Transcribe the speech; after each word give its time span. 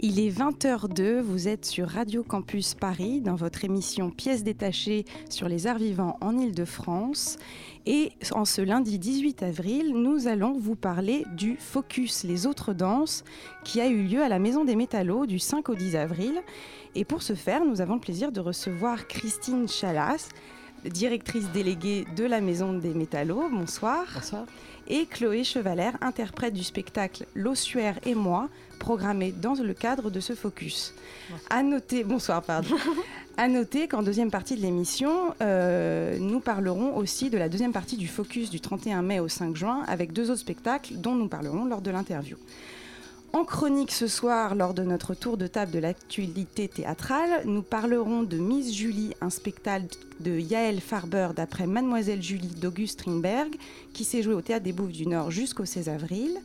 Il 0.00 0.20
est 0.20 0.28
20h02, 0.28 1.20
vous 1.20 1.48
êtes 1.48 1.64
sur 1.64 1.88
Radio 1.88 2.22
Campus 2.22 2.74
Paris 2.74 3.22
dans 3.22 3.34
votre 3.34 3.64
émission 3.64 4.10
Pièces 4.10 4.44
détachées 4.44 5.06
sur 5.30 5.48
les 5.48 5.66
arts 5.66 5.78
vivants 5.78 6.18
en 6.20 6.36
Ile-de-France. 6.36 7.38
Et 7.86 8.12
en 8.32 8.44
ce 8.44 8.60
lundi 8.60 8.98
18 8.98 9.42
avril, 9.42 9.94
nous 9.94 10.28
allons 10.28 10.58
vous 10.58 10.76
parler 10.76 11.24
du 11.34 11.56
Focus 11.56 12.24
Les 12.24 12.46
Autres 12.46 12.74
Danses 12.74 13.24
qui 13.64 13.80
a 13.80 13.86
eu 13.86 14.02
lieu 14.02 14.22
à 14.22 14.28
la 14.28 14.38
Maison 14.38 14.66
des 14.66 14.76
Métallos 14.76 15.24
du 15.24 15.38
5 15.38 15.70
au 15.70 15.74
10 15.74 15.96
avril. 15.96 16.42
Et 16.94 17.06
pour 17.06 17.22
ce 17.22 17.34
faire, 17.34 17.64
nous 17.64 17.80
avons 17.80 17.94
le 17.94 18.00
plaisir 18.00 18.32
de 18.32 18.40
recevoir 18.40 19.08
Christine 19.08 19.66
Chalas, 19.66 20.28
directrice 20.84 21.50
déléguée 21.52 22.04
de 22.16 22.24
la 22.24 22.42
Maison 22.42 22.74
des 22.74 22.92
Métallos. 22.92 23.48
Bonsoir. 23.50 24.04
Bonsoir. 24.14 24.44
Et 24.88 25.06
Chloé 25.06 25.42
Chevalère, 25.42 25.96
interprète 26.00 26.54
du 26.54 26.62
spectacle 26.62 27.26
L'Ossuaire 27.34 27.98
et 28.04 28.14
moi, 28.14 28.48
programmé 28.78 29.32
dans 29.32 29.54
le 29.54 29.74
cadre 29.74 30.10
de 30.10 30.20
ce 30.20 30.34
focus. 30.34 30.94
À 31.50 31.62
noter, 31.62 32.04
bonsoir, 32.04 32.42
pardon. 32.42 32.76
À 33.36 33.48
noter 33.48 33.88
qu'en 33.88 34.02
deuxième 34.02 34.30
partie 34.30 34.56
de 34.56 34.62
l'émission, 34.62 35.34
euh, 35.42 36.18
nous 36.18 36.40
parlerons 36.40 36.96
aussi 36.96 37.30
de 37.30 37.36
la 37.36 37.48
deuxième 37.48 37.72
partie 37.72 37.96
du 37.96 38.06
focus 38.06 38.48
du 38.48 38.60
31 38.60 39.02
mai 39.02 39.20
au 39.20 39.28
5 39.28 39.56
juin 39.56 39.82
avec 39.88 40.12
deux 40.12 40.30
autres 40.30 40.40
spectacles 40.40 40.94
dont 40.94 41.14
nous 41.14 41.28
parlerons 41.28 41.64
lors 41.64 41.82
de 41.82 41.90
l'interview. 41.90 42.36
En 43.32 43.44
chronique 43.44 43.92
ce 43.92 44.06
soir, 44.06 44.54
lors 44.54 44.72
de 44.72 44.82
notre 44.82 45.14
tour 45.14 45.36
de 45.36 45.46
table 45.46 45.70
de 45.70 45.78
l'actualité 45.78 46.68
théâtrale, 46.68 47.42
nous 47.44 47.62
parlerons 47.62 48.22
de 48.22 48.38
Miss 48.38 48.74
Julie, 48.74 49.12
un 49.20 49.30
spectacle 49.30 49.98
de 50.20 50.38
Yael 50.38 50.80
Farber 50.80 51.28
d'après 51.36 51.66
Mademoiselle 51.66 52.22
Julie 52.22 52.48
d'Auguste 52.48 53.00
Strindberg, 53.00 53.54
qui 53.92 54.04
s'est 54.04 54.22
joué 54.22 54.34
au 54.34 54.40
Théâtre 54.40 54.64
des 54.64 54.72
Bouffes 54.72 54.92
du 54.92 55.06
Nord 55.06 55.30
jusqu'au 55.30 55.66
16 55.66 55.88
avril. 55.88 56.40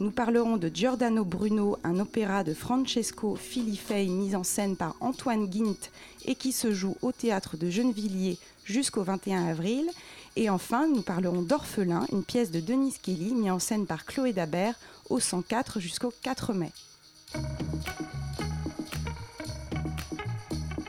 Nous 0.00 0.10
parlerons 0.10 0.56
de 0.56 0.70
Giordano 0.72 1.26
Bruno, 1.26 1.76
un 1.84 2.00
opéra 2.00 2.42
de 2.42 2.54
Francesco 2.54 3.36
Filifei 3.36 4.06
mis 4.06 4.34
en 4.34 4.44
scène 4.44 4.76
par 4.76 4.96
Antoine 5.00 5.46
Guint 5.46 5.76
et 6.24 6.36
qui 6.36 6.52
se 6.52 6.72
joue 6.72 6.96
au 7.02 7.12
Théâtre 7.12 7.58
de 7.58 7.68
Gennevilliers 7.68 8.38
jusqu'au 8.64 9.02
21 9.02 9.46
avril. 9.46 9.90
Et 10.36 10.48
enfin, 10.48 10.88
nous 10.88 11.02
parlerons 11.02 11.42
d'Orphelin, 11.42 12.06
une 12.12 12.24
pièce 12.24 12.50
de 12.50 12.60
Denise 12.60 12.96
Kelly 12.96 13.34
mise 13.34 13.50
en 13.50 13.58
scène 13.58 13.84
par 13.84 14.06
Chloé 14.06 14.32
Dabert 14.32 14.78
au 15.10 15.20
104 15.20 15.80
jusqu'au 15.80 16.12
4 16.22 16.54
mai. 16.54 16.72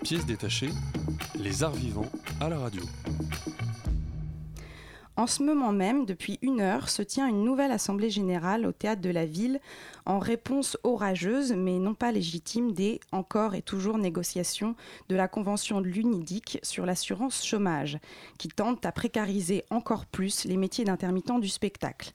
Pièce 0.03 0.25
détachée, 0.25 0.69
les 1.35 1.63
arts 1.63 1.73
vivants 1.73 2.09
à 2.39 2.49
la 2.49 2.59
radio. 2.59 2.83
En 5.17 5.27
ce 5.27 5.43
moment 5.43 5.71
même, 5.71 6.05
depuis 6.05 6.39
une 6.41 6.61
heure, 6.61 6.89
se 6.89 7.01
tient 7.01 7.27
une 7.27 7.43
nouvelle 7.43 7.71
assemblée 7.71 8.09
générale 8.09 8.65
au 8.65 8.71
théâtre 8.71 9.01
de 9.01 9.09
la 9.09 9.25
ville 9.25 9.59
en 10.05 10.19
réponse 10.19 10.77
orageuse, 10.83 11.53
mais 11.53 11.79
non 11.79 11.93
pas 11.93 12.11
légitime, 12.11 12.71
des 12.73 12.99
encore 13.11 13.55
et 13.55 13.61
toujours 13.61 13.97
négociations 13.97 14.75
de 15.09 15.15
la 15.15 15.27
convention 15.27 15.81
de 15.81 15.87
l'UNIDIC 15.87 16.59
sur 16.63 16.85
l'assurance 16.85 17.45
chômage, 17.45 17.99
qui 18.37 18.49
tente 18.49 18.85
à 18.85 18.91
précariser 18.91 19.63
encore 19.69 20.05
plus 20.05 20.45
les 20.45 20.57
métiers 20.57 20.85
d'intermittent 20.85 21.39
du 21.39 21.49
spectacle. 21.49 22.13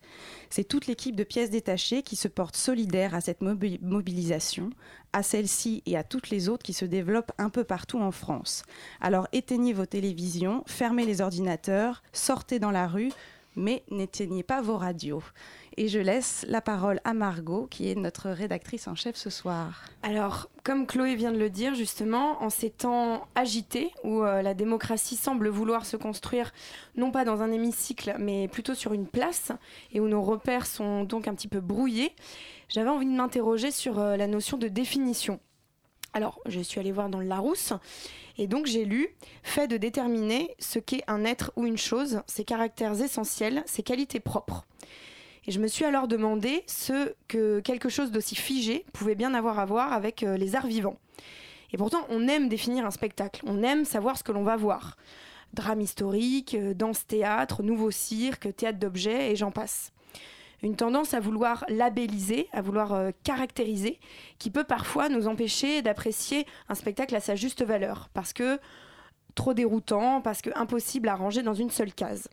C'est 0.51 0.65
toute 0.65 0.87
l'équipe 0.87 1.17
de 1.17 1.25
pièces 1.25 1.51
détachées 1.51 2.03
qui 2.03 2.17
se 2.17 2.29
porte 2.29 2.57
solidaire 2.57 3.15
à 3.15 3.21
cette 3.21 3.41
mobi- 3.41 3.79
mobilisation, 3.81 4.71
à 5.13 5.23
celle-ci 5.23 5.83
et 5.87 5.97
à 5.97 6.05
toutes 6.05 6.31
les 6.31 6.49
autres 6.49 6.65
qui 6.65 6.73
se 6.73 6.85
développent 6.85 7.33
un 7.39 7.49
peu 7.49 7.65
partout 7.65 8.01
en 8.01 8.11
France. 8.11 8.65
Alors 9.01 9.29
éteignez 9.33 9.73
vos 9.73 9.87
télévisions, 9.87 10.65
fermez 10.67 11.07
les 11.07 11.21
ordinateurs, 11.21 12.03
sortez 12.13 12.59
dans 12.59 12.73
la 12.73 12.87
rue, 12.87 13.13
mais 13.55 13.85
n'éteignez 13.91 14.43
pas 14.43 14.61
vos 14.61 14.77
radios. 14.77 15.23
Et 15.79 15.89
je 15.89 15.99
laisse 15.99 16.47
la 16.49 16.63
parole 16.63 17.01
à 17.05 17.13
Margot, 17.13 17.67
qui 17.71 17.91
est 17.91 17.95
notre 17.95 18.31
rédactrice 18.31 18.89
en 18.89 18.95
chef 18.95 19.15
ce 19.15 19.29
soir. 19.29 19.85
Alors, 20.03 20.49
comme 20.65 20.87
Chloé 20.87 21.17
vient 21.17 21.33
de 21.33 21.39
le 21.39 21.51
dire, 21.51 21.75
justement, 21.75 22.43
en 22.43 22.49
ces 22.49 22.71
temps 22.71 23.27
agités 23.35 23.91
où 24.03 24.23
euh, 24.23 24.41
la 24.41 24.55
démocratie 24.55 25.17
semble 25.17 25.49
vouloir 25.49 25.85
se 25.85 25.99
construire 25.99 26.55
non 26.97 27.11
pas 27.11 27.27
dans 27.27 27.43
un 27.43 27.53
hémicycle, 27.53 28.17
mais 28.19 28.49
plutôt 28.49 28.75
sur 28.75 28.95
une 28.95 29.07
place, 29.07 29.53
et 29.93 30.01
où 30.01 30.09
nos 30.09 30.23
repères 30.23 30.67
sont 30.67 31.05
donc 31.05 31.29
un 31.29 31.35
petit 31.35 31.49
peu 31.49 31.61
brouillés, 31.61 32.15
j'avais 32.71 32.89
envie 32.89 33.07
de 33.07 33.11
m'interroger 33.11 33.71
sur 33.71 33.99
euh, 33.99 34.17
la 34.17 34.29
notion 34.29 34.57
de 34.57 34.69
définition. 34.69 35.41
Alors, 36.15 36.41
je 36.47 36.61
suis 36.61 36.81
allée 36.81 36.93
voir 36.93 37.11
dans 37.11 37.21
le 37.21 37.27
Larousse, 37.27 37.75
et 38.39 38.47
donc 38.47 38.65
j'ai 38.65 38.87
lu 38.87 39.09
fait 39.43 39.69
de 39.69 39.77
déterminer 39.77 40.55
ce 40.59 40.79
qu'est 40.79 41.05
un 41.07 41.27
être 41.27 41.53
ou 41.57 41.67
une 41.67 41.77
chose, 41.77 42.23
ses 42.27 42.45
caractères 42.45 42.99
essentiels, 43.03 43.63
ses 43.67 43.83
qualités 43.83 44.21
propres. 44.21 44.65
Et 45.47 45.53
je 45.53 45.61
me 45.61 45.69
suis 45.69 45.85
alors 45.85 46.09
demandé 46.09 46.65
ce 46.67 47.15
que 47.29 47.61
quelque 47.61 47.89
chose 47.89 48.11
d'aussi 48.11 48.35
figé 48.35 48.85
pouvait 48.93 49.15
bien 49.15 49.33
avoir 49.33 49.59
à 49.61 49.65
voir 49.65 49.93
avec 49.93 50.23
euh, 50.23 50.37
les 50.37 50.57
arts 50.57 50.67
vivants. 50.67 50.99
Et 51.73 51.77
pourtant, 51.77 52.05
on 52.09 52.27
aime 52.27 52.49
définir 52.49 52.85
un 52.85 52.91
spectacle, 52.91 53.43
on 53.47 53.63
aime 53.63 53.85
savoir 53.85 54.19
ce 54.19 54.25
que 54.25 54.33
l'on 54.33 54.43
va 54.43 54.57
voir. 54.57 54.97
Drame 55.55 55.81
historique, 55.81 56.55
euh, 56.55 56.75
danse-théâtre, 56.75 57.63
nouveau 57.63 57.93
cirque, 57.93 58.55
théâtre 58.57 58.79
d'objets, 58.79 59.31
et 59.31 59.37
j'en 59.37 59.53
passe. 59.53 59.93
Une 60.63 60.75
tendance 60.75 61.15
à 61.15 61.21
vouloir 61.21 61.65
labelliser, 61.69 62.49
à 62.53 62.61
vouloir 62.61 62.93
euh, 62.93 63.11
caractériser, 63.23 64.01
qui 64.39 64.51
peut 64.51 64.65
parfois 64.65 65.09
nous 65.09 65.29
empêcher 65.29 65.81
d'apprécier 65.81 66.45
un 66.69 66.75
spectacle 66.75 67.15
à 67.15 67.21
sa 67.21 67.37
juste 67.37 67.65
valeur, 67.65 68.09
parce 68.15 68.33
que 68.33 68.59
trop 69.37 69.55
déroutant, 69.55 70.21
parce 70.23 70.43
que 70.43 70.51
impossible 70.57 71.09
à 71.09 71.15
ranger 71.15 71.43
dans 71.43 71.55
une 71.55 71.71
seule 71.71 71.93
case. 71.93 72.29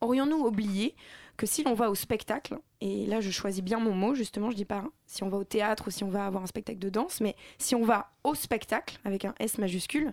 Aurions-nous 0.00 0.46
oublié 0.46 0.94
que 1.36 1.46
si 1.46 1.64
l'on 1.64 1.74
va 1.74 1.90
au 1.90 1.94
spectacle, 1.94 2.58
et 2.80 3.06
là 3.06 3.20
je 3.20 3.30
choisis 3.30 3.62
bien 3.62 3.78
mon 3.78 3.92
mot, 3.92 4.14
justement, 4.14 4.50
je 4.50 4.56
dis 4.56 4.64
pas 4.64 4.78
hein, 4.78 4.90
si 5.06 5.22
on 5.22 5.28
va 5.28 5.38
au 5.38 5.44
théâtre 5.44 5.88
ou 5.88 5.90
si 5.90 6.04
on 6.04 6.10
va 6.10 6.26
avoir 6.26 6.42
un 6.42 6.46
spectacle 6.46 6.78
de 6.78 6.88
danse, 6.90 7.20
mais 7.20 7.34
si 7.58 7.74
on 7.74 7.84
va 7.84 8.12
au 8.22 8.34
spectacle, 8.34 8.98
avec 9.04 9.24
un 9.24 9.34
S 9.40 9.58
majuscule, 9.58 10.12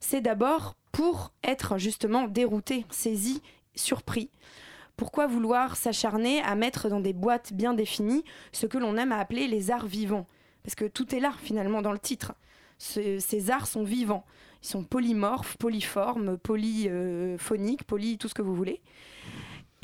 c'est 0.00 0.20
d'abord 0.20 0.76
pour 0.92 1.32
être 1.44 1.78
justement 1.78 2.26
dérouté, 2.28 2.86
saisi, 2.90 3.42
surpris. 3.74 4.30
Pourquoi 4.96 5.26
vouloir 5.26 5.76
s'acharner 5.76 6.42
à 6.42 6.54
mettre 6.54 6.88
dans 6.88 7.00
des 7.00 7.14
boîtes 7.14 7.52
bien 7.52 7.74
définies 7.74 8.24
ce 8.52 8.66
que 8.66 8.78
l'on 8.78 8.96
aime 8.96 9.12
à 9.12 9.18
appeler 9.18 9.48
les 9.48 9.70
arts 9.70 9.86
vivants? 9.86 10.26
Parce 10.62 10.74
que 10.74 10.84
tout 10.84 11.14
est 11.14 11.20
là 11.20 11.32
finalement 11.42 11.82
dans 11.82 11.92
le 11.92 11.98
titre. 11.98 12.34
Ce- 12.78 13.18
ces 13.18 13.50
arts 13.50 13.66
sont 13.66 13.84
vivants. 13.84 14.24
Ils 14.62 14.68
sont 14.68 14.84
polymorphes, 14.84 15.56
polyformes, 15.56 16.38
polyphoniques, 16.38 17.84
poly 17.84 18.18
tout 18.18 18.28
ce 18.28 18.34
que 18.34 18.42
vous 18.42 18.54
voulez. 18.54 18.80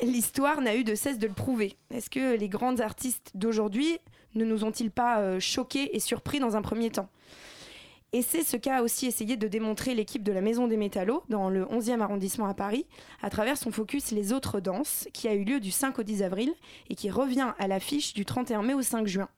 L'histoire 0.01 0.61
n'a 0.61 0.75
eu 0.75 0.85
de 0.85 0.95
cesse 0.95 1.19
de 1.19 1.27
le 1.27 1.33
prouver. 1.33 1.75
Est-ce 1.91 2.09
que 2.09 2.35
les 2.35 2.47
grands 2.47 2.79
artistes 2.79 3.31
d'aujourd'hui 3.35 3.97
ne 4.33 4.45
nous 4.45 4.63
ont-ils 4.63 4.91
pas 4.91 5.19
euh, 5.19 5.39
choqués 5.39 5.95
et 5.95 5.99
surpris 5.99 6.39
dans 6.39 6.55
un 6.55 6.61
premier 6.61 6.89
temps? 6.89 7.09
Et 8.11 8.21
c'est 8.21 8.43
ce 8.43 8.57
qu'a 8.57 8.81
aussi 8.81 9.05
essayé 9.05 9.37
de 9.37 9.47
démontrer 9.47 9.93
l'équipe 9.93 10.23
de 10.23 10.31
la 10.31 10.41
Maison 10.41 10.67
des 10.67 10.77
Métallos 10.77 11.23
dans 11.29 11.49
le 11.49 11.65
11e 11.65 11.99
arrondissement 11.99 12.47
à 12.47 12.53
Paris 12.53 12.87
à 13.21 13.29
travers 13.29 13.57
son 13.57 13.71
focus 13.71 14.11
Les 14.11 14.33
Autres 14.33 14.59
Danses 14.59 15.07
qui 15.13 15.27
a 15.27 15.33
eu 15.35 15.43
lieu 15.43 15.59
du 15.59 15.69
5 15.69 15.99
au 15.99 16.03
10 16.03 16.23
avril 16.23 16.51
et 16.89 16.95
qui 16.95 17.11
revient 17.11 17.53
à 17.59 17.67
l'affiche 17.67 18.13
du 18.13 18.25
31 18.25 18.63
mai 18.63 18.73
au 18.73 18.81
5 18.81 19.05
juin. 19.05 19.29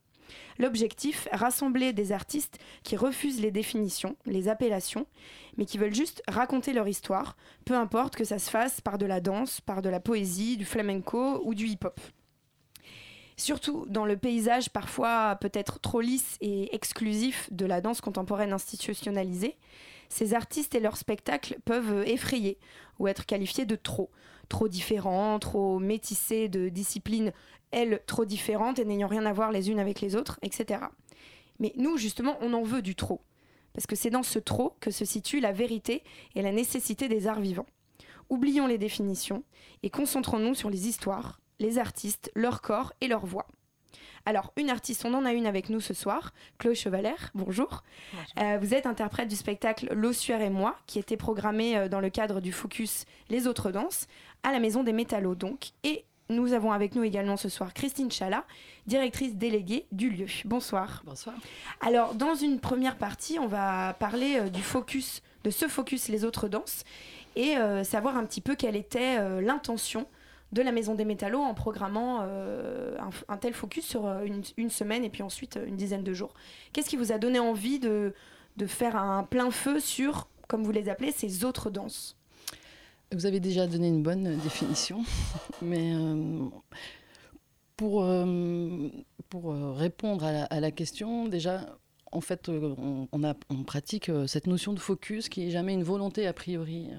L'objectif, 0.59 1.27
rassembler 1.31 1.93
des 1.93 2.11
artistes 2.11 2.59
qui 2.83 2.95
refusent 2.95 3.41
les 3.41 3.51
définitions, 3.51 4.15
les 4.25 4.47
appellations, 4.47 5.07
mais 5.57 5.65
qui 5.65 5.77
veulent 5.77 5.93
juste 5.93 6.21
raconter 6.27 6.73
leur 6.73 6.87
histoire, 6.87 7.35
peu 7.65 7.75
importe 7.75 8.15
que 8.15 8.23
ça 8.23 8.39
se 8.39 8.49
fasse 8.49 8.81
par 8.81 8.97
de 8.97 9.05
la 9.05 9.21
danse, 9.21 9.61
par 9.61 9.81
de 9.81 9.89
la 9.89 9.99
poésie, 9.99 10.57
du 10.57 10.65
flamenco 10.65 11.41
ou 11.43 11.53
du 11.53 11.67
hip-hop. 11.67 11.99
Surtout 13.37 13.85
dans 13.89 14.05
le 14.05 14.17
paysage 14.17 14.69
parfois 14.69 15.35
peut-être 15.41 15.79
trop 15.79 16.01
lisse 16.01 16.37
et 16.41 16.75
exclusif 16.75 17.51
de 17.51 17.65
la 17.65 17.81
danse 17.81 17.99
contemporaine 17.99 18.53
institutionnalisée, 18.53 19.57
ces 20.09 20.33
artistes 20.33 20.75
et 20.75 20.79
leurs 20.79 20.97
spectacles 20.97 21.57
peuvent 21.65 22.03
effrayer 22.05 22.59
ou 22.99 23.07
être 23.07 23.25
qualifiés 23.25 23.65
de 23.65 23.75
trop. 23.75 24.11
Trop 24.49 24.67
différents, 24.67 25.39
trop 25.39 25.79
métissés 25.79 26.49
de 26.49 26.69
disciplines, 26.69 27.31
elles, 27.71 28.01
trop 28.05 28.25
différentes 28.25 28.79
et 28.79 28.85
n'ayant 28.85 29.07
rien 29.07 29.25
à 29.25 29.33
voir 29.33 29.51
les 29.51 29.69
unes 29.69 29.79
avec 29.79 30.01
les 30.01 30.15
autres, 30.15 30.39
etc. 30.41 30.81
Mais 31.59 31.73
nous, 31.75 31.97
justement, 31.97 32.37
on 32.41 32.53
en 32.53 32.63
veut 32.63 32.81
du 32.81 32.95
trop. 32.95 33.21
Parce 33.73 33.87
que 33.87 33.95
c'est 33.95 34.09
dans 34.09 34.23
ce 34.23 34.39
trop 34.39 34.75
que 34.79 34.91
se 34.91 35.05
situe 35.05 35.39
la 35.39 35.51
vérité 35.51 36.03
et 36.35 36.41
la 36.41 36.51
nécessité 36.51 37.07
des 37.07 37.27
arts 37.27 37.39
vivants. 37.39 37.67
Oublions 38.29 38.67
les 38.67 38.77
définitions 38.77 39.43
et 39.83 39.89
concentrons-nous 39.89 40.55
sur 40.55 40.69
les 40.69 40.87
histoires, 40.87 41.39
les 41.59 41.77
artistes, 41.77 42.31
leur 42.35 42.61
corps 42.61 42.93
et 43.01 43.07
leur 43.07 43.25
voix. 43.25 43.47
Alors, 44.25 44.53
une 44.55 44.69
artiste, 44.69 45.03
on 45.05 45.13
en 45.13 45.25
a 45.25 45.33
une 45.33 45.47
avec 45.47 45.69
nous 45.69 45.79
ce 45.79 45.93
soir, 45.93 46.33
Chloé 46.59 46.75
Chevaler, 46.75 47.15
bonjour. 47.33 47.83
Euh, 48.39 48.59
vous 48.61 48.73
êtes 48.73 48.85
interprète 48.85 49.27
du 49.27 49.35
spectacle 49.35 49.91
L'Ossuaire 49.93 50.41
et 50.41 50.51
moi, 50.51 50.77
qui 50.85 50.99
était 50.99 51.17
programmé 51.17 51.75
euh, 51.75 51.89
dans 51.89 51.99
le 51.99 52.09
cadre 52.09 52.39
du 52.39 52.51
Focus 52.51 53.05
Les 53.29 53.47
Autres 53.47 53.71
Danses, 53.71 54.07
à 54.43 54.51
la 54.51 54.59
Maison 54.59 54.83
des 54.83 54.93
Métallos 54.93 55.35
donc. 55.35 55.71
Et 55.83 56.05
nous 56.31 56.53
avons 56.53 56.71
avec 56.71 56.95
nous 56.95 57.03
également 57.03 57.37
ce 57.37 57.49
soir 57.49 57.73
Christine 57.73 58.11
Chala, 58.11 58.45
directrice 58.87 59.35
déléguée 59.35 59.85
du 59.91 60.09
lieu. 60.09 60.25
Bonsoir. 60.45 61.03
Bonsoir. 61.05 61.35
Alors, 61.81 62.15
dans 62.15 62.35
une 62.35 62.59
première 62.59 62.97
partie, 62.97 63.37
on 63.39 63.47
va 63.47 63.93
parler 63.99 64.39
euh, 64.39 64.49
du 64.49 64.61
focus, 64.61 65.21
de 65.43 65.49
ce 65.49 65.67
Focus 65.67 66.07
Les 66.07 66.25
Autres 66.25 66.47
Danses, 66.47 66.83
et 67.35 67.57
euh, 67.57 67.83
savoir 67.83 68.17
un 68.17 68.25
petit 68.25 68.41
peu 68.41 68.55
quelle 68.55 68.75
était 68.75 69.17
euh, 69.19 69.41
l'intention 69.41 70.07
de 70.51 70.61
la 70.61 70.71
Maison 70.71 70.95
des 70.95 71.05
Métallos 71.05 71.39
en 71.39 71.53
programmant 71.53 72.23
un, 72.23 73.09
un 73.29 73.37
tel 73.37 73.53
focus 73.53 73.85
sur 73.85 74.05
une, 74.21 74.41
une 74.57 74.69
semaine 74.69 75.05
et 75.05 75.09
puis 75.09 75.23
ensuite 75.23 75.57
une 75.65 75.77
dizaine 75.77 76.03
de 76.03 76.13
jours. 76.13 76.33
Qu'est-ce 76.73 76.89
qui 76.89 76.97
vous 76.97 77.13
a 77.13 77.17
donné 77.17 77.39
envie 77.39 77.79
de, 77.79 78.13
de 78.57 78.65
faire 78.65 78.97
un 78.97 79.23
plein 79.23 79.49
feu 79.49 79.79
sur, 79.79 80.27
comme 80.49 80.65
vous 80.65 80.73
les 80.73 80.89
appelez, 80.89 81.13
ces 81.13 81.45
autres 81.45 81.69
danses? 81.69 82.17
Vous 83.13 83.25
avez 83.25 83.41
déjà 83.41 83.67
donné 83.67 83.89
une 83.89 84.03
bonne 84.03 84.25
euh, 84.27 84.35
définition, 84.37 85.03
mais 85.61 85.93
euh, 85.93 86.45
pour, 87.75 88.03
euh, 88.03 88.87
pour 89.29 89.53
répondre 89.75 90.23
à 90.23 90.59
la, 90.59 90.71
question, 90.71 91.27
déjà, 91.27 91.77
en 92.13 92.21
fait, 92.21 92.47
on, 92.49 93.23
a- 93.23 93.35
on 93.49 93.63
pratique 93.63 94.09
cette 94.27 94.47
notion 94.47 94.71
de 94.73 94.79
focus 94.79 95.27
qui 95.29 95.47
est 95.47 95.51
jamais 95.51 95.73
une 95.73 95.83
volonté 95.83 96.27
a 96.27 96.33
priori 96.33 96.89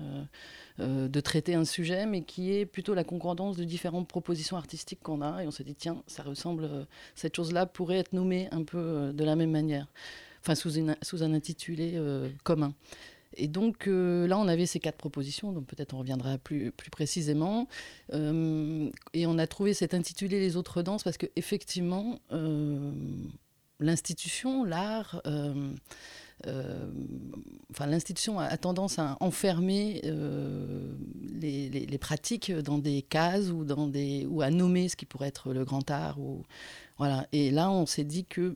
de 0.78 1.20
traiter 1.20 1.54
un 1.54 1.66
sujet, 1.66 2.06
mais 2.06 2.22
qui 2.22 2.52
est 2.52 2.64
plutôt 2.66 2.94
la 2.94 3.04
concordance 3.04 3.56
de 3.56 3.64
différentes 3.64 4.08
propositions 4.08 4.56
artistiques 4.56 5.00
qu'on 5.02 5.20
a. 5.20 5.44
Et 5.44 5.46
on 5.46 5.50
s'est 5.50 5.62
dit, 5.64 5.74
tiens, 5.74 6.02
ça 6.06 6.22
ressemble, 6.22 6.86
cette 7.14 7.36
chose-là 7.36 7.66
pourrait 7.66 7.98
être 7.98 8.14
nommée 8.14 8.48
un 8.50 8.64
peu 8.64 9.12
de 9.12 9.24
la 9.24 9.36
même 9.36 9.50
manière, 9.50 9.86
enfin 10.40 10.54
sous, 10.54 10.72
une- 10.72 10.96
sous 11.02 11.22
un 11.22 11.32
intitulé 11.34 12.00
commun. 12.42 12.72
Et 13.36 13.48
donc 13.48 13.86
euh, 13.86 14.26
là, 14.26 14.38
on 14.38 14.48
avait 14.48 14.66
ces 14.66 14.80
quatre 14.80 14.96
propositions, 14.96 15.52
donc 15.52 15.66
peut-être 15.66 15.94
on 15.94 15.98
reviendra 15.98 16.38
plus, 16.38 16.72
plus 16.72 16.90
précisément. 16.90 17.68
Euh, 18.12 18.90
et 19.14 19.26
on 19.26 19.38
a 19.38 19.46
trouvé 19.46 19.74
cet 19.74 19.94
intitulé 19.94 20.40
Les 20.40 20.56
autres 20.56 20.82
danses 20.82 21.02
parce 21.02 21.16
que 21.16 21.26
effectivement, 21.36 22.18
euh, 22.32 22.92
l'institution, 23.80 24.64
l'art, 24.64 25.20
euh, 25.26 25.70
enfin 27.70 27.86
l'institution 27.86 28.40
a, 28.40 28.56
tendance 28.56 28.98
à 28.98 29.16
enfermer 29.20 30.02
les, 31.40 31.98
pratiques 31.98 32.50
dans 32.50 32.78
des 32.78 33.02
cases 33.02 33.50
ou 33.50 33.64
dans 33.64 33.86
des 33.86 34.26
ou 34.26 34.42
à 34.42 34.50
nommer 34.50 34.88
ce 34.88 34.96
qui 34.96 35.06
pourrait 35.06 35.28
être 35.28 35.52
le 35.52 35.64
grand 35.64 35.88
art. 35.90 36.18
Et 37.32 37.50
là, 37.50 37.70
on 37.70 37.86
s'est 37.86 38.04
dit 38.04 38.24
que 38.24 38.54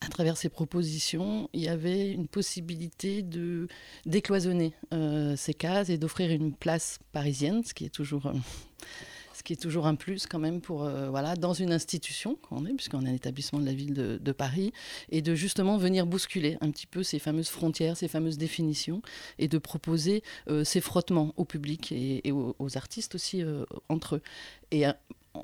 à 0.00 0.08
travers 0.08 0.36
ces 0.36 0.48
propositions, 0.48 1.50
il 1.52 1.60
y 1.60 1.68
avait 1.68 2.10
une 2.10 2.26
possibilité 2.26 3.22
de 3.22 3.68
décloisonner 4.06 4.72
euh, 4.94 5.36
ces 5.36 5.52
cases 5.52 5.90
et 5.90 5.98
d'offrir 5.98 6.30
une 6.30 6.54
place 6.54 6.98
parisienne, 7.12 7.62
ce 7.64 7.74
qui 7.74 7.84
est 7.84 7.90
toujours, 7.90 8.26
euh, 8.26 8.32
un 9.84 9.94
plus 9.94 10.26
quand 10.26 10.38
même 10.38 10.60
pour 10.60 10.84
euh, 10.84 11.08
voilà 11.08 11.34
dans 11.34 11.54
une 11.54 11.72
institution 11.72 12.36
qu'on 12.36 12.66
est, 12.66 12.72
puisqu'on 12.72 13.04
est 13.04 13.10
un 13.10 13.14
établissement 13.14 13.58
de 13.58 13.66
la 13.66 13.72
ville 13.72 13.94
de, 13.94 14.32
Paris, 14.32 14.72
et 15.10 15.22
de 15.22 15.34
justement 15.34 15.76
venir 15.76 16.06
bousculer 16.06 16.56
un 16.60 16.70
petit 16.70 16.86
peu 16.86 17.02
ces 17.02 17.18
fameuses 17.18 17.48
frontières, 17.48 17.96
ces 17.96 18.08
fameuses 18.08 18.38
définitions, 18.38 19.02
et 19.38 19.48
de 19.48 19.58
proposer 19.58 20.22
ces 20.64 20.80
frottements 20.80 21.32
au 21.36 21.44
public 21.44 21.90
et, 21.90 22.30
aux, 22.32 22.76
artistes 22.76 23.14
aussi 23.14 23.42
entre 23.88 24.16
eux. 24.16 24.22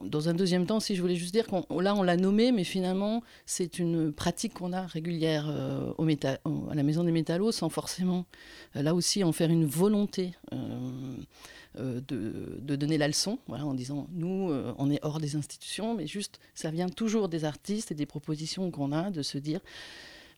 Dans 0.02 0.28
un 0.28 0.34
deuxième 0.34 0.66
temps, 0.66 0.80
si 0.80 0.96
je 0.96 1.00
voulais 1.00 1.14
juste 1.14 1.32
dire 1.32 1.46
qu'on 1.46 1.80
là 1.80 1.94
on 1.94 2.02
l'a 2.02 2.16
nommé, 2.16 2.50
mais 2.52 2.64
finalement 2.64 3.22
c'est 3.44 3.78
une 3.78 4.12
pratique 4.12 4.54
qu'on 4.54 4.72
a 4.72 4.82
régulière 4.86 5.46
euh, 5.48 5.92
au 5.98 6.06
à 6.06 6.74
la 6.74 6.82
Maison 6.82 7.04
des 7.04 7.12
Métallos, 7.12 7.52
sans 7.52 7.68
forcément 7.68 8.26
euh, 8.74 8.82
là 8.82 8.94
aussi 8.94 9.22
en 9.22 9.32
faire 9.32 9.50
une 9.50 9.64
volonté 9.66 10.32
euh, 10.52 12.00
de, 12.08 12.58
de 12.60 12.76
donner 12.76 12.98
la 12.98 13.06
leçon, 13.06 13.38
voilà, 13.46 13.66
en 13.66 13.74
disant 13.74 14.08
nous 14.12 14.52
on 14.78 14.90
est 14.90 14.98
hors 15.02 15.20
des 15.20 15.36
institutions, 15.36 15.94
mais 15.94 16.06
juste 16.06 16.40
ça 16.54 16.70
vient 16.70 16.88
toujours 16.88 17.28
des 17.28 17.44
artistes 17.44 17.92
et 17.92 17.94
des 17.94 18.06
propositions 18.06 18.70
qu'on 18.70 18.92
a 18.92 19.10
de 19.10 19.22
se 19.22 19.38
dire 19.38 19.60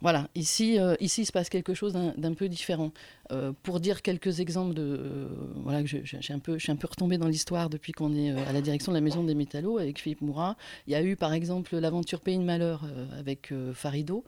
voilà, 0.01 0.29
ici, 0.37 0.79
euh, 0.79 0.95
ici 1.01 1.23
il 1.23 1.27
se 1.27 1.33
passe 1.33 1.49
quelque 1.49 1.75
chose 1.75 1.93
d'un 1.93 2.35
peu 2.35 2.49
différent. 2.49 2.93
Euh, 3.33 3.53
pour 3.63 3.81
dire 3.81 4.01
quelques 4.01 4.41
exemples 4.41 4.73
de. 4.75 4.83
euh, 4.83 5.29
voilà, 5.57 5.83
que 5.83 5.89
je, 5.89 6.33
un 6.33 6.39
peu, 6.39 6.55
je 6.55 6.63
suis 6.63 6.73
un 6.73 6.77
peu 6.77 6.87
retombée 6.89 7.19
dans 7.19 7.27
l'histoire 7.27 7.69
depuis 7.69 7.93
qu'on 7.93 8.15
est 8.15 8.31
à 8.31 8.53
la 8.53 8.61
direction 8.61 8.93
de 8.93 8.97
la 8.97 9.01
Maison 9.01 9.25
des 9.25 9.35
Métallos 9.35 9.77
avec 9.79 10.01
Philippe 10.01 10.23
Mourat. 10.23 10.57
Il 10.87 10.93
y 10.93 10.97
a 10.97 11.03
eu 11.03 11.17
par 11.17 11.33
exemple 11.33 11.77
l'aventure 11.77 12.21
Pays 12.21 12.39
de 12.39 12.45
Malheur 12.45 12.85
avec 13.19 13.53
Farido, 13.75 14.25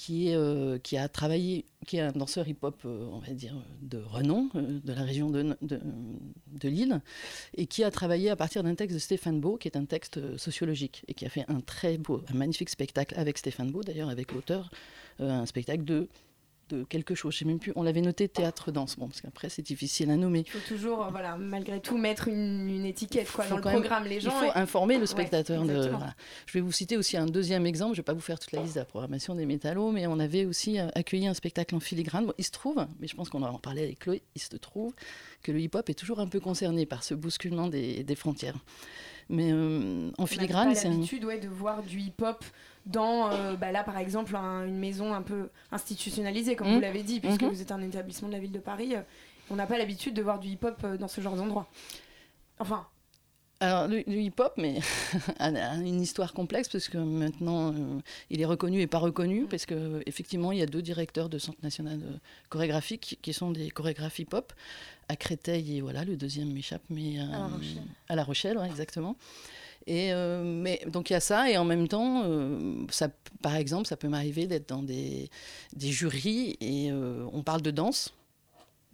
qui, 0.00 0.30
est, 0.30 0.34
euh, 0.34 0.78
qui 0.78 0.96
a 0.96 1.10
travaillé, 1.10 1.66
qui 1.86 1.98
est 1.98 2.00
un 2.00 2.12
danseur 2.12 2.48
hip-hop, 2.48 2.80
euh, 2.86 3.06
on 3.12 3.18
va 3.18 3.34
dire, 3.34 3.54
de 3.82 3.98
renom, 3.98 4.48
euh, 4.54 4.80
de 4.82 4.92
la 4.94 5.02
région 5.02 5.28
de, 5.28 5.54
de, 5.60 6.68
Lille, 6.70 7.02
et 7.54 7.66
qui 7.66 7.84
a 7.84 7.90
travaillé 7.90 8.30
à 8.30 8.36
partir 8.36 8.62
d'un 8.62 8.74
texte 8.74 8.94
de 8.94 8.98
Stéphane 8.98 9.42
Beau, 9.42 9.58
qui 9.58 9.68
est 9.68 9.76
un 9.76 9.84
texte 9.84 10.38
sociologique, 10.38 11.04
et 11.06 11.12
qui 11.12 11.26
a 11.26 11.28
fait 11.28 11.44
un 11.48 11.60
très 11.60 11.98
beau, 11.98 12.22
un 12.32 12.34
magnifique 12.34 12.70
spectacle 12.70 13.14
avec 13.18 13.36
Stéphane 13.36 13.70
Beau, 13.70 13.82
d'ailleurs 13.82 14.08
avec 14.08 14.32
l'auteur, 14.32 14.70
un 15.18 15.44
spectacle 15.44 15.84
de 15.84 16.08
de 16.70 16.84
quelque 16.84 17.14
chose. 17.14 17.34
Je 17.34 17.38
sais 17.40 17.44
même 17.44 17.58
plus. 17.58 17.72
On 17.76 17.82
l'avait 17.82 18.00
noté 18.00 18.28
théâtre 18.28 18.72
danse. 18.72 18.96
Bon, 18.96 19.08
parce 19.08 19.20
qu'après 19.20 19.48
c'est 19.48 19.62
difficile 19.62 20.10
à 20.10 20.16
nommer. 20.16 20.44
Il 20.46 20.50
faut 20.50 20.66
toujours, 20.68 21.04
euh, 21.04 21.08
voilà, 21.10 21.36
malgré 21.36 21.80
tout, 21.80 21.98
mettre 21.98 22.28
une, 22.28 22.68
une 22.68 22.84
étiquette 22.86 23.30
quoi, 23.30 23.46
dans 23.46 23.56
le 23.58 23.62
même- 23.62 23.72
programme. 23.74 24.04
Les 24.04 24.20
gens, 24.20 24.30
Il 24.42 24.46
faut 24.50 24.58
informer 24.58 24.94
le 24.94 25.00
Ouais, 25.02 25.06
spectateur. 25.06 25.62
de, 25.64 25.68
exactement. 25.70 25.98
voilà. 25.98 26.14
Je 26.46 26.52
vais 26.54 26.60
vous 26.60 26.72
citer 26.72 26.96
aussi 26.96 27.16
un 27.16 27.26
deuxième 27.26 27.66
exemple. 27.66 27.94
Je 27.94 28.00
ne 28.00 28.02
vais 28.02 28.06
pas 28.06 28.14
vous 28.14 28.20
faire 28.20 28.38
toute 28.38 28.52
la 28.52 28.62
liste 28.62 28.74
de 28.74 28.80
la 28.80 28.84
programmation 28.86 29.34
des 29.34 29.46
métallos, 29.46 29.90
mais 29.90 30.06
on 30.06 30.18
avait 30.18 30.44
aussi 30.46 30.78
euh, 30.78 30.88
accueilli 30.94 31.26
un 31.26 31.34
spectacle 31.34 31.74
en 31.74 31.80
filigrane. 31.80 32.26
Bon, 32.26 32.34
il 32.38 32.44
se 32.44 32.50
trouve, 32.52 32.86
mais 33.00 33.06
je 33.08 33.14
pense 33.16 33.28
qu'on 33.28 33.42
en 33.42 33.58
parlé 33.58 33.82
avec 33.82 33.98
Chloé, 33.98 34.22
il 34.34 34.40
se 34.40 34.56
trouve 34.56 34.94
que 35.42 35.52
le 35.52 35.60
hip-hop 35.60 35.88
est 35.90 35.94
toujours 35.94 36.20
un 36.20 36.28
peu 36.28 36.40
concerné 36.40 36.86
par 36.86 37.02
ce 37.04 37.14
bousculement 37.14 37.66
des, 37.68 38.04
des 38.04 38.14
frontières. 38.14 38.56
Mais 39.28 39.52
euh, 39.52 40.10
en 40.18 40.24
on 40.24 40.26
filigrane, 40.26 40.74
c'est 40.74 40.82
pas 40.84 40.88
un... 40.88 40.92
l'habitude 40.96 41.24
ouais, 41.24 41.38
de 41.38 41.48
voir 41.48 41.82
du 41.82 42.00
hip-hop 42.00 42.44
dans, 42.86 43.30
euh, 43.30 43.56
bah, 43.56 43.72
là 43.72 43.84
par 43.84 43.98
exemple, 43.98 44.34
un- 44.36 44.66
une 44.66 44.78
maison 44.78 45.12
un 45.14 45.22
peu 45.22 45.48
institutionnalisée, 45.72 46.56
comme 46.56 46.72
vous 46.74 46.80
l'avez 46.80 47.02
dit, 47.02 47.20
puisque 47.20 47.42
Mhm. 47.42 47.48
vous 47.50 47.60
êtes 47.62 47.72
un 47.72 47.82
établissement 47.82 48.28
de 48.28 48.32
la 48.34 48.38
ville 48.40 48.52
de 48.52 48.58
Paris. 48.58 48.94
euh, 48.96 49.02
on 49.50 49.56
n'a 49.56 49.66
pas 49.66 49.78
l'habitude 49.78 50.14
de 50.14 50.22
voir 50.22 50.38
du 50.38 50.48
hip-hop 50.48 50.76
euh, 50.84 50.96
dans 50.96 51.08
ce 51.08 51.20
genre 51.20 51.34
d'endroit. 51.36 51.68
Enfin, 52.58 52.86
Alors, 53.62 53.88
le, 53.88 53.98
le 54.06 54.16
hip-hop, 54.22 54.54
mais 54.56 54.78
a 55.38 55.74
une 55.76 56.00
histoire 56.00 56.32
complexe 56.32 56.68
parce 56.70 56.88
que 56.88 56.96
maintenant, 56.96 57.74
euh, 57.74 58.00
il 58.30 58.40
est 58.40 58.46
reconnu 58.46 58.80
et 58.80 58.86
pas 58.86 58.96
reconnu 58.98 59.44
parce 59.44 59.66
que 59.66 60.02
effectivement, 60.06 60.50
il 60.52 60.58
y 60.58 60.62
a 60.62 60.66
deux 60.66 60.80
directeurs 60.80 61.28
de 61.28 61.38
Centre 61.38 61.58
national 61.62 61.98
de 62.00 62.06
chorégraphie 62.48 62.98
qui, 62.98 63.32
sont 63.34 63.50
des 63.50 63.70
chorégraphes 63.70 64.18
hip-hop 64.18 64.52
à 65.08 65.16
Créteil 65.16 65.76
et 65.76 65.80
voilà, 65.82 66.04
le 66.06 66.16
deuxième 66.16 66.50
m'échappe, 66.52 66.80
mais 66.88 67.18
euh, 67.20 67.26
La 67.30 67.38
Rochelle. 67.48 67.82
à 68.08 68.16
La 68.16 68.24
Rochelle, 68.24 68.58
ouais, 68.58 68.66
exactement. 68.66 69.16
Et 69.92 70.12
euh, 70.12 70.44
mais 70.44 70.80
donc 70.86 71.10
il 71.10 71.14
y 71.14 71.16
a 71.16 71.20
ça 71.20 71.50
et 71.50 71.58
en 71.58 71.64
même 71.64 71.88
temps, 71.88 72.22
euh, 72.24 72.84
ça, 72.90 73.08
par 73.42 73.56
exemple, 73.56 73.88
ça 73.88 73.96
peut 73.96 74.06
m'arriver 74.06 74.46
d'être 74.46 74.68
dans 74.68 74.84
des, 74.84 75.28
des 75.74 75.90
jurys 75.90 76.56
et 76.60 76.92
euh, 76.92 77.26
on 77.32 77.42
parle 77.42 77.60
de 77.60 77.72
danse. 77.72 78.14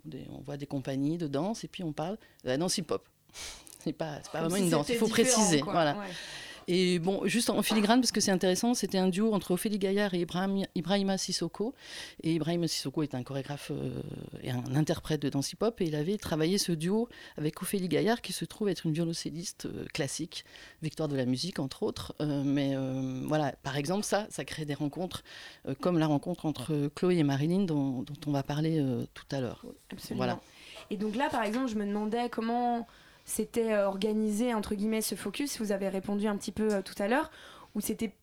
Des- 0.07 0.25
on 0.33 0.41
voit 0.41 0.57
des 0.57 0.65
compagnies 0.67 1.19
de 1.19 1.27
danse 1.27 1.65
et 1.65 1.69
puis 1.69 1.85
on 1.85 1.93
parle 1.93 2.17
de 2.45 2.49
la 2.49 2.57
danse 2.57 2.79
hip-hop. 2.79 3.07
C'est 3.85 3.93
pas, 3.93 4.21
pas 4.33 4.41
comme 4.41 4.49
vraiment 4.49 4.57
si 4.57 4.63
une 4.63 4.71
danse, 4.71 4.89
il 4.89 4.97
faut 4.97 5.07
préciser. 5.09 5.61
quoi. 5.61 5.73
Voilà. 5.75 5.99
Ouais. 5.99 6.07
Et 6.69 6.99
bon, 6.99 7.25
juste 7.27 7.49
en 7.51 7.63
filigrane, 7.63 8.01
parce 8.01 8.11
que 8.11 8.21
c'est 8.21 8.33
intéressant, 8.33 8.75
c'était 8.75 8.99
un 8.99 9.09
duo 9.09 9.33
entre 9.33 9.53
Ophélie 9.53 9.79
Gaillard 9.79 10.15
et 10.15 10.21
Ibrahim, 10.21 10.65
Ibrahima 10.75 11.17
Sissoko. 11.17 11.75
Et 12.23 12.35
Ibrahima 12.35 12.67
Sissoko 12.67 13.05
est 13.05 13.15
un 13.15 13.23
chorégraphe 13.23 13.71
euh, 13.71 14.03
et 14.43 14.51
un 14.51 14.75
interprète 14.75 15.23
de 15.23 15.29
danse 15.29 15.53
hip-hop. 15.53 15.81
Et 15.81 15.85
il 15.85 15.95
avait 15.95 16.17
travaillé 16.17 16.59
ce 16.59 16.73
duo 16.73 17.09
avec 17.37 17.63
Ophélie 17.63 17.89
Gaillard, 17.89 18.21
qui 18.21 18.33
se 18.33 18.45
trouve 18.45 18.69
être 18.69 18.87
une 18.87 18.93
violoncelliste 18.93 19.67
euh, 19.67 19.85
classique, 19.95 20.45
victoire 20.83 21.09
de 21.09 21.17
la 21.17 21.25
musique, 21.25 21.61
entre 21.61 21.85
autres. 21.85 22.15
Euh, 22.21 22.43
mais 22.45 22.75
voilà, 23.27 23.53
par 23.63 23.77
exemple, 23.77 24.05
ça, 24.05 24.27
ça 24.31 24.45
crée 24.45 24.65
des 24.65 24.75
rencontres, 24.75 25.23
comme 25.81 25.99
la 25.99 26.07
rencontre 26.07 26.47
entre 26.47 26.91
Chloé 26.95 27.19
et 27.19 27.23
Marilyn, 27.23 27.61
dont, 27.61 28.03
dont 28.03 28.15
on 28.27 28.33
va 28.33 28.43
parler 28.43 28.85
tout 29.15 29.25
à 29.31 29.41
l'heure. 29.41 29.65
Absolument. 29.93 30.17
Voilà. 30.17 30.41
Et 30.91 30.97
donc 30.97 31.17
là, 31.17 31.29
par 31.31 31.43
exemple, 31.43 31.69
je 31.69 31.77
me 31.77 31.87
demandais 31.87 32.29
comment 32.29 32.87
c'était 33.27 33.73
euh, 33.73 33.87
organisé, 33.87 34.55
entre 34.55 34.75
guillemets, 34.75 35.03
ce 35.03 35.17
focus. 35.17 35.61
Vous 35.61 35.73
avez 35.73 35.89
répondu 35.89 36.29
un 36.29 36.37
petit 36.37 36.53
peu 36.53 36.73
euh, 36.75 36.81
tout 36.81 36.95
à 36.99 37.09
l'heure, 37.09 37.31
où 37.75 37.81
c'était 37.81 38.15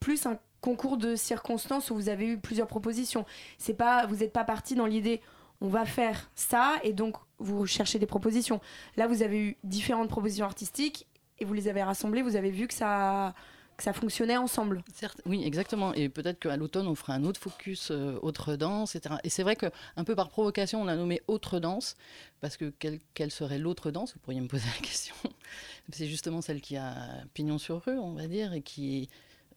plus 0.00 0.26
un 0.26 0.38
concours 0.60 0.98
de 0.98 1.14
circonstances 1.14 1.90
où 1.90 1.94
vous 1.94 2.08
avez 2.08 2.26
eu 2.26 2.38
plusieurs 2.38 2.66
propositions. 2.66 3.24
C'est 3.56 3.74
pas, 3.74 4.04
vous 4.06 4.16
n'êtes 4.16 4.32
pas 4.32 4.44
parti 4.44 4.74
dans 4.74 4.84
l'idée, 4.84 5.22
on 5.60 5.68
va 5.68 5.86
faire 5.86 6.28
ça, 6.34 6.74
et 6.82 6.92
donc 6.92 7.16
vous 7.38 7.66
cherchez 7.66 8.00
des 8.00 8.06
propositions. 8.06 8.60
Là, 8.96 9.06
vous 9.06 9.22
avez 9.22 9.38
eu 9.38 9.56
différentes 9.62 10.08
propositions 10.08 10.44
artistiques, 10.44 11.06
et 11.38 11.44
vous 11.44 11.54
les 11.54 11.68
avez 11.68 11.82
rassemblées, 11.82 12.22
vous 12.22 12.36
avez 12.36 12.50
vu 12.50 12.66
que 12.66 12.74
ça 12.74 13.32
que 13.76 13.82
ça 13.82 13.92
fonctionnait 13.92 14.36
ensemble. 14.36 14.82
Certes, 14.94 15.20
oui, 15.26 15.42
exactement. 15.44 15.92
Et 15.94 16.08
peut-être 16.08 16.38
qu'à 16.38 16.56
l'automne, 16.56 16.86
on 16.86 16.94
fera 16.94 17.14
un 17.14 17.24
autre 17.24 17.40
focus 17.40 17.90
euh, 17.90 18.18
autre 18.22 18.56
danse, 18.56 18.96
etc. 18.96 19.16
Et 19.24 19.28
c'est 19.28 19.42
vrai 19.42 19.56
qu'un 19.56 20.04
peu 20.04 20.14
par 20.14 20.30
provocation, 20.30 20.80
on 20.80 20.88
a 20.88 20.96
nommé 20.96 21.20
autre 21.28 21.58
danse, 21.58 21.96
parce 22.40 22.56
que 22.56 22.72
quelle, 23.14 23.30
serait 23.30 23.58
l'autre 23.58 23.90
danse? 23.90 24.14
Vous 24.14 24.20
pourriez 24.20 24.40
me 24.40 24.48
poser 24.48 24.66
la 24.74 24.86
question. 24.86 25.14
c'est 25.92 26.06
justement 26.06 26.40
celle 26.40 26.60
qui 26.60 26.76
a 26.76 26.94
pignon 27.34 27.58
sur 27.58 27.84
rue, 27.84 27.98
on 27.98 28.14
va 28.14 28.26
dire, 28.26 28.54
et 28.54 28.62
qui 28.62 29.02
est 29.02 29.08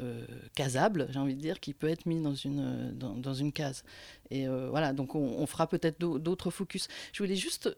euh, 0.01 0.25
casable, 0.55 1.07
j'ai 1.09 1.19
envie 1.19 1.35
de 1.35 1.41
dire, 1.41 1.59
qui 1.59 1.73
peut 1.73 1.89
être 1.89 2.05
mise 2.05 2.21
dans 2.21 2.35
une, 2.35 2.91
dans, 2.97 3.33
une 3.33 3.51
case. 3.53 3.83
Et 4.31 4.47
euh, 4.47 4.69
voilà, 4.69 4.93
donc 4.93 5.15
on, 5.15 5.19
on 5.19 5.45
fera 5.45 5.67
peut-être 5.67 5.99
d'autres 5.99 6.51
focus. 6.51 6.87
Je 7.13 7.23
voulais 7.23 7.35
juste, 7.35 7.69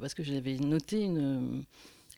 parce 0.00 0.14
que 0.14 0.22
j'avais 0.22 0.56
noté 0.56 1.02
une 1.02 1.64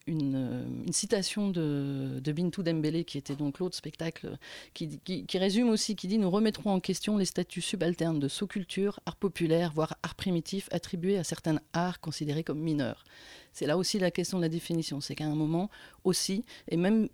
une, 0.08 0.82
une, 0.86 0.92
citation 0.92 1.50
de, 1.50 2.20
de, 2.22 2.32
Bintou 2.32 2.62
Dembélé, 2.62 3.04
qui 3.04 3.18
était 3.18 3.36
donc 3.36 3.58
l'autre 3.58 3.76
spectacle, 3.76 4.38
qui, 4.74 4.98
qui, 4.98 5.38
résume 5.38 5.68
aussi, 5.68 5.94
qui 5.94 6.08
dit 6.08 6.18
Nous 6.18 6.30
remettrons 6.30 6.70
en 6.70 6.80
question 6.80 7.16
les 7.16 7.24
statuts 7.24 7.60
subalternes 7.60 8.18
de 8.18 8.28
sous-culture, 8.28 9.00
art 9.06 9.16
populaire, 9.16 9.72
voire 9.72 9.96
art 10.02 10.14
primitif, 10.14 10.68
attribués 10.72 11.18
à 11.18 11.24
certains 11.24 11.60
arts 11.72 12.00
considérés 12.00 12.42
comme 12.42 12.60
mineurs. 12.60 13.04
C'est 13.52 13.66
là 13.66 13.76
aussi 13.76 13.98
la 13.98 14.10
question 14.10 14.38
de 14.38 14.42
la 14.42 14.48
définition. 14.48 15.00
C'est 15.00 15.14
qu'à 15.14 15.26
un 15.26 15.34
moment 15.34 15.68
aussi, 16.04 16.44
et 16.68 16.76
même, 16.76 17.08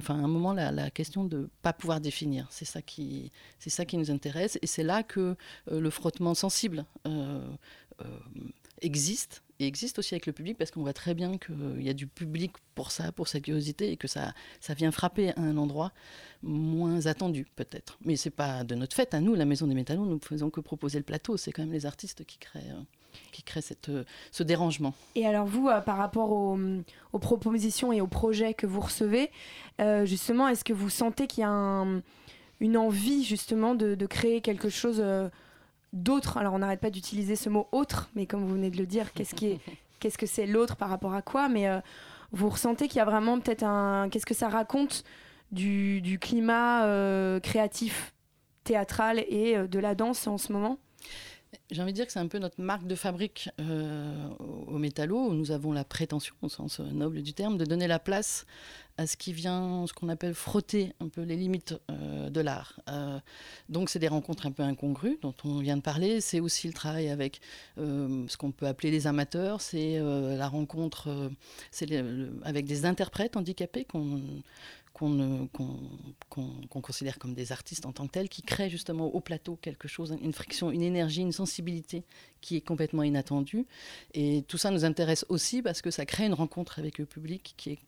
enfin, 0.00 0.16
à 0.16 0.24
un 0.24 0.28
moment, 0.28 0.52
la, 0.52 0.90
question 0.90 1.24
de 1.24 1.38
ne 1.38 1.46
pas 1.62 1.72
pouvoir 1.72 2.00
définir, 2.00 2.46
c'est 2.50 2.64
ça, 2.64 2.82
qui, 2.82 3.30
ça 3.58 3.84
qui 3.84 3.96
nous 3.96 4.10
intéresse. 4.10 4.58
Et 4.60 4.66
c'est 4.66 4.82
là 4.82 5.02
que 5.02 5.36
euh, 5.70 5.80
le 5.80 5.90
frottement 5.90 6.34
sensible 6.34 6.84
euh, 7.06 7.46
euh, 8.00 8.04
existe 8.80 9.42
et 9.62 9.66
existe 9.66 9.98
aussi 9.98 10.14
avec 10.14 10.26
le 10.26 10.32
public 10.32 10.58
parce 10.58 10.70
qu'on 10.70 10.82
voit 10.82 10.92
très 10.92 11.14
bien 11.14 11.38
qu'il 11.38 11.82
y 11.82 11.88
a 11.88 11.94
du 11.94 12.06
public 12.06 12.52
pour 12.74 12.90
ça, 12.90 13.12
pour 13.12 13.28
sa 13.28 13.40
curiosité 13.40 13.92
et 13.92 13.96
que 13.96 14.08
ça, 14.08 14.34
ça 14.60 14.74
vient 14.74 14.90
frapper 14.90 15.30
à 15.30 15.40
un 15.40 15.56
endroit 15.56 15.92
moins 16.42 17.06
attendu 17.06 17.46
peut-être. 17.56 17.98
Mais 18.04 18.16
c'est 18.16 18.30
pas 18.30 18.64
de 18.64 18.74
notre 18.74 18.96
fait 18.96 19.14
à 19.14 19.20
nous, 19.20 19.34
la 19.34 19.44
Maison 19.44 19.66
des 19.66 19.74
Métallos, 19.74 20.04
nous 20.04 20.14
ne 20.14 20.20
faisons 20.20 20.50
que 20.50 20.60
proposer 20.60 20.98
le 20.98 21.04
plateau. 21.04 21.36
C'est 21.36 21.52
quand 21.52 21.62
même 21.62 21.72
les 21.72 21.86
artistes 21.86 22.24
qui 22.24 22.38
créent 22.38 22.72
qui 23.30 23.42
crée 23.42 23.60
cette, 23.60 23.90
ce 24.30 24.42
dérangement. 24.42 24.94
Et 25.14 25.26
alors 25.26 25.46
vous, 25.46 25.68
euh, 25.68 25.80
par 25.80 25.98
rapport 25.98 26.32
aux, 26.32 26.58
propositions 27.20 27.92
et 27.92 28.00
aux 28.00 28.06
projets 28.06 28.54
que 28.54 28.66
vous 28.66 28.80
recevez, 28.80 29.30
euh, 29.80 30.06
justement, 30.06 30.48
est-ce 30.48 30.64
que 30.64 30.72
vous 30.72 30.88
sentez 30.88 31.26
qu'il 31.26 31.42
y 31.42 31.44
a 31.44 31.50
un, 31.50 32.00
une 32.60 32.76
envie 32.76 33.24
justement 33.24 33.74
de, 33.74 34.06
créer 34.06 34.40
quelque 34.40 34.68
chose 34.68 35.00
euh, 35.00 35.28
d'autre 35.92 36.38
Alors 36.38 36.54
on 36.54 36.58
n'arrête 36.58 36.80
pas 36.80 36.90
d'utiliser 36.90 37.36
ce 37.36 37.48
mot 37.48 37.68
autre, 37.72 38.10
mais 38.14 38.26
comme 38.26 38.44
vous 38.44 38.54
venez 38.54 38.70
de 38.70 38.78
le 38.78 38.86
dire, 38.86 39.12
qu'est-ce 39.12 39.34
qui 39.34 39.46
est, 39.46 39.60
qu'est-ce 40.00 40.18
que 40.18 40.26
c'est 40.26 40.46
l'autre 40.46 40.76
par 40.76 40.88
rapport 40.88 41.14
à 41.14 41.22
quoi? 41.22 41.48
Mais 41.48 41.68
euh, 41.68 41.80
vous 42.32 42.48
ressentez 42.48 42.88
qu'il 42.88 42.98
y 42.98 43.00
a 43.00 43.04
vraiment 43.04 43.38
peut-être 43.40 43.64
un, 43.64 44.08
qu'est-ce 44.10 44.26
que 44.26 44.34
ça 44.34 44.48
raconte 44.48 45.04
du, 45.50 46.00
du 46.00 46.18
climat 46.18 46.86
euh, 46.86 47.40
créatif, 47.40 48.14
théâtral 48.64 49.24
et 49.28 49.56
de 49.56 49.78
la 49.78 49.94
danse 49.94 50.26
en 50.26 50.38
ce 50.38 50.52
moment? 50.52 50.78
J'ai 51.70 51.82
envie 51.82 51.92
de 51.92 51.96
dire 51.96 52.06
que 52.06 52.12
c'est 52.12 52.18
un 52.18 52.28
peu 52.28 52.38
notre 52.38 52.60
marque 52.60 52.86
de 52.86 52.94
fabrique 52.94 53.48
euh, 53.60 54.28
au 54.38 54.78
métallo, 54.78 55.28
où 55.28 55.34
nous 55.34 55.50
avons 55.50 55.72
la 55.72 55.84
prétention, 55.84 56.34
au 56.42 56.48
sens 56.48 56.80
noble 56.80 57.22
du 57.22 57.34
terme, 57.34 57.58
de 57.58 57.64
donner 57.64 57.86
la 57.86 57.98
place 57.98 58.46
à 58.98 59.06
ce 59.06 59.16
qui 59.16 59.32
vient, 59.32 59.86
ce 59.86 59.92
qu'on 59.92 60.08
appelle 60.08 60.34
frotter 60.34 60.92
un 61.00 61.08
peu 61.08 61.22
les 61.22 61.36
limites 61.36 61.74
euh, 61.90 62.28
de 62.28 62.40
l'art. 62.40 62.80
Euh, 62.88 63.18
donc 63.68 63.88
c'est 63.88 63.98
des 63.98 64.08
rencontres 64.08 64.46
un 64.46 64.52
peu 64.52 64.62
incongrues 64.62 65.18
dont 65.22 65.34
on 65.44 65.58
vient 65.58 65.76
de 65.76 65.82
parler. 65.82 66.20
C'est 66.20 66.40
aussi 66.40 66.66
le 66.66 66.74
travail 66.74 67.08
avec 67.08 67.40
euh, 67.78 68.26
ce 68.28 68.36
qu'on 68.36 68.52
peut 68.52 68.66
appeler 68.66 68.90
les 68.90 69.06
amateurs. 69.06 69.60
C'est 69.60 69.96
euh, 69.98 70.36
la 70.36 70.48
rencontre 70.48 71.30
c'est 71.70 71.88
avec 72.44 72.66
des 72.66 72.84
interprètes 72.84 73.36
handicapés 73.36 73.84
qu'on 73.84 74.20
qu'on 74.92 75.48
qu 75.52 75.62
qu 76.30 76.40
qu 76.70 76.80
considère 76.80 77.18
comme 77.18 77.34
des 77.34 77.52
artistes 77.52 77.86
en 77.86 77.92
tant 77.92 78.06
que 78.06 78.12
tels, 78.12 78.28
qui 78.28 78.42
créent 78.42 78.70
justement 78.70 79.06
au 79.06 79.20
plateau 79.20 79.56
quelque 79.56 79.88
chose, 79.88 80.16
une 80.22 80.32
friction, 80.32 80.70
une 80.70 80.82
énergie, 80.82 81.22
une 81.22 81.32
sensibilité 81.32 82.04
qui 82.40 82.56
est 82.56 82.60
complètement 82.60 83.02
inattendue. 83.02 83.66
Et 84.14 84.42
tout 84.48 84.58
ça 84.58 84.70
nous 84.70 84.84
intéresse 84.84 85.24
aussi 85.28 85.62
parce 85.62 85.82
que 85.82 85.90
ça 85.90 86.06
crée 86.06 86.26
une 86.26 86.34
rencontre 86.34 86.78
avec 86.78 86.98
le 86.98 87.06
public 87.06 87.54
qui 87.56 87.70
est 87.70 87.78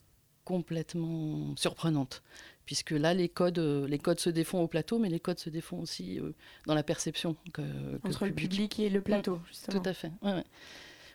complètement 0.45 1.57
surprenante 1.57 2.23
puisque 2.67 2.91
là 2.91 3.15
les 3.15 3.29
codes 3.29 3.59
les 3.59 3.99
codes 3.99 4.21
se 4.21 4.31
défont 4.31 4.61
au 4.61 4.69
plateau 4.69 4.99
mais 4.99 5.09
les 5.09 5.21
codes 5.21 5.39
se 5.39 5.51
défont 5.51 5.81
aussi 5.81 6.21
euh, 6.21 6.33
dans 6.67 6.75
la 6.75 6.83
perception 6.83 7.35
que, 7.53 7.63
que 7.63 8.09
entre 8.09 8.27
le 8.27 8.33
public. 8.35 8.79
et 8.79 8.91
le 8.91 9.01
plateau 9.01 9.37
mmh, 9.37 9.71
tout 9.71 9.83
à 9.85 9.95
fait 9.95 10.11
ouais, 10.23 10.33
ouais. 10.33 10.45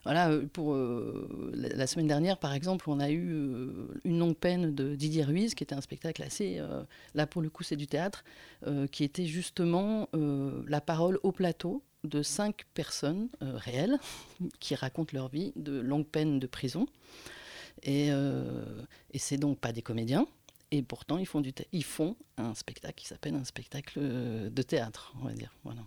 Voilà 0.04 0.32
pour 0.54 0.74
euh, 0.74 1.52
la, 1.54 1.88
semaine 1.88 2.08
dernière 2.08 2.38
par 2.38 2.54
exemple 2.54 2.90
on 2.90 3.00
a 3.00 3.10
eu 3.10 3.32
euh, 3.34 3.88
une 4.04 4.20
longue 4.20 4.36
peine 4.36 4.74
de 4.74 4.96
Didier 4.96 5.24
Ruiz 5.24 5.56
qui 5.56 5.64
était 5.64 5.76
un 5.76 5.82
spectacle 5.82 6.24
assez 6.24 6.58
euh, 6.60 6.84
là 7.16 7.28
pour 7.28 7.42
le 7.42 7.50
coup 7.50 7.64
c'est 7.64 7.76
du 7.76 7.88
théâtre 7.88 8.24
euh, 8.68 8.88
qui 8.88 9.04
était 9.04 9.26
justement 9.26 10.10
euh, 10.14 10.64
la 10.68 10.82
parole 10.82 11.20
au 11.24 11.32
plateau 11.32 11.84
de 12.04 12.22
cinq 12.22 12.66
personnes 12.74 13.30
euh, 13.42 13.54
réelles 13.56 13.98
qui 14.60 14.76
racontent 14.76 15.12
leur 15.14 15.30
vie 15.30 15.54
de 15.56 15.80
longue 15.80 16.08
peine 16.08 16.40
de 16.40 16.48
prison 16.48 16.86
et 17.84 18.12
euh, 18.12 18.84
et 19.12 19.20
c'est 19.20 19.38
donc 19.38 19.60
pas 19.60 19.72
des 19.72 19.82
comédiens. 19.82 20.28
Et 20.72 20.84
pourtant, 20.84 21.18
ils 21.18 21.26
font, 21.26 21.42
du 21.42 21.52
ils 21.72 21.84
font 21.84 22.16
un 22.38 22.54
spectacle 22.54 22.94
qui 22.94 23.08
s'appelle 23.08 23.34
un 23.34 23.44
spectacle 23.44 24.00
de 24.00 24.62
théâtre, 24.62 25.16
on 25.20 25.26
va 25.26 25.34
dire. 25.34 25.52
Voilà. 25.64 25.82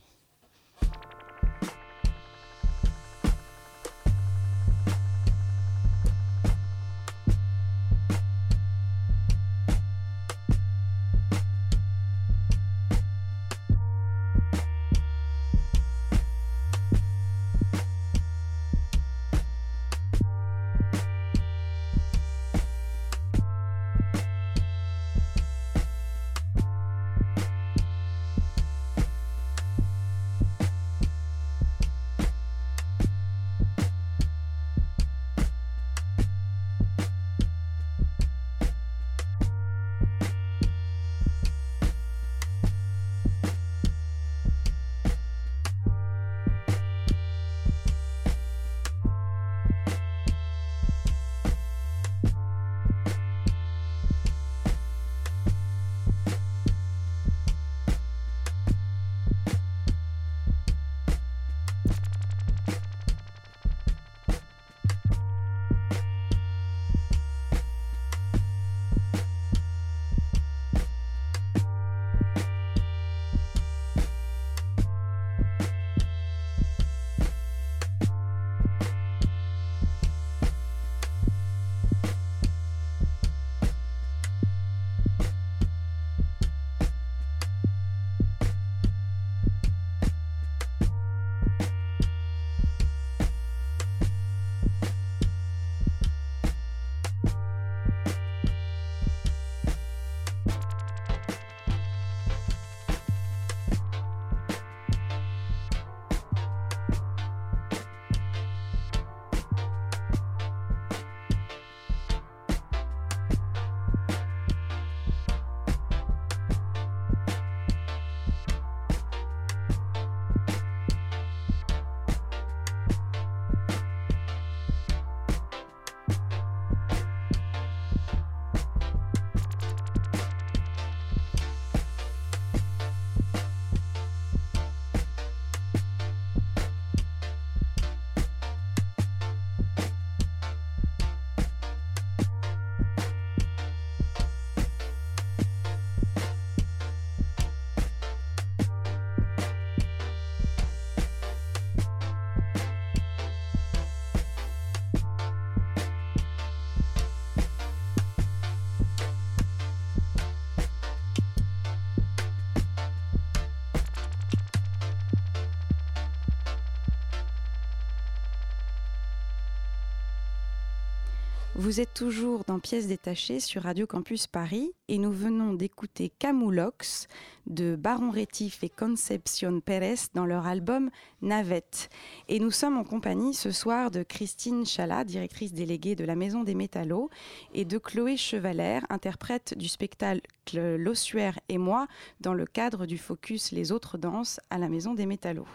Vous 171.73 171.81
êtes 171.81 171.95
toujours 171.95 172.45
dans 172.45 172.59
Pièces 172.59 172.87
détachées 172.87 173.41
sur 173.41 173.62
Radio 173.62 173.87
Campus 173.87 174.26
Paris 174.26 174.75
et 174.88 174.99
nous 174.99 175.11
venons 175.11 175.55
d'écouter 175.55 176.12
Camoulox 176.19 177.09
de 177.47 177.76
Baron 177.76 178.11
Rétif 178.11 178.62
et 178.62 178.69
Concepcion 178.69 179.59
Pérez 179.62 179.95
dans 180.12 180.26
leur 180.26 180.47
album 180.47 180.91
Navette. 181.23 181.88
Et 182.29 182.41
nous 182.41 182.50
sommes 182.50 182.76
en 182.76 182.85
compagnie 182.85 183.33
ce 183.33 183.50
soir 183.52 183.91
de 183.91 184.02
Christine 184.02 184.67
Chalat, 184.67 185.05
directrice 185.05 185.55
déléguée 185.55 185.95
de 185.95 186.05
la 186.05 186.14
Maison 186.14 186.45
des 186.45 186.55
Métallos, 186.55 187.09
et 187.55 187.64
de 187.64 187.79
Chloé 187.79 188.19
Chevalère, 188.19 188.85
interprète 188.91 189.57
du 189.57 189.69
spectacle 189.69 190.21
L'Ossuaire 190.52 191.38
et 191.49 191.57
moi 191.57 191.87
dans 192.21 192.35
le 192.35 192.45
cadre 192.45 192.85
du 192.85 192.99
focus 192.99 193.50
Les 193.50 193.73
autres 193.73 193.97
danses 193.97 194.41
à 194.50 194.59
la 194.59 194.69
Maison 194.69 194.93
des 194.93 195.07
Métallos. 195.07 195.49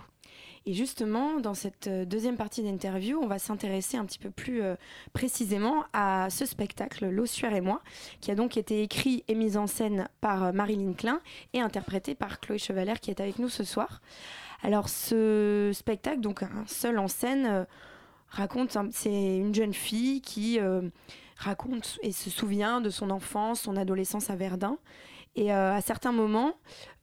Et 0.67 0.73
justement, 0.73 1.39
dans 1.39 1.53
cette 1.53 1.87
euh, 1.87 2.03
deuxième 2.03 2.35
partie 2.35 2.61
d'interview, 2.61 3.17
on 3.23 3.27
va 3.27 3.39
s'intéresser 3.39 3.95
un 3.95 4.03
petit 4.03 4.19
peu 4.19 4.29
plus 4.29 4.61
euh, 4.61 4.75
précisément 5.13 5.85
à 5.93 6.29
ce 6.29 6.45
spectacle, 6.45 7.07
L'Ossuaire 7.07 7.55
et 7.55 7.61
moi, 7.61 7.81
qui 8.19 8.31
a 8.31 8.35
donc 8.35 8.57
été 8.57 8.83
écrit 8.83 9.23
et 9.29 9.33
mis 9.33 9.55
en 9.55 9.65
scène 9.65 10.09
par 10.19 10.43
euh, 10.43 10.51
Marilyn 10.51 10.91
Klein 10.91 11.21
et 11.53 11.61
interprété 11.61 12.15
par 12.15 12.41
Chloé 12.41 12.57
Chevalère 12.57 12.99
qui 12.99 13.11
est 13.11 13.21
avec 13.21 13.39
nous 13.39 13.47
ce 13.47 13.63
soir. 13.63 14.01
Alors 14.61 14.89
ce 14.89 15.71
spectacle, 15.73 16.19
donc 16.19 16.43
un 16.43 16.65
seul 16.67 16.99
en 16.99 17.07
scène, 17.07 17.65
raconte, 18.27 18.77
c'est 18.91 19.37
une 19.37 19.55
jeune 19.55 19.73
fille 19.73 20.19
qui 20.19 20.59
raconte 21.37 21.99
et 22.01 22.11
se 22.11 22.31
souvient 22.31 22.81
de 22.81 22.89
son 22.89 23.11
enfance, 23.11 23.61
son 23.61 23.77
adolescence 23.77 24.31
à 24.31 24.35
Verdun. 24.35 24.79
Et 25.37 25.53
euh, 25.53 25.71
à 25.71 25.81
certains 25.81 26.11
moments, 26.11 26.55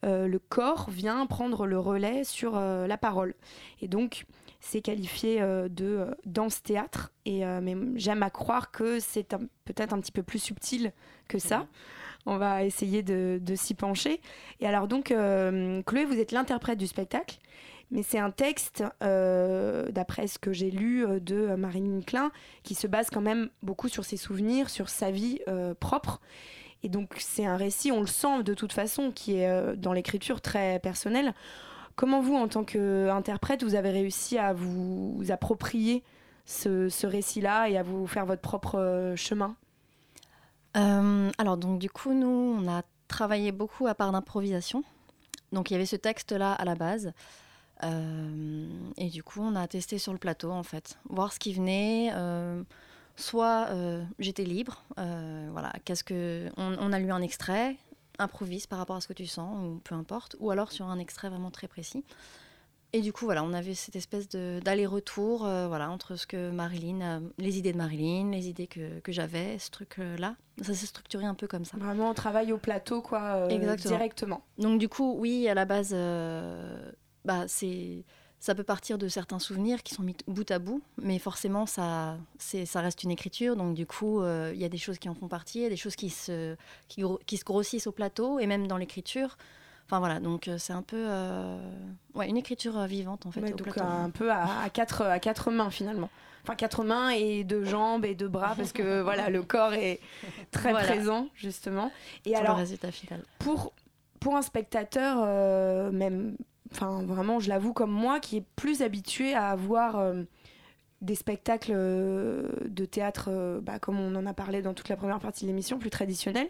euh, 0.05 0.27
le 0.27 0.41
corps 0.41 0.91
vient 0.91 1.25
prendre 1.25 1.67
le 1.67 1.79
relais 1.79 2.25
sur 2.25 2.57
euh, 2.57 2.89
la 2.89 2.99
parole. 2.99 3.35
Et 3.81 3.87
donc, 3.87 4.27
c'est 4.59 4.81
qualifié 4.81 5.41
de 5.69 6.07
danse-théâtre. 6.25 7.13
Et 7.27 7.45
mais 7.45 7.77
j'aime 7.97 8.23
à 8.23 8.31
croire 8.31 8.71
que 8.71 8.99
c'est 8.99 9.37
peut-être 9.67 9.93
un 9.93 10.01
petit 10.01 10.11
peu 10.11 10.23
plus 10.23 10.39
subtil 10.39 10.95
que 11.29 11.39
ça. 11.39 11.67
On 12.25 12.39
va 12.39 12.65
essayer 12.65 13.03
de, 13.03 13.39
de 13.43 13.55
s'y 13.57 13.75
pencher. 13.75 14.23
Et 14.61 14.67
alors 14.67 14.89
donc, 14.89 15.09
Chloé, 15.09 16.07
vous 16.07 16.19
êtes 16.19 16.33
l'interprète 16.33 16.79
du 16.79 16.87
spectacle. 16.87 17.37
Mais 17.91 18.03
c'est 18.03 18.19
un 18.19 18.31
texte, 18.31 18.83
d'après 19.03 20.29
ce 20.29 20.39
que 20.39 20.55
j'ai 20.55 20.71
lu 20.71 21.05
de 21.21 21.55
Marine 21.57 22.03
Klein, 22.03 22.33
qui 22.63 22.75
se 22.75 22.87
base 22.87 23.11
quand 23.11 23.21
même 23.21 23.51
beaucoup 23.63 23.89
sur 23.89 24.07
ses 24.07 24.17
souvenirs, 24.17 24.71
sur 24.71 24.89
sa 24.89 25.11
vie 25.11 25.41
propre. 25.79 26.23
Et 26.85 26.91
donc 26.91 27.15
c'est 27.19 27.47
un 27.47 27.57
récit, 27.57 27.91
on 27.91 28.01
le 28.03 28.07
sent 28.07 28.43
de 28.43 28.53
toute 28.53 28.75
façon, 28.75 29.11
qui 29.11 29.39
est 29.39 29.49
euh, 29.49 29.75
dans 29.75 29.95
l'écriture 29.95 30.43
très 30.43 30.79
personnel. 30.81 31.35
Comment 31.97 32.21
vous, 32.21 32.35
en 32.35 32.47
tant 32.47 32.63
qu'interprète, 32.63 33.65
vous 33.65 33.75
avez 33.75 33.91
réussi 33.91 34.37
à 34.37 34.53
vous, 34.53 35.23
approprier 35.31 36.05
ce, 36.45 37.07
récit-là 37.07 37.71
et 37.71 37.79
à 37.79 37.83
vous 37.83 38.07
faire 38.07 38.27
votre 38.27 38.43
propre 38.43 38.79
euh, 38.79 39.17
chemin? 39.17 39.57
Euh, 40.77 41.31
Alors 41.39 41.57
donc 41.57 41.79
du 41.79 41.89
coup, 41.89 42.13
nous, 42.13 42.59
on 42.61 42.69
a 42.69 42.83
travaillé 43.09 43.51
beaucoup 43.51 43.87
à 43.87 43.95
part 43.95 44.13
d'improvisation. 44.13 44.85
Donc 45.53 45.71
il 45.71 45.75
y 45.75 45.77
avait 45.77 45.87
ce 45.87 45.97
texte-là 45.97 46.53
à 46.53 46.67
la 46.67 46.75
base. 46.75 47.13
et 47.83 49.09
du 49.09 49.23
coup, 49.23 49.41
on 49.43 49.57
a 49.57 49.67
testé 49.69 49.97
sur 49.97 50.13
le 50.13 50.19
plateau, 50.19 50.51
en 50.51 50.65
fait, 50.65 50.99
voir 51.09 51.33
ce 51.33 51.39
qui 51.39 51.55
venait 51.55 52.13
soit 53.17 53.69
euh, 53.71 54.05
j'étais 54.19 54.45
libre, 54.45 54.83
euh, 54.99 55.49
voilà, 55.53 55.73
qu'est-ce 55.85 56.05
que 56.05 56.49
on, 56.57 56.93
a 56.93 56.99
lu 56.99 57.11
un 57.11 57.23
extrait, 57.23 57.77
improvise 58.19 58.67
par 58.67 58.79
rapport 58.79 58.97
à 58.97 59.01
ce 59.01 59.09
que 59.09 59.13
tu 59.13 59.27
sens 59.27 59.57
ou 59.65 59.81
peu 59.85 59.95
importe, 59.95 60.37
ou 60.41 60.51
alors 60.51 60.73
sur 60.73 60.87
un 60.87 60.99
extrait 60.99 61.29
vraiment 61.29 61.51
très 61.51 61.69
précis. 61.69 62.05
Et 62.93 63.01
du 63.01 63.13
coup, 63.13 63.25
voilà, 63.25 63.43
on 63.43 63.53
avait 63.53 63.75
cette 63.75 63.97
espèce 63.97 64.29
d'aller-retour 64.29 65.45
euh, 65.45 65.67
voilà, 65.67 65.91
entre 65.91 66.15
ce 66.15 66.29
que 66.29 66.51
Marilyn, 66.51 67.23
les 67.39 67.59
idées 67.59 67.73
de 67.73 67.79
Marilyn, 67.79 68.31
les 68.31 68.49
idées 68.49 68.69
que, 68.69 69.01
que 69.01 69.11
j'avais, 69.11 69.59
ce 69.59 69.71
truc-là. 69.73 70.37
Ça 70.63 70.75
s'est 70.75 70.87
structuré 70.87 71.25
un 71.25 71.35
peu 71.35 71.49
comme 71.49 71.65
ça. 71.65 71.77
Vraiment, 71.77 72.11
on 72.11 72.15
travaille 72.15 72.53
au 72.53 72.59
plateau, 72.59 73.03
quoi, 73.03 73.49
directement. 73.49 74.45
Donc, 74.59 74.79
du 74.79 74.89
coup, 74.89 75.17
oui, 75.19 75.49
à 75.49 75.55
la 75.55 75.65
base, 75.65 75.93
bah, 77.25 77.49
c'est 77.49 78.05
ça 78.45 78.55
peut 78.55 78.63
partir 78.63 78.99
de 78.99 79.09
certains 79.09 79.39
souvenirs 79.39 79.83
qui 79.83 79.95
sont 79.95 80.03
mis 80.03 80.15
bout 80.27 80.51
à 80.51 80.59
bout, 80.59 80.83
mais 81.01 81.19
forcément, 81.19 81.65
ça, 81.65 82.19
ça 82.39 82.81
reste 82.83 83.03
une 83.03 83.11
écriture. 83.11 83.57
Donc, 83.57 83.75
du 83.75 83.87
coup, 83.87 84.21
euh, 84.21 84.53
il 84.55 84.61
y 84.61 84.67
a 84.67 84.69
des 84.69 84.77
choses 84.77 84.99
qui 84.99 85.09
en 85.09 85.15
font 85.15 85.29
partie, 85.29 85.61
il 85.61 85.63
y 85.63 85.67
a 85.67 85.71
des 85.71 85.79
choses 85.79 85.97
qui 85.97 86.11
se, 86.11 86.55
qui, 86.89 87.03
qui 87.25 87.39
se 87.39 87.45
grossissent 87.45 87.87
au 87.87 87.93
plateau 87.93 88.39
et 88.39 88.47
même 88.47 88.67
dans 88.67 88.77
l'écriture. 88.77 89.39
Enfin 89.87 89.99
voilà, 89.99 90.21
donc 90.21 90.49
euh, 90.49 90.59
c'est 90.59 90.75
un 90.75 90.83
peu 90.83 91.07
euh, 91.09 91.57
ouais, 92.15 92.29
une 92.29 92.37
écriture 92.37 92.85
vivante 92.85 93.25
en 93.25 93.31
fait. 93.31 93.41
au 93.41 93.57
donc 93.57 93.79
un 93.79 94.11
peu 94.11 94.31
à, 94.31 94.69
quatre, 94.71 95.01
à 95.01 95.19
quatre 95.21 95.51
mains 95.51 95.71
finalement. 95.71 96.11
Enfin 96.43 96.55
quatre 96.55 96.85
mains 96.85 97.11
et 97.11 97.45
deux 97.45 97.65
jambes 97.65 98.05
et 98.05 98.15
deux 98.15 98.29
bras 98.29 98.55
parce 98.57 98.73
que 98.73 99.01
voilà 99.03 99.31
le 99.31 99.43
corps 99.43 99.73
est 99.73 100.01
très 100.51 100.73
présent 100.73 101.29
justement. 101.35 101.91
Et 102.27 102.37
alors 102.37 102.57
le 102.57 102.61
résultat 102.61 102.93
final. 102.93 103.23
Pour 103.39 103.73
pour 104.21 104.37
un 104.37 104.43
spectateur 104.43 105.93
même 105.93 106.37
enfin 106.75 107.03
vraiment, 107.05 107.41
je 107.41 107.49
l'avoue 107.49 107.73
comme 107.73 107.91
moi, 107.91 108.21
qui 108.21 108.39
est 108.39 108.45
plus 108.57 108.83
habitué 108.83 109.35
à 109.35 109.51
avoir 109.51 109.99
euh, 109.99 110.23
des 111.01 111.15
spectacles 111.15 111.73
euh, 111.75 112.49
de 112.67 112.85
théâtre, 112.85 113.29
euh, 113.31 113.61
bah, 113.61 113.79
comme 113.79 114.01
on 114.01 114.15
en 114.15 114.27
a 114.27 114.35
parlé 114.35 114.63
dans 114.63 114.75
toute 114.75 114.89
la 114.89 114.97
première 114.97 115.21
partie 115.21 115.45
de 115.45 115.49
l'émission, 115.49 115.79
plus 115.79 115.91
traditionnels. 115.91 116.49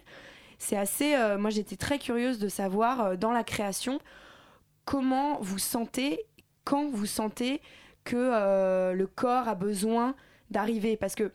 C'est 0.58 0.76
assez. 0.76 1.14
moi, 1.36 1.50
j'étais 1.50 1.76
très 1.76 1.98
curieuse 1.98 2.38
de 2.38 2.48
savoir 2.48 3.18
dans 3.18 3.32
la 3.32 3.42
création 3.42 3.98
comment 4.84 5.38
vous 5.40 5.58
sentez, 5.58 6.24
quand 6.64 6.88
vous 6.88 7.06
sentez 7.06 7.60
que 8.04 8.92
le 8.94 9.06
corps 9.06 9.48
a 9.48 9.56
besoin 9.56 10.14
d'arriver, 10.50 10.96
parce 10.96 11.16
que 11.16 11.32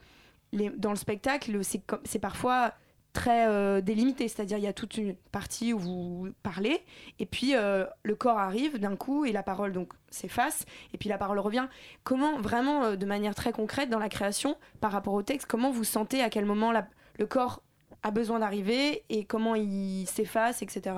dans 0.54 0.92
le 0.92 0.96
spectacle, 0.96 1.60
c'est 1.62 2.20
parfois 2.20 2.74
très 3.14 3.48
euh, 3.48 3.82
délimité, 3.82 4.28
c'est-à-dire 4.28 4.58
il 4.58 4.64
y 4.64 4.68
a 4.68 4.74
toute 4.74 4.98
une 4.98 5.16
partie 5.32 5.74
où 5.74 5.80
vous 5.80 6.30
parlez, 6.44 6.84
et 7.20 7.26
puis 7.26 7.56
euh, 7.56 7.86
le 8.04 8.16
corps 8.16 8.38
arrive 8.38 8.78
d'un 8.80 8.96
coup 8.96 9.26
et 9.26 9.32
la 9.32 9.44
parole 9.44 9.74
donc 9.74 9.94
s'efface, 10.10 10.66
et 10.94 10.98
puis 10.98 11.10
la 11.10 11.18
parole 11.18 11.40
revient. 11.40 11.68
Comment 12.04 12.40
vraiment, 12.40 12.84
euh, 12.84 12.96
de 12.96 13.06
manière 13.06 13.36
très 13.36 13.52
concrète 13.52 13.90
dans 13.90 14.00
la 14.00 14.10
création, 14.10 14.58
par 14.80 14.92
rapport 14.92 15.14
au 15.14 15.24
texte, 15.24 15.48
comment 15.48 15.72
vous 15.72 15.84
sentez 15.84 16.22
à 16.22 16.30
quel 16.30 16.46
moment 16.46 16.72
le 16.72 17.26
corps 17.26 17.62
a 18.04 18.12
besoin 18.12 18.40
d'arriver 18.40 19.04
et 19.10 19.26
comment 19.26 19.56
il 19.56 20.06
s'efface, 20.06 20.62
etc. 20.62 20.96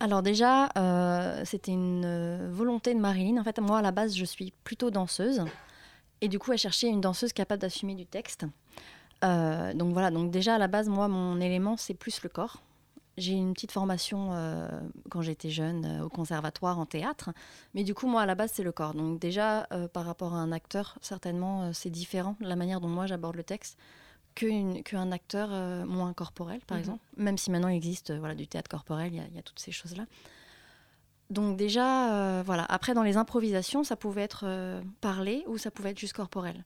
Alors 0.00 0.22
déjà, 0.22 0.68
c'était 1.44 1.72
une 1.72 2.48
volonté 2.50 2.94
de 2.94 3.00
Marilyn. 3.00 3.40
En 3.40 3.44
fait, 3.44 3.58
moi 3.58 3.78
à 3.78 3.82
la 3.82 3.90
base, 3.90 4.14
je 4.14 4.24
suis 4.24 4.52
plutôt 4.62 4.90
danseuse, 4.90 5.44
et 6.20 6.28
du 6.28 6.38
coup, 6.38 6.52
elle 6.52 6.58
cherchait 6.58 6.88
une 6.88 7.00
danseuse 7.00 7.32
capable 7.32 7.62
d'assumer 7.62 7.94
du 7.94 8.06
texte. 8.06 8.46
Euh, 9.24 9.72
donc 9.74 9.92
voilà, 9.92 10.10
donc 10.10 10.30
déjà 10.30 10.56
à 10.56 10.58
la 10.58 10.68
base, 10.68 10.88
moi, 10.88 11.08
mon 11.08 11.40
élément, 11.40 11.76
c'est 11.76 11.94
plus 11.94 12.22
le 12.22 12.28
corps. 12.28 12.62
J'ai 13.16 13.32
une 13.32 13.54
petite 13.54 13.70
formation 13.70 14.30
euh, 14.32 14.68
quand 15.08 15.22
j'étais 15.22 15.50
jeune 15.50 15.84
euh, 15.84 16.04
au 16.04 16.08
conservatoire 16.08 16.80
en 16.80 16.86
théâtre, 16.86 17.30
mais 17.72 17.84
du 17.84 17.94
coup, 17.94 18.08
moi, 18.08 18.22
à 18.22 18.26
la 18.26 18.34
base, 18.34 18.50
c'est 18.52 18.64
le 18.64 18.72
corps. 18.72 18.94
Donc 18.94 19.20
déjà, 19.20 19.68
par 19.92 20.04
rapport 20.04 20.34
à 20.34 20.38
un 20.38 20.52
acteur, 20.52 20.98
certainement, 21.00 21.72
c'est 21.72 21.90
différent 21.90 22.36
la 22.40 22.56
manière 22.56 22.80
dont 22.80 22.88
moi 22.88 23.06
j'aborde 23.06 23.36
le 23.36 23.44
texte 23.44 23.78
qu'un 24.34 25.12
acteur 25.12 25.50
moins 25.86 26.12
corporel, 26.12 26.60
par 26.66 26.76
mhm. 26.76 26.80
exemple. 26.80 27.04
Même 27.16 27.38
si 27.38 27.52
maintenant 27.52 27.68
il 27.68 27.76
existe 27.76 28.12
voilà, 28.12 28.34
du 28.34 28.48
théâtre 28.48 28.68
corporel, 28.68 29.14
il 29.14 29.34
y, 29.34 29.38
a 29.38 29.42
toutes 29.42 29.60
ces 29.60 29.70
choses-là. 29.70 30.06
Donc 31.30 31.56
déjà, 31.56 32.42
voilà. 32.42 32.64
Après, 32.64 32.94
dans 32.94 33.04
les 33.04 33.16
improvisations, 33.16 33.84
ça 33.84 33.94
pouvait 33.94 34.22
être 34.22 34.82
parlé 35.00 35.44
ou 35.46 35.56
ça 35.56 35.70
pouvait 35.70 35.90
être 35.90 36.00
juste 36.00 36.14
corporel. 36.14 36.64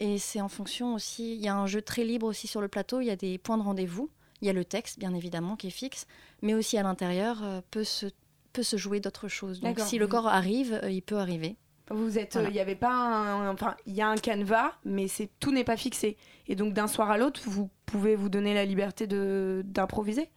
Et 0.00 0.18
c'est 0.18 0.40
en 0.40 0.48
fonction 0.48 0.94
aussi, 0.94 1.34
il 1.34 1.40
y 1.40 1.48
a 1.48 1.56
un 1.56 1.66
jeu 1.66 1.82
très 1.82 2.04
libre 2.04 2.26
aussi 2.26 2.46
sur 2.46 2.60
le 2.60 2.68
plateau, 2.68 3.00
il 3.00 3.06
y 3.06 3.10
a 3.10 3.16
des 3.16 3.36
points 3.38 3.58
de 3.58 3.62
rendez-vous, 3.62 4.10
il 4.40 4.46
y 4.46 4.50
a 4.50 4.52
le 4.52 4.64
texte 4.64 4.98
bien 4.98 5.12
évidemment 5.12 5.56
qui 5.56 5.66
est 5.66 5.70
fixe, 5.70 6.06
mais 6.42 6.54
aussi 6.54 6.78
à 6.78 6.82
l'intérieur 6.82 7.42
euh, 7.42 7.60
peut, 7.70 7.84
se, 7.84 8.06
peut 8.52 8.62
se 8.62 8.76
jouer 8.76 9.00
d'autres 9.00 9.28
choses. 9.28 9.60
Donc 9.60 9.80
si 9.80 9.98
le 9.98 10.06
corps 10.06 10.28
arrive, 10.28 10.78
euh, 10.84 10.90
il 10.90 11.02
peut 11.02 11.18
arriver. 11.18 11.56
Vous 11.90 12.18
êtes, 12.18 12.38
il 12.48 12.54
y 12.54 12.60
avait 12.60 12.76
pas 12.76 12.92
un, 12.92 13.50
enfin, 13.50 13.74
il 13.86 13.94
y 13.94 14.02
a 14.02 14.08
un 14.08 14.16
canevas, 14.16 14.72
mais 14.84 15.08
c'est 15.08 15.30
tout 15.40 15.52
n'est 15.52 15.64
pas 15.64 15.78
fixé. 15.78 16.18
Et 16.46 16.54
donc 16.54 16.74
d'un 16.74 16.86
soir 16.86 17.10
à 17.10 17.16
l'autre, 17.16 17.40
vous 17.46 17.70
pouvez 17.86 18.14
vous 18.14 18.28
donner 18.28 18.52
la 18.52 18.66
liberté 18.66 19.06
de 19.06 19.62
d'improviser? 19.64 20.30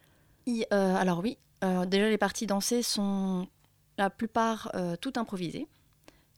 Euh, 0.47 0.95
alors 0.95 1.19
oui, 1.19 1.37
déjà 1.61 2.09
les 2.09 2.17
parties 2.17 2.47
dansées 2.47 2.81
sont 2.83 3.49
la 3.97 4.09
plupart 4.09 4.71
toutes 5.01 5.17
improvisées. 5.17 5.67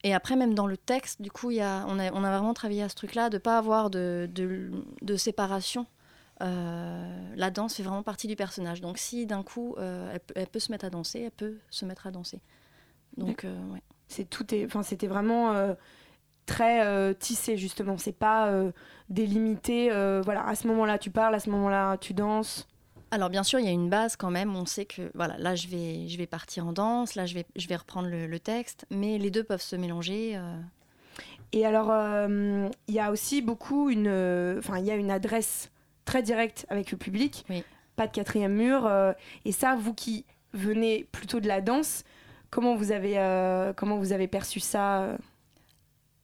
Et 0.03 0.13
après, 0.13 0.35
même 0.35 0.53
dans 0.53 0.67
le 0.67 0.75
texte, 0.75 1.21
du 1.21 1.31
coup, 1.31 1.51
y 1.51 1.61
a, 1.61 1.85
on, 1.87 1.97
a, 1.97 2.11
on 2.11 2.23
a 2.25 2.31
vraiment 2.31 2.53
travaillé 2.53 2.83
à 2.83 2.89
ce 2.89 2.95
truc-là, 2.95 3.29
de 3.29 3.37
ne 3.37 3.39
pas 3.39 3.57
avoir 3.57 3.89
de, 3.89 4.29
de, 4.33 5.15
séparation. 5.15 5.85
Euh, 6.41 7.33
la 7.35 7.51
danse 7.51 7.75
fait 7.75 7.83
vraiment 7.83 8.03
partie 8.03 8.27
du 8.27 8.35
personnage. 8.35 8.81
Donc 8.81 8.97
si 8.97 9.25
d'un 9.25 9.43
coup, 9.43 9.75
euh, 9.77 10.17
elle, 10.35 10.47
peut 10.47 10.59
se 10.59 10.71
mettre 10.71 10.83
à 10.83 10.89
danser, 10.89 11.21
elle 11.21 11.31
peut 11.31 11.57
se 11.69 11.85
mettre 11.85 12.05
à 12.05 12.11
danser. 12.11 12.41
Donc, 13.15 13.45
euh, 13.45 13.57
ouais. 13.71 13.81
C'est 14.09 14.29
tout 14.29 14.53
est, 14.53 14.65
enfin, 14.65 14.83
c'était 14.83 15.07
vraiment 15.07 15.75
très 16.45 17.15
tissé 17.15 17.55
justement. 17.57 17.97
C'est 17.97 18.11
pas 18.11 18.51
délimité. 19.09 19.87
voilà, 20.23 20.45
à 20.45 20.55
ce 20.55 20.67
moment-là, 20.67 20.99
tu 20.99 21.11
parles, 21.11 21.33
à 21.33 21.39
ce 21.39 21.49
moment-là, 21.49 21.97
tu 21.97 22.13
danses. 22.13 22.67
Alors 23.13 23.29
bien 23.29 23.43
sûr, 23.43 23.59
il 23.59 23.65
y 23.65 23.69
a 23.69 23.71
une 23.71 23.89
base 23.89 24.15
quand 24.15 24.31
même. 24.31 24.55
On 24.55 24.65
sait 24.65 24.85
que 24.85 25.11
voilà, 25.13 25.37
là 25.37 25.53
je 25.53 25.67
vais, 25.67 26.07
je 26.07 26.17
vais 26.17 26.25
partir 26.25 26.65
en 26.65 26.73
danse, 26.73 27.13
là 27.13 27.27
je 27.27 27.35
vais, 27.35 27.45
je 27.55 27.67
vais 27.67 27.75
reprendre 27.75 28.09
le, 28.09 28.39
texte, 28.39 28.87
mais 28.89 29.19
les 29.19 29.29
deux 29.29 29.43
peuvent 29.43 29.61
se 29.61 29.75
mélanger. 29.75 30.31
Euh. 30.35 30.59
Et 31.51 31.63
alors, 31.63 31.91
euh, 31.91 32.67
il 32.87 32.95
y 32.95 32.99
a 32.99 33.11
aussi 33.11 33.43
beaucoup 33.43 33.91
une, 33.91 34.07
enfin, 34.57 34.79
il 34.79 34.85
y 34.85 34.89
a 34.89 34.95
une 34.95 35.11
adresse 35.11 35.69
très 36.05 36.23
directe 36.23 36.65
avec 36.69 36.91
le 36.91 36.97
public, 36.97 37.45
pas 37.95 38.07
de 38.07 38.11
quatrième 38.11 38.55
mur. 38.55 38.87
euh, 38.87 39.13
et 39.45 39.51
ça, 39.51 39.75
vous 39.75 39.93
qui 39.93 40.25
venez 40.53 41.03
plutôt 41.11 41.39
de 41.39 41.47
la 41.47 41.61
danse, 41.61 42.05
comment 42.49 42.75
vous 42.75 42.91
avez, 42.91 43.13
comment 43.77 43.97
vous 43.97 44.11
avez 44.11 44.27
perçu 44.27 44.59
ça 44.59 45.17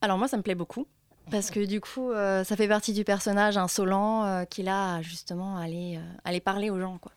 Alors 0.02 0.18
moi, 0.18 0.28
ça 0.28 0.38
me 0.38 0.42
plaît 0.42 0.56
beaucoup. 0.56 0.88
Parce 1.32 1.52
que 1.52 1.66
du 1.66 1.82
coup, 1.82 2.12
euh, 2.12 2.44
ça 2.44 2.56
fait 2.56 2.68
partie 2.68 2.94
du 2.94 3.04
personnage 3.04 3.58
insolent 3.58 4.26
euh, 4.26 4.46
qu'il 4.46 4.68
a 4.68 5.02
justement 5.02 5.58
à 5.58 5.64
aller, 5.64 5.98
euh, 5.98 6.14
aller 6.24 6.40
parler 6.40 6.70
aux 6.70 6.80
gens. 6.80 6.98
Quoi. 6.98 7.12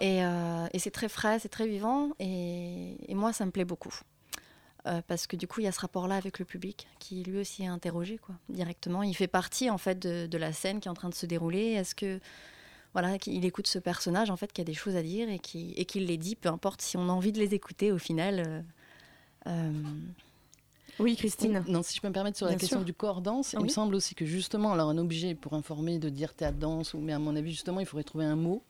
Et, 0.00 0.24
euh, 0.24 0.66
et 0.72 0.78
c'est 0.78 0.90
très 0.90 1.08
frais, 1.08 1.38
c'est 1.38 1.48
très 1.48 1.66
vivant. 1.66 2.10
Et, 2.18 2.96
et 3.10 3.14
moi, 3.14 3.32
ça 3.32 3.44
me 3.46 3.50
plaît 3.50 3.64
beaucoup. 3.64 3.94
Parce 5.06 5.26
que 5.26 5.36
du 5.36 5.46
coup, 5.46 5.60
il 5.60 5.64
y 5.64 5.66
a 5.66 5.72
ce 5.72 5.80
rapport-là 5.80 6.14
avec 6.14 6.38
le 6.38 6.46
public 6.46 6.88
qui 6.98 7.22
lui 7.22 7.40
aussi 7.40 7.62
est 7.62 7.66
interrogé 7.66 8.16
quoi, 8.16 8.34
directement. 8.48 9.02
Il 9.02 9.14
fait 9.14 9.26
partie 9.26 9.68
en 9.68 9.76
fait 9.76 9.98
de, 9.98 10.26
de 10.26 10.38
la 10.38 10.54
scène 10.54 10.80
qui 10.80 10.88
est 10.88 10.90
en 10.90 10.94
train 10.94 11.10
de 11.10 11.14
se 11.14 11.26
dérouler. 11.26 11.72
Est-ce 11.72 11.94
que 11.94 12.20
voilà, 12.94 13.18
qu'il 13.18 13.44
écoute 13.44 13.66
ce 13.66 13.78
personnage 13.78 14.30
en 14.30 14.36
fait 14.36 14.50
qui 14.50 14.62
a 14.62 14.64
des 14.64 14.72
choses 14.72 14.96
à 14.96 15.02
dire 15.02 15.28
et 15.28 15.40
qui 15.40 15.74
et 15.76 15.84
qu'il 15.84 16.06
les 16.06 16.16
dit, 16.16 16.36
peu 16.36 16.48
importe 16.48 16.80
si 16.80 16.96
on 16.96 17.10
a 17.10 17.12
envie 17.12 17.32
de 17.32 17.38
les 17.38 17.52
écouter 17.52 17.92
au 17.92 17.98
final. 17.98 18.64
Oui, 20.98 21.16
Christine. 21.16 21.64
Non, 21.68 21.82
si 21.82 21.94
je 21.96 22.00
peux 22.00 22.08
me 22.08 22.12
permettre 22.12 22.36
sur 22.36 22.46
la 22.46 22.52
Bien 22.52 22.58
question 22.58 22.78
sûr. 22.78 22.84
du 22.84 22.92
corps 22.92 23.20
danse, 23.20 23.54
il 23.58 23.64
me 23.64 23.68
semble 23.68 23.94
aussi 23.94 24.14
que 24.14 24.24
justement, 24.24 24.72
alors 24.72 24.88
un 24.88 24.98
objet 24.98 25.34
pour 25.34 25.54
informer 25.54 25.98
de 25.98 26.08
dire 26.08 26.34
théâtre 26.34 26.58
danse, 26.58 26.94
ou 26.94 26.98
mais 26.98 27.12
à 27.12 27.18
mon 27.18 27.36
avis 27.36 27.50
justement, 27.52 27.80
il 27.80 27.86
faudrait 27.86 28.04
trouver 28.04 28.24
un 28.24 28.36
mot. 28.36 28.62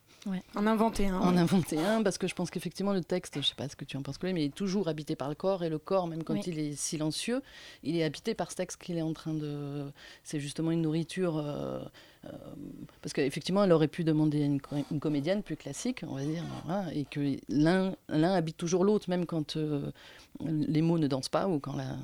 En 0.55 0.67
inventer 0.67 1.07
un. 1.07 1.19
En 1.21 1.33
ouais. 1.33 1.39
inventer 1.39 1.79
un, 1.79 2.03
parce 2.03 2.19
que 2.19 2.27
je 2.27 2.35
pense 2.35 2.51
qu'effectivement 2.51 2.93
le 2.93 3.03
texte, 3.03 3.41
je 3.41 3.47
sais 3.47 3.55
pas 3.55 3.69
ce 3.69 3.77
que 3.77 3.85
tu 3.85 3.97
en 3.97 4.03
penses, 4.03 4.17
mais 4.23 4.31
il 4.33 4.39
est 4.39 4.55
toujours 4.55 4.89
habité 4.89 5.17
par 5.17 5.29
le 5.29 5.35
corps, 5.35 5.65
et 5.65 5.69
le 5.69 5.79
corps, 5.79 6.07
même 6.07 6.23
quand 6.25 6.35
Oui. 6.35 6.43
il 6.47 6.59
est 6.59 6.75
silencieux, 6.77 7.41
il 7.83 7.97
est 7.97 8.05
habité 8.05 8.35
par 8.35 8.51
ce 8.51 8.57
texte 8.57 8.83
qu'il 8.83 8.99
est 8.99 9.03
en 9.03 9.13
train 9.13 9.35
de... 9.35 9.85
C'est 10.25 10.41
justement 10.41 10.71
une 10.71 10.83
nourriture... 10.83 11.39
euh, 11.39 11.81
euh, 12.25 12.31
parce 13.01 13.13
qu'effectivement, 13.13 13.63
elle 13.65 13.73
aurait 13.73 13.87
pu 13.89 14.03
demander 14.05 14.43
à 14.43 14.47
une, 14.47 14.61
co- 14.61 14.77
une 14.91 14.99
comédienne 15.01 15.43
plus 15.43 15.57
classique, 15.57 16.03
on 16.07 16.17
va 16.17 16.25
dire, 16.25 16.43
voilà, 16.67 16.93
et 16.93 17.05
que 17.05 17.37
l'un 17.49 17.95
l'un 18.09 18.33
habite 18.35 18.57
toujours 18.57 18.85
l'autre, 18.85 19.09
même 19.09 19.25
quand 19.25 19.57
euh, 19.57 19.91
les 20.45 20.83
mots 20.83 20.99
ne 20.99 21.07
dansent 21.07 21.29
pas 21.29 21.47
ou 21.49 21.61
quand 21.61 21.77
la- 21.77 21.97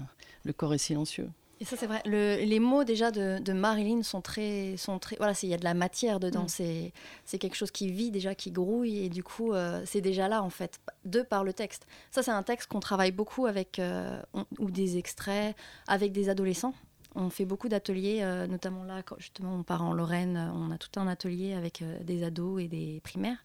le 0.45 0.53
corps 0.53 0.73
est 0.73 0.79
silencieux. 0.79 1.29
Et 1.61 1.65
ça, 1.65 1.77
c'est 1.77 1.87
vrai. 1.87 2.03
Le- 2.05 2.45
les 2.45 2.59
mots 2.61 2.85
déjà 2.85 3.11
de, 3.11 3.39
de 3.41 3.53
Marilyn 3.53 4.03
sont 4.03 4.21
très, 4.21 4.77
sont 4.77 4.99
très. 4.99 5.17
Voilà, 5.17 5.35
il 5.43 5.49
y 5.49 5.55
a 5.55 5.57
de 5.57 5.65
la 5.65 5.75
matière 5.75 6.19
dedans. 6.21 6.45
Mm. 6.45 6.93
C'est, 7.25 7.39
quelque 7.39 7.55
chose 7.55 7.71
qui 7.71 7.91
vit 7.91 8.11
déjà, 8.11 8.35
qui 8.35 8.51
grouille, 8.51 9.05
et 9.05 9.09
du 9.09 9.23
coup, 9.23 9.53
euh, 9.53 9.83
c'est 9.87 10.01
déjà 10.01 10.29
là 10.29 10.43
en 10.43 10.51
fait, 10.51 10.81
de 11.05 11.23
par 11.23 11.45
le 11.45 11.53
texte. 11.53 11.87
Ça, 12.11 12.23
c'est 12.23 12.31
un 12.33 12.43
texte 12.43 12.69
qu'on 12.71 12.81
travaille 12.81 13.13
beaucoup 13.13 13.47
avec 13.47 13.79
euh, 13.79 14.21
on- 14.35 14.47
ou 14.59 14.71
des 14.71 14.99
extraits 14.99 15.57
avec 15.87 16.13
des 16.13 16.29
adolescents. 16.29 16.75
On 17.15 17.31
fait 17.31 17.45
beaucoup 17.45 17.69
d'ateliers, 17.69 18.19
euh, 18.23 18.49
notamment 18.49 18.83
là, 18.83 19.03
quand 19.05 19.17
justement 19.19 19.55
on 19.55 19.63
part 19.63 19.85
en 19.85 19.93
Lorraine, 19.95 20.51
on 20.57 20.73
a 20.73 20.79
tout 20.79 20.99
un 20.99 21.07
atelier 21.07 21.55
avec 21.55 21.85
des 22.03 22.25
ados 22.25 22.61
et 22.61 22.67
des 22.67 23.01
primaires, 23.05 23.39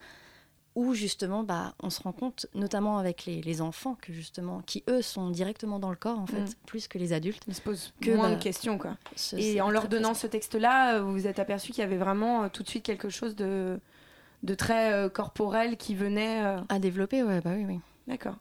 où 0.79 0.93
justement, 0.93 1.43
bah, 1.43 1.73
on 1.83 1.89
se 1.89 2.01
rend 2.01 2.11
compte, 2.11 2.47
notamment 2.55 2.97
avec 2.97 3.25
les, 3.25 3.41
les 3.41 3.61
enfants, 3.61 3.95
que 4.01 4.13
justement, 4.13 4.61
qui 4.65 4.83
eux 4.89 5.01
sont 5.01 5.29
directement 5.29 5.79
dans 5.79 5.89
le 5.89 5.95
corps 5.95 6.19
en 6.19 6.25
fait, 6.25 6.39
Mm. 6.41 6.53
plus 6.65 6.87
que 6.87 6.97
les 6.97 7.13
adultes. 7.13 7.43
Ils 7.47 7.55
se 7.55 7.61
posent 7.61 7.93
Que, 8.01 8.11
moins 8.11 8.29
bah, 8.29 8.35
de 8.35 8.41
questions, 8.41 8.77
quoi. 8.77 8.97
Ce- 9.15 9.35
Et 9.35 9.61
en 9.61 9.69
leur 9.69 9.87
donnant 9.89 10.13
ce 10.13 10.27
texte-là, 10.27 10.95
euh, 10.95 11.01
vous 11.01 11.11
vous 11.13 11.27
êtes 11.27 11.39
aperçu 11.39 11.71
qu'il 11.71 11.81
y 11.81 11.85
avait 11.85 11.97
vraiment 11.97 12.43
euh, 12.43 12.47
tout 12.49 12.63
de 12.63 12.69
suite 12.69 12.83
quelque 12.83 13.09
chose 13.09 13.35
de, 13.35 13.79
de 14.43 14.53
très 14.55 14.93
euh, 14.93 15.09
corporel 15.09 15.77
qui 15.77 15.95
venait. 15.95 16.43
euh, 16.45 16.59
À 16.69 16.79
développer, 16.79 17.23
ouais, 17.23 17.41
bah 17.41 17.51
oui, 17.55 17.65
oui. 17.67 17.79
D'accord. 18.07 18.35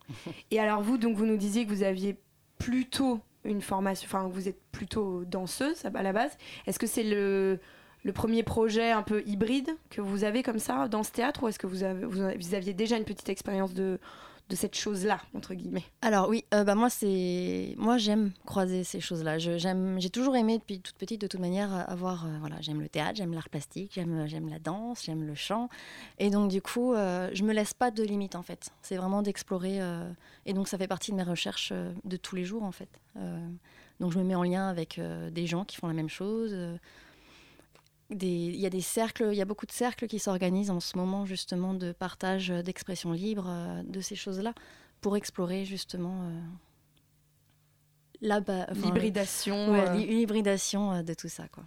Et 0.50 0.60
alors 0.60 0.80
vous, 0.82 0.96
donc 0.98 1.16
vous 1.16 1.26
nous 1.26 1.36
disiez 1.36 1.66
que 1.66 1.70
vous 1.70 1.82
aviez 1.82 2.16
plutôt 2.58 3.20
une 3.44 3.60
formation, 3.62 4.06
enfin 4.06 4.28
vous 4.28 4.48
êtes 4.48 4.60
plutôt 4.72 5.24
danseuse 5.24 5.84
à 5.84 6.02
la 6.02 6.12
base. 6.12 6.32
Est-ce 6.66 6.78
que 6.78 6.86
c'est 6.86 7.02
le, 7.04 7.58
le 8.04 8.12
premier 8.12 8.42
projet 8.42 8.90
un 8.90 9.02
peu 9.02 9.22
hybride 9.26 9.70
que 9.90 10.00
vous 10.00 10.24
avez 10.24 10.42
comme 10.42 10.58
ça 10.58 10.88
dans 10.88 11.02
ce 11.02 11.10
théâtre 11.12 11.42
ou 11.42 11.48
est-ce 11.48 11.58
que 11.58 11.66
vous, 11.66 11.82
avez, 11.82 12.04
aviez 12.54 12.72
déjà 12.72 12.96
une 12.96 13.04
petite 13.04 13.28
expérience 13.28 13.74
de, 13.74 13.98
cette 14.52 14.76
chose-là, 14.76 15.20
entre 15.34 15.52
guillemets? 15.52 15.84
Alors 16.00 16.30
oui, 16.30 16.46
euh, 16.54 16.64
bah 16.64 16.74
moi 16.74 16.88
c'est 16.88 17.74
moi 17.76 17.98
j'aime 17.98 18.32
croiser 18.46 18.82
ces 18.82 18.98
choses-là. 18.98 19.36
J'ai 19.38 20.10
toujours 20.10 20.36
aimé 20.36 20.56
depuis 20.56 20.80
toute 20.80 20.96
petite 20.96 21.20
de 21.20 21.26
toute 21.26 21.40
manière 21.40 21.74
euh, 21.74 21.82
avoir 21.86 22.24
euh, 22.24 22.30
voilà 22.40 22.56
j'aime 22.62 22.80
le 22.80 22.88
théâtre, 22.88 23.16
j'aime 23.16 23.34
l'art 23.34 23.50
plastique, 23.50 23.92
j'aime 23.94 24.26
j'aime 24.26 24.48
la 24.48 24.58
danse, 24.58 25.04
j'aime 25.04 25.26
le 25.26 25.34
chant 25.34 25.68
et 26.18 26.30
donc 26.30 26.50
du 26.50 26.62
coup 26.62 26.94
euh, 26.94 27.28
je 27.34 27.44
me 27.44 27.52
laisse 27.52 27.74
pas 27.74 27.90
de 27.90 28.02
limites 28.02 28.36
en 28.36 28.42
fait. 28.42 28.70
C'est 28.80 28.96
vraiment 28.96 29.20
d'explorer 29.20 29.82
euh, 29.82 30.10
et 30.46 30.54
donc 30.54 30.66
ça 30.66 30.78
fait 30.78 30.88
partie 30.88 31.10
de 31.10 31.16
mes 31.16 31.22
recherches 31.22 31.70
euh, 31.72 31.92
de 32.04 32.16
tous 32.16 32.34
les 32.34 32.44
jours 32.44 32.62
en 32.62 32.72
fait. 32.72 32.88
Euh, 33.18 33.38
donc 34.00 34.12
je 34.12 34.18
me 34.18 34.24
mets 34.24 34.34
en 34.34 34.44
lien 34.44 34.66
avec 34.66 34.98
euh, 34.98 35.28
des 35.28 35.46
gens 35.46 35.66
qui 35.66 35.76
font 35.76 35.88
la 35.88 35.92
même 35.92 36.08
chose. 36.08 36.56
Il 38.10 38.56
y 38.56 38.64
a 38.64 38.70
des 38.70 38.80
cercles, 38.80 39.28
il 39.32 39.36
y 39.36 39.42
a 39.42 39.44
beaucoup 39.44 39.66
de 39.66 39.72
cercles 39.72 40.06
qui 40.06 40.18
s'organisent 40.18 40.70
en 40.70 40.80
ce 40.80 40.96
moment 40.96 41.26
justement 41.26 41.74
de 41.74 41.92
partage, 41.92 42.48
d'expression 42.48 43.12
libre, 43.12 43.46
euh, 43.48 43.82
de 43.82 44.00
ces 44.00 44.16
choses-là, 44.16 44.54
pour 45.00 45.16
explorer 45.16 45.64
justement 45.66 46.22
euh, 46.22 46.40
enfin, 48.70 48.86
L'hybridation. 48.86 49.72
ouais, 49.72 49.88
euh, 49.88 49.94
euh, 50.94 51.02
de 51.02 51.14
tout 51.14 51.28
ça 51.28 51.48
quoi. 51.48 51.64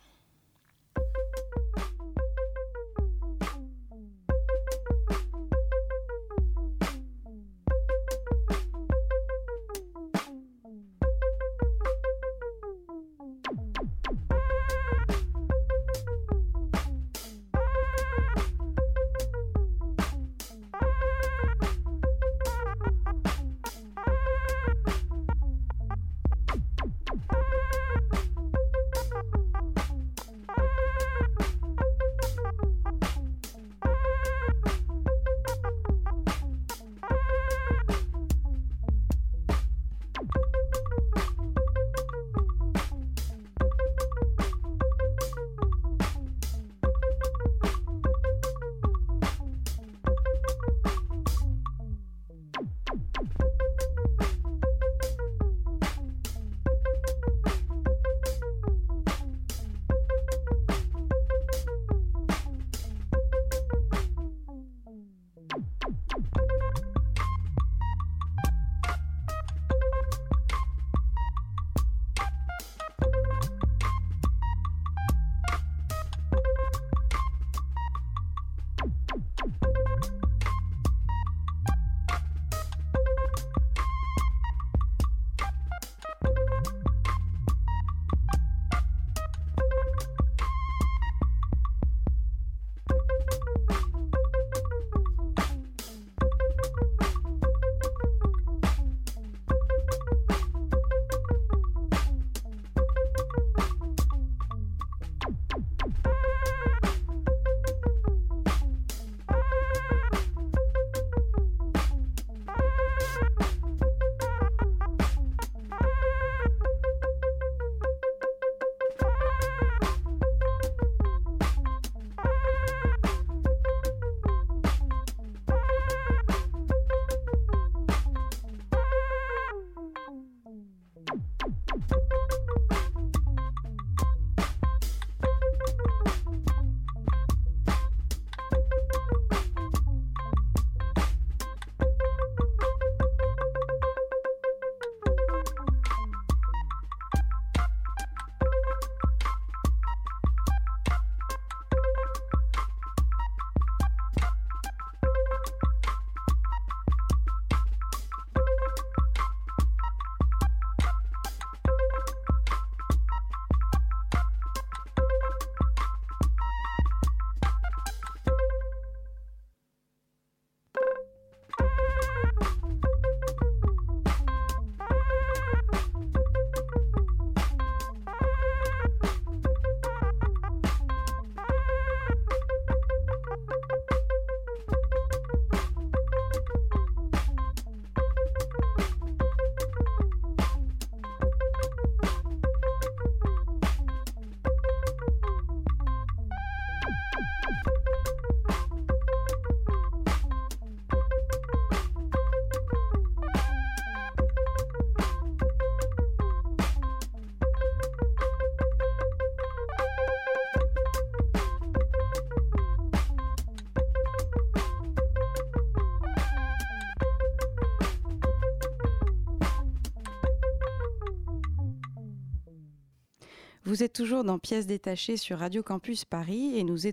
Vous 223.72 223.84
êtes 223.84 223.94
toujours 223.94 224.26
dans 224.26 224.38
Pièces 224.38 224.68
détachées 224.68 225.16
sur 225.16 225.40
Radio 225.40 225.64
Campus 225.64 226.04
Paris 226.04 226.58
et 226.58 226.66
nous, 226.66 226.88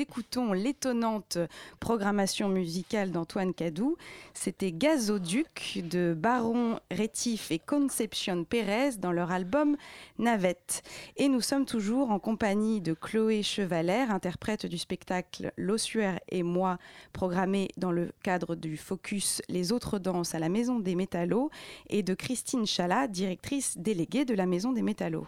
écoutons 0.00 0.52
l'étonnante 0.52 1.38
programmation 1.80 2.48
musicale 2.48 3.10
d'Antoine 3.10 3.52
Cadou. 3.52 3.96
C'était 4.32 4.70
Gazoduc 4.70 5.82
de 5.90 6.14
Baron 6.16 6.78
Rétif 6.92 7.50
et 7.50 7.58
Conception 7.58 8.44
Pérez 8.44 8.92
dans 9.00 9.10
leur 9.10 9.32
album 9.32 9.76
Navette. 10.20 10.84
Et 11.16 11.28
nous 11.28 11.40
sommes 11.40 11.66
toujours 11.66 12.12
en 12.12 12.20
compagnie 12.20 12.80
de 12.80 12.94
Chloé 12.94 13.42
Chevalère, 13.42 14.12
interprète 14.12 14.66
du 14.66 14.78
spectacle 14.78 15.50
L'Ossuaire 15.56 16.20
et 16.30 16.44
moi, 16.44 16.78
programmé 17.12 17.70
dans 17.76 17.90
le 17.90 18.12
cadre 18.22 18.54
du 18.54 18.76
Focus 18.76 19.42
Les 19.48 19.72
autres 19.72 19.98
danses 19.98 20.36
à 20.36 20.38
la 20.38 20.48
Maison 20.48 20.78
des 20.78 20.94
Métallos, 20.94 21.50
et 21.90 22.04
de 22.04 22.14
Christine 22.14 22.68
Chalat, 22.68 23.08
directrice 23.08 23.76
déléguée 23.76 24.24
de 24.24 24.34
la 24.34 24.46
Maison 24.46 24.70
des 24.70 24.82
Métallos. 24.82 25.23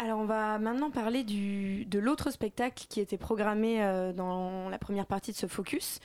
Alors 0.00 0.20
on 0.20 0.26
va 0.26 0.60
maintenant 0.60 0.92
parler 0.92 1.24
de 1.24 1.98
l'autre 1.98 2.30
spectacle 2.30 2.86
qui 2.88 3.00
était 3.00 3.18
programmé 3.18 3.82
euh, 3.82 4.12
dans 4.12 4.68
la 4.68 4.78
première 4.78 5.06
partie 5.06 5.32
de 5.32 5.36
ce 5.36 5.48
focus, 5.48 5.98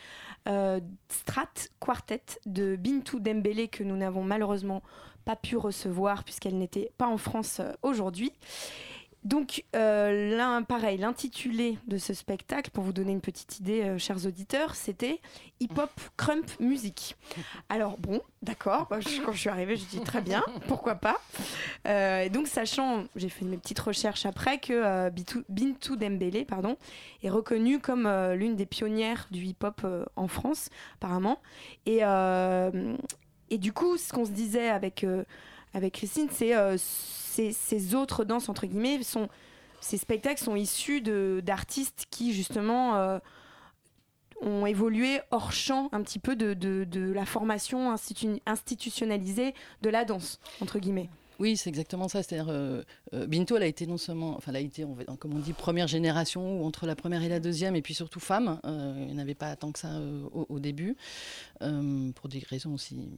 euh, 0.48 0.80
Strat 1.10 1.54
Quartet 1.80 2.40
de 2.48 2.76
Bintou 2.76 3.20
Dembélé 3.20 3.68
que 3.68 3.84
nous 3.84 3.96
n'avons 3.96 4.24
malheureusement 4.24 4.82
pas 5.26 5.36
pu 5.36 5.58
recevoir 5.58 6.24
puisqu'elle 6.24 6.58
n'était 6.58 6.92
pas 6.98 7.06
en 7.06 7.18
France 7.18 7.60
euh, 7.60 7.72
aujourd'hui. 7.84 8.32
Donc, 9.24 9.64
euh, 9.76 10.62
pareil, 10.64 10.98
l'intitulé 10.98 11.78
de 11.88 11.98
ce 11.98 12.14
spectacle, 12.14 12.72
pour 12.72 12.84
vous 12.84 12.92
donner 12.92 13.14
une 13.14 13.22
petite 13.22 13.60
idée, 13.60 13.84
euh, 13.84 13.98
chers 13.98 14.26
auditeurs, 14.26 14.76
c'était 14.76 15.22
Hip 15.62 15.78
Hop 15.78 15.92
Crump 16.18 16.46
Music. 16.60 17.16
Alors, 17.70 17.98
bon, 17.98 18.22
d'accord, 18.42 18.90
quand 18.90 19.00
je 19.00 19.38
suis 19.38 19.50
arrivée, 19.50 19.78
je 19.78 19.86
dis 19.86 20.02
très 20.02 20.22
bien, 20.22 20.44
pourquoi 20.68 20.96
pas. 20.96 21.22
Euh, 21.88 22.28
donc, 22.28 22.48
sachant, 22.48 23.06
j'ai 23.16 23.30
fait 23.30 23.46
mes 23.46 23.58
petites 23.58 23.80
recherches 23.80 24.26
après, 24.26 24.58
que 24.60 25.10
Bintou 25.48 25.96
Dembélé 25.96 26.44
pardon, 26.44 26.78
est 27.24 27.30
reconnue 27.30 27.80
comme 27.80 28.10
l'une 28.34 28.58
des 28.58 28.66
pionnières 28.66 29.28
du 29.32 29.46
hip 29.46 29.64
hop 29.64 29.86
en 30.18 30.28
France, 30.28 30.70
apparemment. 30.96 31.40
Et, 31.86 32.02
et 33.50 33.58
du 33.58 33.72
coup, 33.72 33.98
ce 33.98 34.12
qu'on 34.12 34.26
se 34.26 34.32
disait 34.32 34.70
avec, 34.70 35.06
avec 35.74 35.94
Christine, 35.94 36.28
c'est 36.32 36.54
ces, 37.52 37.96
autres 37.96 38.24
danses, 38.24 38.50
entre 38.50 38.66
guillemets, 38.68 39.02
sont, 39.04 39.28
ces 39.82 39.98
spectacles 39.98 40.42
sont 40.42 40.56
issus 40.56 41.02
d'artistes 41.42 42.06
qui, 42.10 42.34
justement, 42.34 42.96
euh, 42.96 43.20
ont 44.42 44.66
évolué 44.66 45.20
hors 45.32 45.52
champ 45.52 45.90
un 45.92 46.02
petit 46.02 46.20
peu 46.20 46.36
de, 46.36 46.54
de, 46.54 47.12
la 47.12 47.26
formation 47.26 47.94
institutionnalisée 48.46 49.54
de 49.82 49.90
la 49.90 50.06
danse, 50.06 50.40
entre 50.62 50.80
guillemets. 50.80 51.10
Oui, 51.40 51.58
c'est 51.58 51.70
exactement 51.70 52.08
ça. 52.08 52.22
C'est-à-dire, 52.22 52.50
euh, 52.50 52.84
euh, 53.14 53.26
Binto, 53.26 53.58
elle 53.58 53.64
a 53.64 53.68
été 53.68 53.88
non 53.88 53.98
seulement, 53.98 54.38
enfin, 54.38 54.52
elle 54.52 54.58
a 54.58 54.60
été, 54.60 54.86
comme 55.20 55.34
on 55.34 55.40
dit, 55.40 55.54
première 55.54 55.88
génération, 55.88 56.62
ou 56.62 56.66
entre 56.66 56.86
la 56.86 56.96
première 56.96 57.24
et 57.24 57.30
la 57.30 57.40
deuxième, 57.40 57.76
et 57.76 57.82
puis 57.82 57.96
surtout 57.96 58.20
femme. 58.20 58.60
il 58.64 59.16
n'y 59.16 59.22
avait 59.22 59.34
pas 59.34 59.56
tant 59.56 59.72
que 59.72 59.80
ça 59.80 60.00
au, 60.32 60.60
début, 60.60 60.96
pour 61.60 62.30
des 62.30 62.40
raisons 62.48 62.76
aussi 62.76 63.10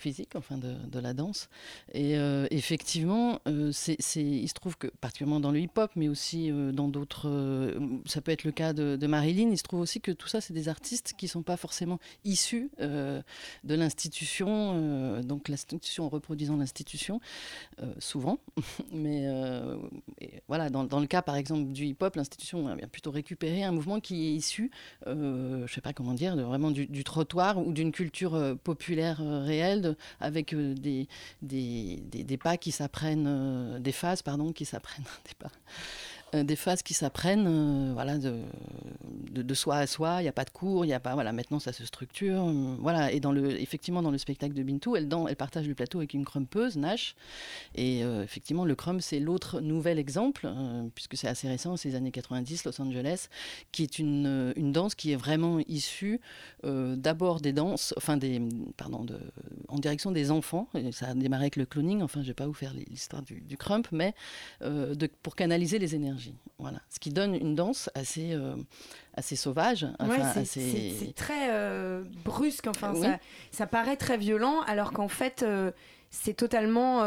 physique, 0.00 0.34
enfin 0.34 0.58
de, 0.58 1.00
la 1.00 1.14
danse. 1.14 1.48
Et 1.92 2.18
euh, 2.18 2.46
effectivement, 2.50 3.40
euh, 3.46 3.70
c'est, 3.72 3.96
il 4.16 4.48
se 4.48 4.54
trouve 4.54 4.76
que, 4.76 4.88
particulièrement 4.88 5.40
dans 5.40 5.50
le 5.50 5.60
hip-hop, 5.60 5.90
mais 5.96 6.08
aussi 6.08 6.50
euh, 6.50 6.72
dans 6.72 6.88
d'autres, 6.88 7.28
ça 8.06 8.20
peut 8.20 8.32
être 8.32 8.44
le 8.44 8.52
cas 8.52 8.72
de, 8.72 9.06
Marilyn, 9.06 9.50
il 9.50 9.58
se 9.58 9.62
trouve 9.62 9.80
aussi 9.80 10.00
que 10.00 10.12
tout 10.12 10.28
ça, 10.28 10.40
c'est 10.40 10.52
des 10.52 10.68
artistes 10.68 11.14
qui 11.16 11.26
ne 11.26 11.30
sont 11.30 11.42
pas 11.42 11.56
forcément 11.56 11.98
issus 12.24 12.70
de 12.78 13.74
l'institution, 13.74 15.20
donc 15.22 15.48
l'institution 15.48 16.08
reproduisant 16.08 16.56
l'institution, 16.56 17.20
souvent. 17.98 18.38
mais 18.92 19.26
voilà, 20.48 20.70
dans, 20.70 20.84
dans, 20.84 21.00
le 21.00 21.06
cas, 21.06 21.22
par 21.22 21.36
exemple, 21.36 21.72
du 21.72 21.86
hip-hop, 21.86 22.16
l'institution 22.16 22.68
a 22.68 22.86
plutôt 22.86 23.10
récupéré 23.10 23.64
un 23.64 23.72
mouvement 23.72 24.00
qui 24.00 24.28
est 24.28 24.32
issu, 24.32 24.70
je 25.06 25.12
ne 25.12 25.66
sais 25.66 25.80
pas 25.80 25.92
comment 25.92 26.14
dire, 26.14 26.36
de, 26.36 26.42
vraiment 26.42 26.70
du 26.70 27.04
trottoir 27.04 27.58
ou 27.58 27.72
d'une 27.72 27.92
culture 27.92 28.56
populaire 28.62 29.18
réelle 29.18 29.89
avec 30.20 30.52
euh, 30.52 30.74
des, 30.74 31.08
des, 31.42 32.02
des, 32.04 32.36
pas 32.36 32.56
qui 32.56 32.72
s'apprennent, 32.72 33.26
euh, 33.28 33.78
des 33.78 33.92
phases, 33.92 34.22
pardon, 34.22 34.52
qui 34.52 34.64
s'apprennent, 34.64 35.04
des 35.26 35.34
pas, 35.38 35.50
des 36.32 36.56
phases 36.56 36.82
qui 36.82 36.94
s'apprennent 36.94 37.46
euh, 37.46 37.92
voilà, 37.92 38.18
de, 38.18 39.54
soi 39.54 39.76
à 39.76 39.86
soi. 39.86 40.16
Il 40.20 40.22
n'y 40.22 40.28
a 40.28 40.32
pas 40.32 40.44
de 40.44 40.50
cours, 40.50 40.84
il 40.84 40.88
y 40.88 40.92
a 40.92 41.00
pas. 41.00 41.14
Voilà, 41.14 41.32
maintenant 41.32 41.58
ça 41.58 41.72
se 41.72 41.84
structure. 41.84 42.44
Euh, 42.44 42.76
voilà, 42.78 43.12
et 43.12 43.20
dans 43.20 43.32
le, 43.32 43.60
effectivement, 43.60 44.02
dans 44.02 44.10
le 44.10 44.18
spectacle 44.18 44.54
de 44.54 44.62
Bintou, 44.62 44.96
elle, 44.96 45.08
partage 45.36 45.66
le 45.66 45.74
plateau 45.74 45.98
avec 45.98 46.14
une 46.14 46.24
crumpeuse, 46.24 46.76
Nash. 46.76 47.14
Et 47.74 48.00
effectivement, 48.00 48.64
le 48.64 48.74
crump, 48.74 49.00
c'est 49.00 49.20
l'autre 49.20 49.60
nouvel 49.60 49.98
exemple, 49.98 50.48
puisque 50.94 51.16
c'est 51.16 51.28
assez 51.28 51.48
récent, 51.48 51.76
c'est 51.76 51.90
les 51.90 51.94
années 51.94 52.10
90, 52.10 52.64
Los 52.64 52.80
Angeles, 52.80 53.28
qui 53.72 53.82
est 53.82 53.98
une, 53.98 54.52
une 54.56 54.72
danse 54.72 54.94
qui 54.94 55.12
est 55.12 55.16
vraiment 55.16 55.58
issue 55.68 56.20
d'abord 56.64 57.40
des 57.40 57.52
danses, 57.52 57.94
enfin 57.96 58.16
des, 58.16 58.40
pardon, 58.76 59.06
en 59.68 59.78
direction 59.78 60.10
des 60.10 60.30
enfants. 60.30 60.68
ça 60.92 61.08
a 61.08 61.14
démarré 61.14 61.44
avec 61.44 61.56
le 61.56 61.66
cloning, 61.66 62.02
enfin, 62.02 62.22
je 62.22 62.28
vais 62.28 62.34
pas 62.34 62.46
vous 62.46 62.54
faire 62.54 62.74
l'histoire 62.74 63.22
du, 63.22 63.40
du 63.40 63.56
crump, 63.56 63.88
mais 63.92 64.14
pour 65.22 65.36
canaliser 65.36 65.78
les 65.78 65.94
énergies. 65.94 66.19
Voilà. 66.58 66.80
Ce 66.90 66.98
qui 66.98 67.10
donne 67.10 67.34
une 67.34 67.54
danse 67.54 67.90
assez, 67.94 68.32
euh, 68.32 68.54
assez 69.14 69.36
sauvage. 69.36 69.86
c'est 70.44 71.14
très 71.16 71.50
euh, 71.50 72.02
brusque. 72.24 72.66
Enfin, 72.66 72.94
ça, 72.94 73.18
ça, 73.50 73.66
paraît 73.66 73.96
très 73.96 74.18
violent, 74.18 74.60
alors 74.66 74.92
qu'en 74.92 75.08
fait, 75.08 75.42
euh, 75.42 75.70
c'est 76.10 76.34
totalement. 76.34 77.00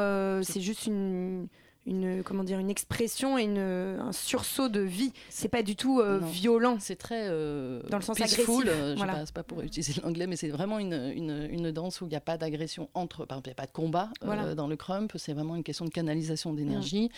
c'est 0.43 0.61
juste 0.61 0.87
une 0.87 1.47
une 1.85 2.23
comment 2.23 2.43
dire 2.43 2.59
une 2.59 2.69
expression 2.69 3.37
et 3.37 3.43
une, 3.43 3.57
un 3.57 4.11
sursaut 4.11 4.69
de 4.69 4.79
vie. 4.79 5.11
C'est 5.29 5.49
pas 5.49 5.63
du 5.63 5.75
tout 5.75 5.99
euh, 5.99 6.19
violent. 6.19 6.77
C'est 6.79 6.95
très 6.95 7.27
euh, 7.27 7.81
dans 7.89 7.97
le 7.97 8.03
sens 8.03 8.17
peaceful, 8.17 8.67
euh, 8.67 8.95
Je 8.95 9.05
passe 9.05 9.31
pas 9.31 9.43
pour 9.43 9.61
utiliser 9.61 9.99
l'anglais, 10.01 10.27
mais 10.27 10.35
c'est 10.35 10.49
vraiment 10.49 10.79
une, 10.79 10.93
une, 11.15 11.47
une, 11.51 11.71
danse 11.71 12.01
où 12.01 12.05
il 12.05 12.09
n'y 12.09 12.15
a 12.15 12.21
pas 12.21 12.37
d'agression 12.37 12.89
entre. 12.93 13.25
Par 13.25 13.37
exemple, 13.37 13.49
il 13.49 13.51
n'y 13.51 13.53
a 13.53 13.61
pas 13.61 13.67
de 13.67 13.71
combat 13.71 14.09
dans 14.55 14.67
le 14.67 14.75
crump. 14.75 15.13
C'est 15.17 15.33
vraiment 15.33 15.55
une 15.55 15.63
question 15.63 15.85
de 15.85 15.89
canalisation 15.89 16.53
d'énergie. 16.53 17.09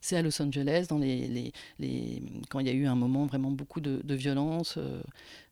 C'est 0.00 0.16
à 0.16 0.22
Los 0.22 0.40
Angeles, 0.42 0.86
dans 0.88 0.98
les, 0.98 1.28
les, 1.28 1.52
les, 1.78 2.22
quand 2.50 2.58
il 2.58 2.66
y 2.66 2.70
a 2.70 2.74
eu 2.74 2.86
un 2.86 2.96
moment 2.96 3.26
vraiment 3.26 3.50
beaucoup 3.50 3.80
de, 3.80 4.00
de 4.02 4.14
violence. 4.14 4.78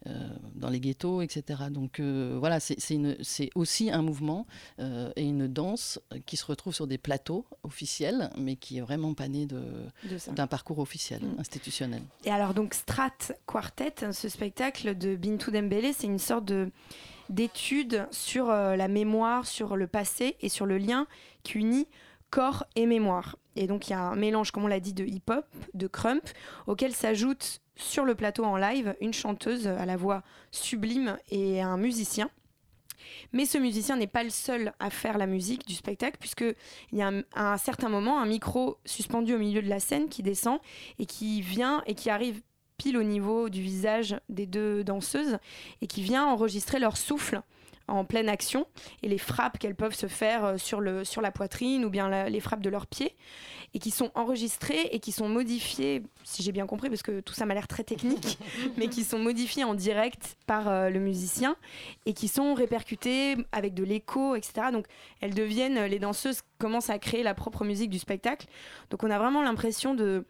Euh, 0.06 0.12
dans 0.54 0.70
les 0.70 0.80
ghettos, 0.80 1.20
etc. 1.20 1.64
Donc 1.70 2.00
euh, 2.00 2.36
voilà, 2.38 2.58
c'est 2.58 3.50
aussi 3.54 3.90
un 3.90 4.00
mouvement 4.00 4.46
euh, 4.78 5.12
et 5.14 5.24
une 5.24 5.46
danse 5.46 6.00
qui 6.24 6.38
se 6.38 6.46
retrouve 6.46 6.74
sur 6.74 6.86
des 6.86 6.96
plateaux 6.96 7.44
officiels, 7.64 8.30
mais 8.38 8.56
qui 8.56 8.78
est 8.78 8.80
vraiment 8.80 9.12
pas 9.12 9.28
né 9.28 9.46
d'un 9.46 10.46
parcours 10.46 10.78
officiel, 10.78 11.22
mm. 11.22 11.40
institutionnel. 11.40 12.02
Et 12.24 12.30
alors 12.30 12.54
donc 12.54 12.72
Strat 12.72 13.34
Quartet, 13.44 14.10
ce 14.12 14.30
spectacle 14.30 14.96
de 14.96 15.16
Bintou 15.16 15.50
Dembélé, 15.50 15.92
c'est 15.92 16.06
une 16.06 16.18
sorte 16.18 16.46
de 16.46 16.70
d'étude 17.28 18.08
sur 18.10 18.46
la 18.46 18.88
mémoire, 18.88 19.46
sur 19.46 19.76
le 19.76 19.86
passé 19.86 20.36
et 20.40 20.48
sur 20.48 20.64
le 20.64 20.78
lien 20.78 21.06
qui 21.42 21.58
unit 21.58 21.86
corps 22.30 22.64
et 22.74 22.86
mémoire. 22.86 23.36
Et 23.54 23.66
donc 23.66 23.88
il 23.88 23.90
y 23.90 23.94
a 23.94 24.00
un 24.00 24.16
mélange, 24.16 24.50
comme 24.50 24.64
on 24.64 24.68
l'a 24.68 24.80
dit, 24.80 24.94
de 24.94 25.04
hip-hop, 25.04 25.44
de 25.74 25.86
crump, 25.86 26.22
auquel 26.66 26.94
s'ajoute 26.94 27.60
sur 27.80 28.04
le 28.04 28.14
plateau 28.14 28.44
en 28.44 28.56
live 28.56 28.94
une 29.00 29.12
chanteuse 29.12 29.66
à 29.66 29.86
la 29.86 29.96
voix 29.96 30.22
sublime 30.50 31.16
et 31.30 31.60
un 31.60 31.76
musicien. 31.76 32.30
Mais 33.32 33.46
ce 33.46 33.58
musicien 33.58 33.96
n'est 33.96 34.06
pas 34.06 34.22
le 34.22 34.30
seul 34.30 34.72
à 34.78 34.90
faire 34.90 35.18
la 35.18 35.26
musique 35.26 35.66
du 35.66 35.74
spectacle, 35.74 36.18
puisqu'il 36.18 36.54
y 36.92 37.02
a 37.02 37.10
à 37.34 37.52
un 37.52 37.58
certain 37.58 37.88
moment 37.88 38.20
un 38.20 38.26
micro 38.26 38.78
suspendu 38.84 39.34
au 39.34 39.38
milieu 39.38 39.62
de 39.62 39.68
la 39.68 39.80
scène 39.80 40.08
qui 40.08 40.22
descend 40.22 40.58
et 40.98 41.06
qui 41.06 41.40
vient 41.40 41.82
et 41.86 41.94
qui 41.94 42.10
arrive 42.10 42.42
pile 42.76 42.96
au 42.96 43.02
niveau 43.02 43.48
du 43.48 43.62
visage 43.62 44.16
des 44.28 44.46
deux 44.46 44.84
danseuses 44.84 45.38
et 45.82 45.86
qui 45.86 46.02
vient 46.02 46.24
enregistrer 46.26 46.78
leur 46.78 46.96
souffle 46.96 47.42
en 47.90 48.04
pleine 48.04 48.28
action 48.28 48.66
et 49.02 49.08
les 49.08 49.18
frappes 49.18 49.58
qu'elles 49.58 49.74
peuvent 49.74 49.94
se 49.94 50.06
faire 50.06 50.44
euh, 50.44 50.56
sur, 50.56 50.80
le, 50.80 51.04
sur 51.04 51.20
la 51.20 51.30
poitrine 51.30 51.84
ou 51.84 51.90
bien 51.90 52.28
les 52.28 52.40
frappes 52.40 52.62
de 52.62 52.70
leurs 52.70 52.86
pieds 52.86 53.16
et 53.74 53.78
qui 53.78 53.90
sont 53.90 54.10
enregistrées 54.14 54.88
et 54.90 54.98
qui 54.98 55.12
sont 55.12 55.28
modifiées, 55.28 56.02
si 56.24 56.42
j'ai 56.42 56.52
bien 56.52 56.66
compris, 56.66 56.88
parce 56.88 57.02
que 57.02 57.20
tout 57.20 57.34
ça 57.34 57.46
m'a 57.46 57.54
l'air 57.54 57.68
très 57.68 57.84
technique, 57.84 58.38
mais 58.76 58.88
qui 58.88 59.04
sont 59.04 59.18
modifiées 59.18 59.64
en 59.64 59.74
direct 59.74 60.36
par 60.46 60.68
euh, 60.68 60.90
le 60.90 60.98
musicien 60.98 61.56
et 62.06 62.12
qui 62.12 62.28
sont 62.28 62.54
répercutées 62.54 63.36
avec 63.52 63.74
de 63.74 63.84
l'écho, 63.84 64.34
etc. 64.34 64.68
Donc 64.72 64.86
elles 65.20 65.34
deviennent, 65.34 65.84
les 65.84 65.98
danseuses 65.98 66.40
commencent 66.58 66.90
à 66.90 66.98
créer 66.98 67.22
la 67.22 67.34
propre 67.34 67.64
musique 67.64 67.90
du 67.90 67.98
spectacle. 67.98 68.46
Donc 68.90 69.04
on 69.04 69.10
a 69.10 69.18
vraiment 69.18 69.42
l'impression 69.42 69.94
de 69.94 70.24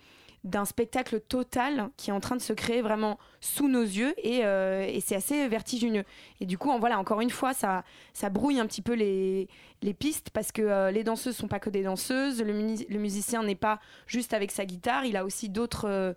d'un 0.45 0.65
spectacle 0.65 1.21
total 1.21 1.91
qui 1.97 2.11
est 2.11 2.13
en 2.13 2.21
train 2.21 2.37
de 2.37 2.41
se 2.41 2.53
créer 2.53 2.81
vraiment 2.81 3.19
sous 3.41 3.69
nos 3.69 3.83
yeux 3.83 4.15
et, 4.19 4.45
euh, 4.45 4.87
et 4.89 5.01
c'est 5.01 5.15
assez 5.15 5.47
vertigineux. 5.49 6.05
Et 6.41 6.47
du 6.47 6.57
coup, 6.57 6.73
voilà, 6.79 6.99
encore 6.99 7.21
une 7.21 7.31
fois, 7.31 7.53
ça, 7.53 7.85
ça 8.15 8.31
brouille 8.31 8.59
un 8.59 8.67
petit 8.67 8.81
peu 8.81 8.95
les, 8.95 9.49
les 9.83 9.93
pistes 9.93 10.31
parce 10.31 10.51
que 10.51 10.63
euh, 10.63 10.91
les 10.91 11.05
danseuses 11.05 11.37
sont 11.37 11.49
pas 11.49 11.61
que 11.61 11.69
des 11.69 11.83
danseuses, 11.83 12.43
le, 12.43 12.99
musicien 12.99 13.43
n'est 13.43 13.55
pas 13.55 13.81
juste 14.07 14.33
avec 14.33 14.51
sa 14.51 14.65
guitare, 14.65 15.05
il 15.05 15.17
a 15.17 15.25
aussi 15.25 15.49
d'autres... 15.49 15.89
Euh, 15.89 16.13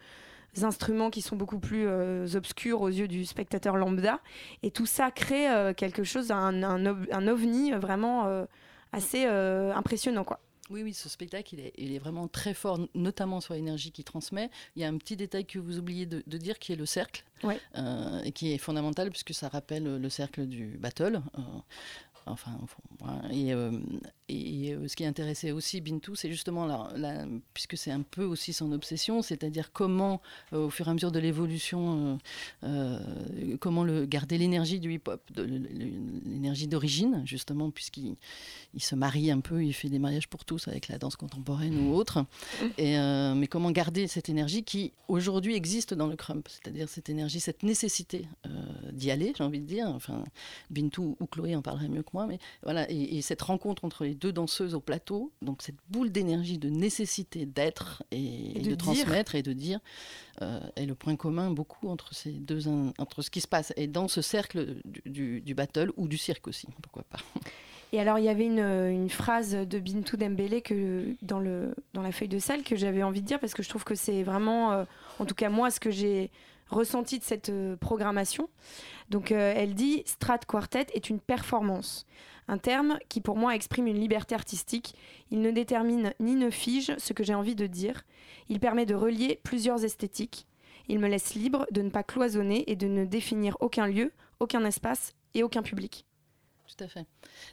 instruments 0.62 1.10
qui 1.10 1.24
sont 1.24 1.36
beaucoup 1.36 1.58
plus 1.58 1.88
obscurs 2.36 2.82
aux 2.82 2.90
yeux 2.90 3.08
du 3.08 3.26
spectateur 3.26 3.76
lambda. 3.76 4.20
Et 4.62 4.70
tout 4.70 4.86
ça 4.86 5.10
crée 5.10 5.48
quelque 5.76 6.04
chose, 6.04 6.30
un, 6.30 6.62
un, 6.62 6.86
un 6.86 7.28
ovni 7.28 7.72
vraiment 7.72 8.46
assez 8.92 9.26
impressionnant. 9.26 10.24
Quoi. 10.24 10.40
Oui, 10.70 10.84
oui, 10.84 10.94
ce 10.94 11.10
spectacle, 11.10 11.56
il 11.56 11.60
est, 11.60 11.74
il 11.78 11.94
est, 11.94 12.00
vraiment 12.00 12.28
très 12.28 12.54
fort, 12.54 12.80
notamment 12.96 13.42
sur 13.42 13.54
l'énergie 13.54 13.92
qu'il 13.92 14.06
transmet. 14.06 14.50
Il 14.76 14.82
y 14.82 14.86
a 14.86 14.88
un 14.88 14.98
petit 14.98 15.16
détail 15.16 15.46
que 15.46 15.60
vous 15.60 15.78
oubliez 15.78 16.06
de, 16.06 16.24
de 16.26 16.38
dire, 16.38 16.58
qui 16.60 16.72
est 16.74 16.78
le 16.78 16.86
cercle, 16.86 17.24
ouais. 17.44 17.60
euh, 17.78 18.22
et 18.24 18.32
qui 18.32 18.54
est 18.54 18.58
fondamental 18.58 19.10
puisque 19.10 19.34
ça 19.34 19.50
rappelle 19.50 19.98
le 19.98 20.10
cercle 20.10 20.46
du 20.46 20.78
battle. 20.78 21.22
Euh, 21.38 21.42
enfin, 22.26 22.58
et, 23.32 23.54
euh, 23.54 23.72
euh, 24.32 24.88
ce 24.88 24.96
qui 24.96 25.06
intéressait 25.06 25.52
aussi 25.52 25.82
Bintou, 25.82 26.16
c'est 26.16 26.30
justement, 26.30 26.88
puisque 27.54 27.78
c'est 27.78 27.92
un 27.92 28.02
peu 28.02 28.24
aussi 28.24 28.54
son 28.54 28.72
obsession, 28.72 29.22
c'est-à-dire 29.22 29.72
comment, 29.72 30.22
euh, 30.54 30.66
au 30.66 30.70
fur 30.70 30.88
et 30.88 30.92
à 30.92 30.94
mesure 30.94 31.12
de 31.12 31.20
l'évolution, 31.20 32.20
comment 33.60 33.86
garder 34.06 34.38
l'énergie 34.38 34.80
du 34.80 34.94
hip-hop, 34.94 35.22
l'énergie 35.36 36.68
d'origine, 36.68 37.24
justement, 37.26 37.70
puisqu'il 37.72 38.16
il 38.74 38.82
se 38.82 38.96
marie 38.96 39.30
un 39.30 39.40
peu, 39.40 39.64
il 39.64 39.74
fait 39.74 39.90
des 39.90 40.00
mariages 40.00 40.28
pour 40.28 40.46
tous 40.46 40.68
avec 40.68 40.88
la 40.88 40.98
danse 40.98 41.16
contemporaine 41.16 41.78
ou 41.88 41.94
autre. 41.94 42.26
Mais 42.78 43.48
comment 43.48 43.72
garder 43.72 44.08
cette 44.08 44.30
énergie 44.30 44.64
qui, 44.64 44.94
aujourd'hui, 45.08 45.56
existe 45.56 45.94
dans 45.94 46.08
le 46.08 46.16
crump, 46.16 46.48
c'est-à-dire 46.48 46.88
cette 46.90 47.10
énergie, 47.10 47.40
cette 47.40 47.64
nécessité 47.64 48.28
d'y 48.92 49.12
aller, 49.12 49.34
j'ai 49.38 49.44
envie 49.44 49.60
de 49.60 49.66
dire. 49.66 49.88
Enfin, 49.88 50.24
Bintou 50.70 51.18
ou 51.20 51.26
Chloé 51.26 51.56
en 51.56 51.62
parlerait 51.62 51.90
mieux 51.90 52.04
que 52.04 52.13
moi, 52.14 52.26
mais 52.28 52.40
voilà, 52.64 52.90
et, 52.90 53.18
et 53.18 53.22
cette 53.22 53.42
rencontre 53.42 53.84
entre 53.86 54.04
les 54.04 54.14
deux 54.16 54.32
danseuses 54.32 54.74
au 54.76 54.80
plateau, 54.80 55.32
donc 55.42 55.62
cette 55.62 55.76
boule 55.90 56.12
d'énergie, 56.12 56.58
de 56.58 56.70
nécessité 56.70 57.46
d'être 57.46 58.04
et, 58.12 58.60
Et 58.60 58.62
de, 58.62 58.76
transmettre 58.76 59.36
et 59.36 59.42
de 59.44 59.54
dire, 59.54 59.80
euh, 60.42 60.60
est 60.76 60.86
le 60.86 60.96
point 60.96 61.16
commun 61.16 61.52
beaucoup 61.52 61.88
entre 61.90 62.14
ces 62.14 62.32
deux, 62.32 62.68
entre 62.98 63.22
ce 63.22 63.30
qui 63.30 63.42
se 63.42 63.48
passe 63.48 63.74
et 63.78 63.88
dans 63.88 64.08
ce 64.08 64.22
cercle 64.22 64.76
du, 64.86 65.02
du- 65.06 65.42
du 65.42 65.54
battle 65.56 65.92
ou 65.98 66.08
du 66.08 66.18
cirque 66.18 66.48
aussi, 66.48 66.68
pourquoi 66.82 67.04
pas. 67.04 67.20
Et 67.92 68.00
alors, 68.00 68.18
il 68.18 68.26
y 68.26 68.30
avait 68.30 68.46
une, 68.48 68.58
une 68.60 69.10
phrase 69.10 69.52
de 69.54 69.78
Bintou 69.80 70.18
Dembélé 70.18 70.62
que, 70.64 71.16
dans, 71.22 71.40
le, 71.40 71.76
dans 71.94 72.02
la 72.02 72.12
feuille 72.12 72.28
de 72.28 72.40
salle 72.40 72.64
que 72.64 72.76
j'avais 72.76 73.04
envie 73.04 73.22
de 73.22 73.28
dire 73.28 73.40
parce 73.40 73.54
que 73.54 73.62
je 73.62 73.70
trouve 73.70 73.84
que 73.84 73.94
c'est 73.94 74.24
vraiment, 74.24 74.72
euh, 74.72 74.84
en 75.20 75.26
tout 75.26 75.36
cas 75.36 75.50
moi, 75.50 75.70
ce 75.70 75.80
que 75.80 75.92
j'ai 75.92 76.32
ressenti 76.74 77.20
de 77.20 77.24
cette 77.24 77.50
euh, 77.50 77.76
programmation. 77.78 78.50
Donc, 79.10 79.32
euh, 79.32 79.54
elle 79.56 79.76
dit 79.76 80.04
Strat 80.06 80.40
Quartet 80.40 80.88
est 80.94 81.10
une 81.10 81.20
performance. 81.20 82.06
Un 82.48 82.58
terme 82.58 83.00
qui, 83.10 83.22
pour 83.22 83.38
moi, 83.38 83.56
exprime 83.56 83.88
une 83.88 84.00
liberté 84.00 84.36
artistique. 84.36 84.96
Il 85.32 85.42
ne 85.42 85.52
détermine 85.52 86.14
ni 86.20 86.36
ne 86.36 86.50
fige 86.50 86.94
ce 86.98 87.14
que 87.14 87.24
j'ai 87.24 87.34
envie 87.34 87.56
de 87.56 87.68
dire. 87.68 88.04
Il 88.50 88.60
permet 88.60 88.86
de 88.86 88.96
relier 88.96 89.40
plusieurs 89.44 89.86
esthétiques. 89.86 90.46
Il 90.90 91.00
me 91.00 91.08
laisse 91.08 91.36
libre 91.36 91.66
de 91.72 91.82
ne 91.82 91.90
pas 91.90 92.04
cloisonner 92.04 92.70
et 92.70 92.76
de 92.76 92.88
ne 92.88 93.06
définir 93.06 93.56
aucun 93.62 93.88
lieu, 93.88 94.12
aucun 94.40 94.66
espace 94.66 95.14
et 95.34 95.44
aucun 95.44 95.62
public. 95.62 96.06
Tout 96.76 96.84
à 96.86 96.88
fait. 96.88 97.06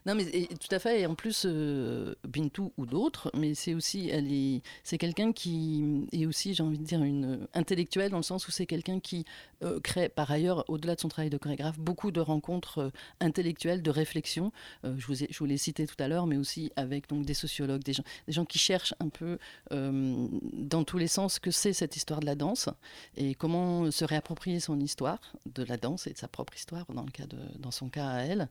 Non, 0.07 0.15
mais 0.15 0.25
tout 0.25 0.75
à 0.75 0.79
fait. 0.79 1.03
Et 1.03 1.07
en 1.07 1.15
plus, 1.15 1.45
euh, 1.45 2.15
Bintou 2.27 2.73
ou 2.79 2.87
d'autres, 2.87 3.31
mais 3.35 3.55
c'est 3.55 3.75
aussi, 3.75 4.09
elle 4.09 4.33
est, 4.33 4.63
c'est 4.83 4.97
quelqu'un 4.97 5.33
qui 5.33 6.07
est 6.13 6.25
aussi, 6.25 6.55
j'ai 6.55 6.63
envie 6.63 6.79
de 6.79 6.85
dire, 6.85 7.03
une 7.03 7.47
intellectuelle 7.53 8.11
dans 8.11 8.17
le 8.17 8.23
sens 8.23 8.49
où 8.49 8.51
c'est 8.51 8.67
quelqu'un 8.67 8.99
qui 8.99 9.27
euh, 9.63 9.79
crée, 9.81 10.09
par 10.09 10.31
ailleurs, 10.31 10.65
au-delà 10.69 10.95
de 10.95 11.01
son 11.01 11.09
travail 11.09 11.29
de 11.29 11.37
chorégraphe, 11.37 11.79
beaucoup 11.79 12.11
de 12.11 12.21
rencontres 12.21 12.79
euh, 12.79 12.91
intellectuelles, 13.21 13.83
de 13.83 13.91
réflexion. 13.91 14.53
Euh, 14.85 14.95
je 14.97 15.07
vous 15.07 15.15
je 15.15 15.39
vous 15.39 15.45
l'ai 15.45 15.59
cité 15.59 15.87
tout 15.87 15.97
à 15.99 16.09
l'heure, 16.09 16.27
mais 16.27 16.39
aussi 16.39 16.73
avec 16.77 17.09
donc 17.09 17.27
des 17.27 17.35
sociologues, 17.35 17.83
des 17.83 17.93
gens, 17.93 18.05
des 18.27 18.33
gens 18.33 18.47
qui 18.47 18.59
cherchent 18.59 18.95
un 19.01 19.09
peu 19.09 19.39
dans 19.71 20.85
tous 20.85 20.99
les 20.99 21.07
sens 21.07 21.39
que 21.39 21.51
c'est 21.51 21.73
cette 21.73 21.97
histoire 21.97 22.21
de 22.21 22.27
la 22.27 22.35
danse 22.35 22.69
et 23.17 23.35
comment 23.35 23.91
se 23.91 24.05
réapproprier 24.05 24.61
son 24.61 24.81
histoire 24.81 25.21
de 25.47 25.63
la 25.63 25.77
danse 25.77 26.07
et 26.07 26.13
de 26.13 26.19
sa 26.19 26.29
propre 26.29 26.55
histoire 26.55 26.87
dans 26.93 27.03
le 27.03 27.11
cas 27.11 27.27
de, 27.27 27.39
dans 27.59 27.71
son 27.71 27.89
cas 27.89 28.09
à 28.09 28.21
elle. 28.23 28.49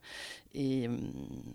Euh, 0.59 0.97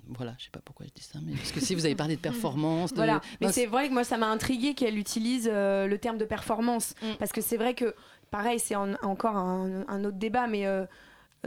voilà, 0.08 0.34
je 0.38 0.44
sais 0.44 0.50
pas 0.50 0.60
pourquoi 0.64 0.86
je 0.86 0.92
dis 0.94 1.02
ça, 1.02 1.18
mais 1.24 1.32
parce 1.34 1.52
que 1.52 1.60
si 1.60 1.74
vous 1.74 1.84
avez 1.84 1.94
parlé 1.94 2.16
de 2.16 2.20
performance, 2.20 2.90
de- 2.92 2.96
Voilà, 2.96 3.20
mais 3.40 3.52
c'est 3.52 3.66
vrai 3.66 3.88
que 3.88 3.92
moi 3.94 4.04
ça 4.04 4.16
m'a 4.18 4.28
intrigué 4.28 4.74
qu'elle 4.74 4.98
utilise 4.98 5.48
euh, 5.52 5.86
le 5.86 5.98
terme 5.98 6.18
de 6.18 6.24
performance 6.24 6.94
Mm. 7.02 7.14
parce 7.18 7.32
que 7.32 7.40
c'est 7.40 7.56
vrai 7.56 7.74
que 7.74 7.94
pareil 8.30 8.58
c'est 8.58 8.74
en- 8.76 8.94
encore 9.02 9.36
un, 9.36 9.84
un 9.88 10.04
autre 10.04 10.16
débat 10.18 10.46
mais 10.46 10.66
euh, 10.66 10.86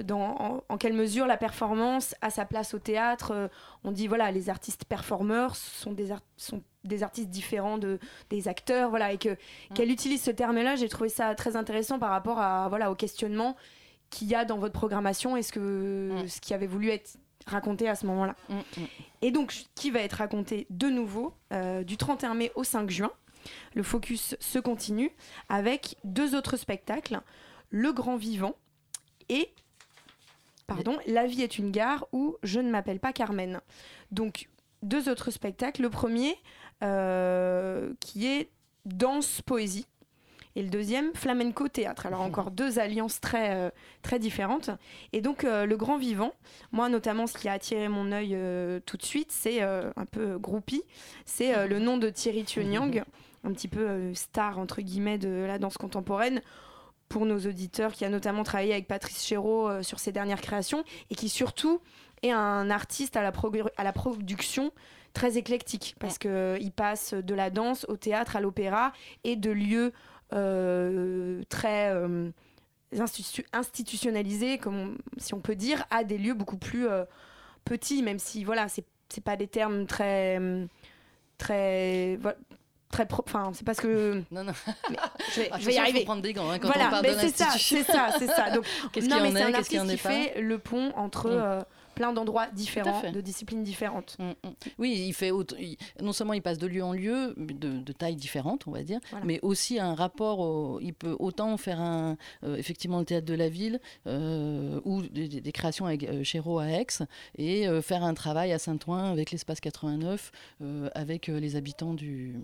dans, 0.03 0.35
en, 0.39 0.63
en 0.69 0.77
quelle 0.77 0.93
mesure 0.93 1.25
la 1.25 1.37
performance 1.37 2.13
a 2.21 2.29
sa 2.29 2.45
place 2.45 2.73
au 2.75 2.79
théâtre 2.79 3.31
euh, 3.31 3.47
on 3.83 3.91
dit 3.91 4.07
voilà 4.07 4.31
les 4.31 4.49
artistes 4.49 4.85
performeurs 4.85 5.55
sont 5.55 5.91
des, 5.93 6.09
sont 6.37 6.61
des 6.83 7.01
artistes 7.01 7.29
différents 7.29 7.79
de, 7.79 7.97
des 8.29 8.47
acteurs 8.47 8.89
voilà 8.91 9.11
et 9.13 9.17
que 9.17 9.29
Mm. 9.29 9.73
qu'elle 9.73 9.89
utilise 9.91 10.21
ce 10.21 10.31
terme 10.31 10.57
là 10.61 10.75
j'ai 10.75 10.89
trouvé 10.89 11.09
ça 11.09 11.33
très 11.33 11.55
intéressant 11.55 11.97
par 11.97 12.11
rapport 12.11 12.39
à 12.39 12.67
voilà 12.69 12.91
au 12.91 12.95
questionnement 12.95 13.55
qu'il 14.11 14.27
y 14.29 14.35
a 14.35 14.45
dans 14.45 14.57
votre 14.57 14.73
programmation 14.73 15.35
et 15.35 15.41
ce 15.41 15.51
que 15.51 16.11
Mm. 16.23 16.27
ce 16.27 16.39
qui 16.41 16.53
avait 16.53 16.67
voulu 16.67 16.89
être 16.89 17.17
raconté 17.47 17.87
à 17.89 17.95
ce 17.95 18.05
moment 18.05 18.25
là 18.25 18.35
Mm, 18.49 18.55
mm. 18.55 18.85
et 19.21 19.31
donc, 19.31 19.65
qui 19.75 19.91
va 19.91 20.01
être 20.01 20.13
raconté 20.13 20.67
de 20.69 20.87
nouveau 20.87 21.33
euh, 21.53 21.83
du 21.83 21.97
31 21.97 22.33
mai 22.33 22.51
au 22.55 22.63
5 22.63 22.89
juin. 22.89 23.11
Le 23.73 23.83
focus 23.83 24.35
se 24.39 24.59
continue 24.59 25.11
avec 25.49 25.95
deux 26.03 26.35
autres 26.35 26.57
spectacles 26.57 27.21
Le 27.69 27.93
Grand 27.93 28.17
Vivant 28.17 28.55
et 29.29 29.49
pardon, 30.67 30.97
La 31.07 31.27
vie 31.27 31.41
est 31.43 31.57
une 31.57 31.71
gare 31.71 32.07
ou 32.11 32.37
Je 32.43 32.59
ne 32.59 32.69
m'appelle 32.69 32.99
pas 32.99 33.13
Carmen. 33.13 33.61
Donc, 34.11 34.49
deux 34.83 35.09
autres 35.09 35.31
spectacles. 35.31 35.81
Le 35.81 35.89
premier 35.89 36.35
euh, 36.83 37.93
qui 37.99 38.27
est 38.27 38.49
danse 38.85 39.41
poésie 39.41 39.87
et 40.57 40.63
le 40.63 40.69
deuxième 40.69 41.13
flamenco 41.13 41.67
théâtre. 41.67 42.07
Alors 42.07 42.21
encore 42.29 42.51
deux 42.51 42.79
alliances 42.79 43.21
très 43.21 43.55
euh, 43.55 43.69
très 44.01 44.19
différentes. 44.19 44.71
Et 45.13 45.21
donc 45.21 45.43
euh, 45.43 45.65
le 45.65 45.77
grand 45.77 45.97
vivant, 45.97 46.33
moi 46.71 46.89
notamment 46.89 47.27
ce 47.27 47.37
qui 47.37 47.47
a 47.47 47.53
attiré 47.53 47.87
mon 47.87 48.11
œil 48.11 48.31
euh, 48.33 48.79
tout 48.85 48.97
de 48.97 49.03
suite, 49.03 49.31
c'est 49.31 49.61
un 49.61 50.05
peu 50.11 50.37
groupie, 50.37 50.81
c'est 51.25 51.67
le 51.67 51.79
nom 51.79 51.97
de 51.97 52.09
Thierry 52.09 52.43
Tuonyang, 52.43 53.03
un 53.43 53.51
petit 53.51 53.67
peu 53.67 54.13
star 54.13 54.57
entre 54.57 54.81
guillemets 54.81 55.17
de 55.17 55.45
la 55.45 55.59
danse 55.59 55.77
contemporaine 55.77 56.41
pour 57.07 57.25
nos 57.25 57.37
auditeurs, 57.37 57.93
qui 57.93 58.03
a 58.03 58.09
notamment 58.09 58.43
travaillé 58.43 58.73
avec 58.73 58.87
Patrice 58.87 59.23
Chéreau 59.23 59.83
sur 59.83 59.99
ses 59.99 60.11
dernières 60.11 60.41
créations 60.41 60.83
et 61.11 61.15
qui 61.15 61.29
surtout 61.29 61.79
est 62.23 62.31
un 62.31 62.69
artiste 62.69 63.15
à 63.15 63.21
la, 63.21 63.31
à 63.77 63.83
la 63.83 63.93
production 63.93 64.71
très 65.13 65.37
éclectique 65.37 65.95
parce 65.99 66.17
que 66.17 66.57
il 66.59 66.71
passe 66.71 67.13
de 67.13 67.35
la 67.35 67.49
danse 67.49 67.85
au 67.89 67.97
théâtre, 67.97 68.35
à 68.35 68.41
l'opéra 68.41 68.93
et 69.23 69.35
de 69.35 69.51
lieux 69.51 69.93
très 70.29 71.91
euh, 71.93 72.29
institu- 72.95 73.45
institutionnalisés, 73.53 74.57
comme 74.57 74.75
on- 74.77 74.95
si 75.19 75.33
on 75.33 75.39
peut 75.39 75.55
dire, 75.55 75.85
à 75.89 76.03
des 76.03 76.17
lieux 76.17 76.33
beaucoup 76.33 76.57
plus 76.57 76.87
euh, 76.87 77.03
petits, 77.65 78.01
même 78.03 78.19
si 78.19 78.43
voilà, 78.43 78.67
c'est 78.69 78.85
pas 79.23 79.35
des 79.37 79.47
termes 79.47 79.85
très 79.87 80.39
très 81.37 82.17
très 82.89 83.05
pro- 83.05 83.23
enfin 83.27 83.51
c'est 83.53 83.65
parce 83.65 83.79
que 83.79 84.23
Non, 84.31 84.43
non. 84.43 84.53
je 85.35 85.41
vais, 85.41 85.49
Ah, 85.51 85.57
je 85.59 85.65
vais 85.65 85.73
y 85.73 85.77
arriver 85.77 86.03
prendre 86.05 86.21
des 86.21 86.33
gants 86.33 86.49
hein, 86.49 86.57
quand 86.59 86.69
on 86.69 86.71
voilà 86.71 86.89
parle 86.89 87.03
mais 87.05 87.15
de 87.15 87.19
c'est 87.19 87.35
ça 87.37 87.49
c'est 87.57 87.83
ça 87.83 88.09
c'est 88.17 88.27
ça 88.27 88.49
donc 88.51 88.65
Qu'est-ce 88.93 89.07
non 89.07 89.21
mais 89.21 89.31
c'est 89.31 89.43
un 89.43 89.53
artiste 89.53 89.87
qui 89.89 89.97
fait 89.97 90.41
le 90.41 90.57
pont 90.57 90.91
entre 90.95 91.27
Mm. 91.29 91.33
euh, 91.33 91.61
plein 91.97 92.13
d'endroits 92.13 92.47
différents 92.47 93.11
de 93.11 93.21
disciplines 93.21 93.63
différentes 93.63 94.15
Mm, 94.19 94.29
mm. 94.29 94.53
Oui, 94.79 95.05
il 95.07 95.13
fait 95.13 95.31
il- 95.59 95.77
non 96.01 96.13
seulement 96.13 96.33
il 96.33 96.41
passe 96.41 96.57
de 96.57 96.67
lieu 96.67 96.83
en 96.83 96.93
lieu, 96.93 97.33
de, 97.37 97.79
de 97.79 97.91
taille 97.91 98.15
différente, 98.15 98.67
on 98.67 98.71
va 98.71 98.83
dire, 98.83 98.99
Voilà. 99.11 99.25
mais 99.25 99.39
aussi 99.41 99.79
un 99.79 99.93
rapport. 99.95 100.39
au- 100.39 100.79
il 100.81 100.93
peut 100.93 101.15
autant 101.19 101.57
faire 101.57 101.79
un, 101.81 102.17
euh, 102.43 102.55
effectivement 102.55 102.99
le 102.99 103.05
théâtre 103.05 103.25
de 103.25 103.33
la 103.33 103.49
ville 103.49 103.79
euh, 104.07 104.79
ou 104.85 105.01
des, 105.01 105.51
créations 105.51 105.85
avec 105.85 106.03
euh, 106.03 106.23
Chéreau 106.23 106.59
à 106.59 106.67
Aix 106.67 106.85
et 107.37 107.67
euh, 107.67 107.81
faire 107.81 108.03
un 108.03 108.13
travail 108.13 108.51
à 108.53 108.59
Saint-Ouen 108.59 109.11
avec 109.11 109.31
l'espace 109.31 109.59
89, 109.59 110.31
euh, 110.61 110.89
avec 110.95 111.27
les 111.27 111.55
habitants 111.55 111.93
du 111.93 112.35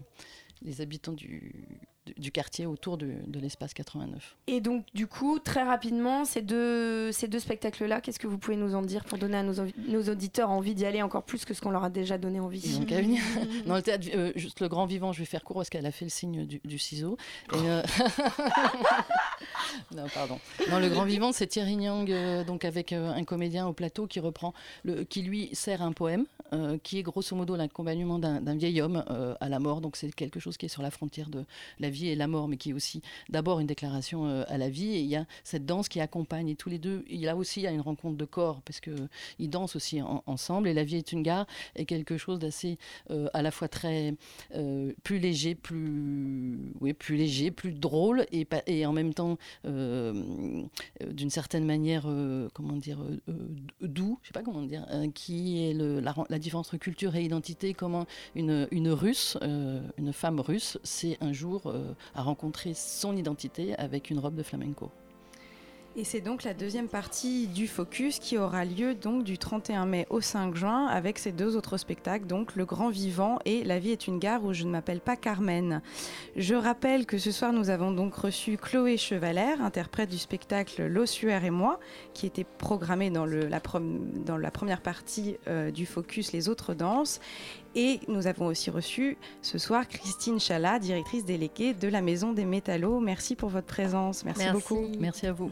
les 0.62 0.80
habitants 0.82 1.12
du, 1.14 1.66
du, 2.18 2.32
quartier 2.32 2.66
autour 2.66 2.98
de, 2.98 3.12
de 3.28 3.40
l'espace 3.40 3.74
89. 3.74 4.36
Et 4.48 4.62
donc, 4.62 4.86
du 4.94 5.08
coup, 5.08 5.40
très 5.40 5.64
rapidement, 5.64 6.26
ces 6.26 6.42
deux, 6.42 7.12
ces 7.12 7.28
deux 7.28 7.40
spectacles-là, 7.40 8.02
qu'est-ce 8.02 8.20
que 8.20 8.28
vous 8.28 8.38
pouvez 8.38 8.58
nous 8.58 8.76
en 8.76 8.82
dire 8.82 9.06
pour 9.06 9.18
donner 9.18 9.38
à 9.38 9.44
nos, 9.44 10.10
auditeurs 10.10 10.50
envie 10.50 10.76
d'y 10.76 10.86
aller 10.86 11.02
encore 11.02 11.24
plus 11.24 11.46
que 11.46 11.54
ce 11.54 11.62
qu'on 11.62 11.72
leur 11.72 11.84
a 11.84 11.90
déjà 11.90 12.18
donné 12.18 12.40
envie? 12.40 12.62
Ils 12.64 12.80
ont 12.80 12.86
qu'à 12.86 13.02
venir. 13.02 13.22
Dans 13.66 13.76
le 13.76 13.82
théâtre, 13.82 14.08
euh, 14.14 14.32
juste 14.36 14.60
le 14.60 14.68
grand 14.68 14.86
vivant, 14.86 15.14
je 15.14 15.20
vais 15.20 15.26
faire 15.26 15.44
court 15.44 15.58
parce 15.58 15.70
qu'elle 15.70 15.86
a 15.86 15.92
fait 15.92 16.06
le 16.06 16.12
signe 16.12 16.46
du, 16.46 16.60
du 16.64 16.78
ciseau. 16.78 17.18
Et, 17.54 17.70
euh, 17.70 17.82
non, 19.96 20.06
pardon. 20.14 20.40
Dans 20.70 20.80
le 20.80 20.90
grand 20.90 21.06
vivant, 21.06 21.32
c'est 21.32 21.48
Thierry 21.48 21.76
Nyang, 21.76 22.10
euh, 22.10 22.44
donc 22.44 22.66
avec 22.66 22.94
euh, 22.94 23.12
un 23.12 23.24
comédien 23.24 23.68
au 23.68 23.74
plateau 23.74 24.08
qui 24.08 25.22
lui 25.22 25.50
sert 25.54 25.82
un 25.82 25.92
poème, 25.92 26.26
euh, 26.54 26.78
qui 26.82 27.00
est 27.00 27.04
grosso 27.04 27.36
modo 27.36 27.56
l'accompagnement 27.56 28.20
d'un 28.20 28.56
vieil 28.56 28.82
homme 28.82 29.04
à 29.40 29.50
la 29.50 29.60
mort. 29.60 29.82
Donc 29.82 29.96
c'est 29.96 30.14
quelque 30.14 30.40
chose 30.40 30.58
qui 30.58 30.66
est 30.66 30.70
sur 30.70 30.82
la 30.82 30.92
frontière 30.92 31.30
de 31.30 31.46
la 31.80 31.90
vie 31.90 32.10
et 32.10 32.16
la 32.16 32.28
mort, 32.28 32.48
mais 32.48 32.58
qui 32.58 32.72
est 32.72 32.74
aussi 32.74 33.02
d'abord 33.30 33.60
une 33.60 33.68
déclaration 33.68 34.44
à 34.48 34.58
la 34.58 34.70
vie. 34.70 34.96
Et 34.96 35.00
il 35.00 35.08
y 35.08 35.16
a 35.16 35.26
cette 35.44 35.66
danse 35.66 35.90
qui 35.90 36.00
accompagne. 36.00 36.50
Et 36.50 36.56
tous 36.56 36.70
les 36.70 36.80
deux, 36.80 37.06
il 37.10 37.28
a 37.30 37.36
aussi 37.36 37.62
il 37.62 37.64
y 37.64 37.68
a 37.68 37.72
une 37.72 37.82
rencontre 37.82 38.18
de 38.18 38.26
corps, 38.26 38.62
parce 38.62 38.80
qu'ils 38.80 39.50
dansent 39.50 39.76
aussi 39.76 40.02
ensemble. 40.26 40.68
Et 40.68 40.74
la 40.74 40.84
vie 40.84 40.98
est 40.98 41.12
une 41.12 41.24
gare 41.24 41.48
est 41.76 41.86
quelque 41.86 42.18
chose 42.18 42.40
d'assez 42.40 42.78
à 43.34 43.42
la 43.42 43.52
fois 43.52 43.68
très 43.68 44.16
plus 45.04 45.20
léger, 45.20 45.56
plus, 45.56 46.58
léger, 47.10 47.52
plus 47.52 47.72
drôle 47.72 48.26
et, 48.32 48.48
et 48.68 48.86
en 48.86 48.94
même 48.94 49.14
temps 49.14 49.38
d'une 49.64 50.70
certaine 51.30 51.66
manière, 51.66 52.08
comment 52.54 52.76
dire, 52.76 53.00
doux, 53.82 54.20
je 54.22 54.28
sais 54.28 54.34
pas 54.34 54.44
comment 54.44 54.64
dire, 54.64 54.86
qui 55.14 55.64
est 55.64 55.74
la, 55.74 56.40
différence 56.40 56.68
entre 56.68 56.78
culture 56.78 57.16
et 57.16 57.24
identité, 57.24 57.74
comment 57.74 58.06
une, 58.36 58.68
une 58.72 58.90
russe, 58.90 59.38
une 59.42 60.14
femme 60.14 60.40
russe, 60.40 60.78
c'est 60.84 61.18
un 61.22 61.34
jour 61.34 61.74
à 62.16 62.22
rencontrer 62.22 62.74
son 62.74 63.16
identité 63.16 63.76
avec 63.76 64.10
une 64.10 64.20
robe 64.20 64.36
de 64.36 64.44
flamenco. 64.44 64.92
Et 65.96 66.04
c'est 66.04 66.22
donc 66.22 66.44
la 66.44 66.56
deuxième 66.56 66.88
partie 66.88 67.46
du 67.46 67.68
Focus 67.68 68.18
qui 68.18 68.40
aura 68.40 68.66
lieu 68.66 68.96
donc 68.96 69.24
du 69.24 69.38
31 69.38 69.86
mai 69.86 70.08
au 70.10 70.22
5 70.22 70.56
juin 70.56 70.88
avec 70.88 71.20
ces 71.20 71.32
deux 71.32 71.56
autres 71.56 71.78
spectacles, 71.78 72.26
donc 72.26 72.56
Le 72.56 72.66
Grand 72.66 72.90
Vivant 72.90 73.38
et 73.46 73.64
La 73.64 73.78
vie 73.78 73.92
est 73.92 74.08
une 74.08 74.18
gare 74.18 74.44
où 74.44 74.54
je 74.54 74.64
ne 74.64 74.72
m'appelle 74.72 75.02
pas 75.02 75.16
Carmen. 75.16 75.84
Je 76.36 76.56
rappelle 76.56 77.06
que 77.06 77.20
ce 77.20 77.32
soir 77.32 77.54
nous 77.54 77.70
avons 77.70 77.92
donc 77.92 78.16
reçu 78.16 78.58
Chloé 78.58 78.98
Chevalère, 78.98 79.62
interprète 79.62 80.10
du 80.10 80.18
spectacle 80.18 80.84
L'Ossuaire 80.88 81.46
et 81.46 81.52
moi, 81.52 81.80
qui 82.16 82.26
était 82.26 82.44
programmé 82.58 83.12
dans, 83.12 83.28
le, 83.28 83.46
la, 83.46 83.62
dans 84.26 84.38
la, 84.38 84.50
première 84.50 84.82
partie 84.82 85.38
euh, 85.48 85.70
du 85.70 85.86
Focus 85.86 86.32
Les 86.32 86.50
autres 86.50 86.74
danses. 86.74 87.20
Et 87.76 88.00
nous 88.08 88.28
avons 88.28 88.48
aussi 88.48 88.70
reçu 88.70 89.18
ce 89.42 89.58
soir 89.58 89.88
Christine 89.88 90.40
Chalat, 90.40 90.80
directrice 90.80 91.26
déléguée 91.26 91.74
de 91.74 91.88
la 91.88 92.02
Maison 92.02 92.34
des 92.34 92.46
Métallos. 92.46 93.00
Merci 93.00 93.36
pour 93.36 93.50
votre 93.50 93.68
présence. 93.68 94.24
Merci. 94.24 94.46
beaucoup. 94.52 94.88
Merci 95.00 95.28
à 95.28 95.34
vous. 95.34 95.52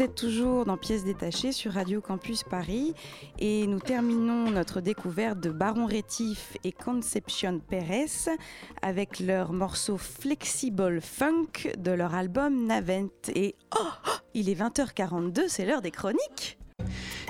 Vous 0.00 0.06
êtes 0.06 0.14
toujours 0.14 0.64
dans 0.64 0.78
Pièces 0.78 1.04
détachées 1.04 1.52
sur 1.52 1.72
Radio 1.72 2.00
Campus 2.00 2.42
Paris 2.42 2.94
et 3.38 3.66
nous 3.66 3.80
terminons 3.80 4.50
notre 4.50 4.80
découverte 4.80 5.40
de 5.40 5.50
Baron 5.50 5.84
Rétif 5.84 6.56
et 6.64 6.72
Conception 6.72 7.58
Pérez 7.58 8.06
avec 8.80 9.20
leur 9.20 9.52
morceau 9.52 9.98
Flexible 9.98 11.02
Funk 11.02 11.74
de 11.76 11.90
leur 11.90 12.14
album 12.14 12.64
Navent. 12.64 13.10
Et 13.34 13.56
oh, 13.78 14.10
il 14.32 14.48
est 14.48 14.58
20h42, 14.58 15.48
c'est 15.48 15.66
l'heure 15.66 15.82
des 15.82 15.90
chroniques. 15.90 16.58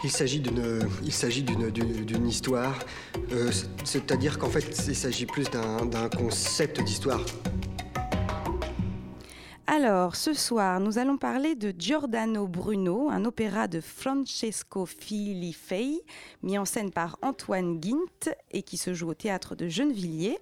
Il 0.04 0.10
s'agit 0.12 0.38
d'une, 0.38 2.28
histoire, 2.28 2.78
euh, 3.32 3.50
c'est-à-dire 3.82 4.38
qu'en 4.38 4.48
fait, 4.48 4.80
il 4.86 4.94
s'agit 4.94 5.26
plus 5.26 5.46
d'un 5.50 6.08
concept 6.08 6.80
d'histoire 6.84 7.24
alors, 9.72 10.16
ce 10.16 10.32
soir, 10.32 10.80
nous 10.80 10.98
allons 10.98 11.16
parler 11.16 11.54
de 11.54 11.72
Giordano 11.78 12.48
Bruno, 12.48 13.08
un 13.08 13.24
opéra 13.24 13.68
de 13.68 13.80
Francesco 13.80 14.84
Filifei, 14.84 16.02
mis 16.42 16.58
en 16.58 16.64
scène 16.64 16.90
par 16.90 17.20
Antoine 17.22 17.78
Guint 17.78 18.32
et 18.50 18.62
qui 18.62 18.76
se 18.76 18.94
joue 18.94 19.10
au 19.10 19.14
théâtre 19.14 19.54
de 19.54 19.68
Gennevilliers. 19.68 20.38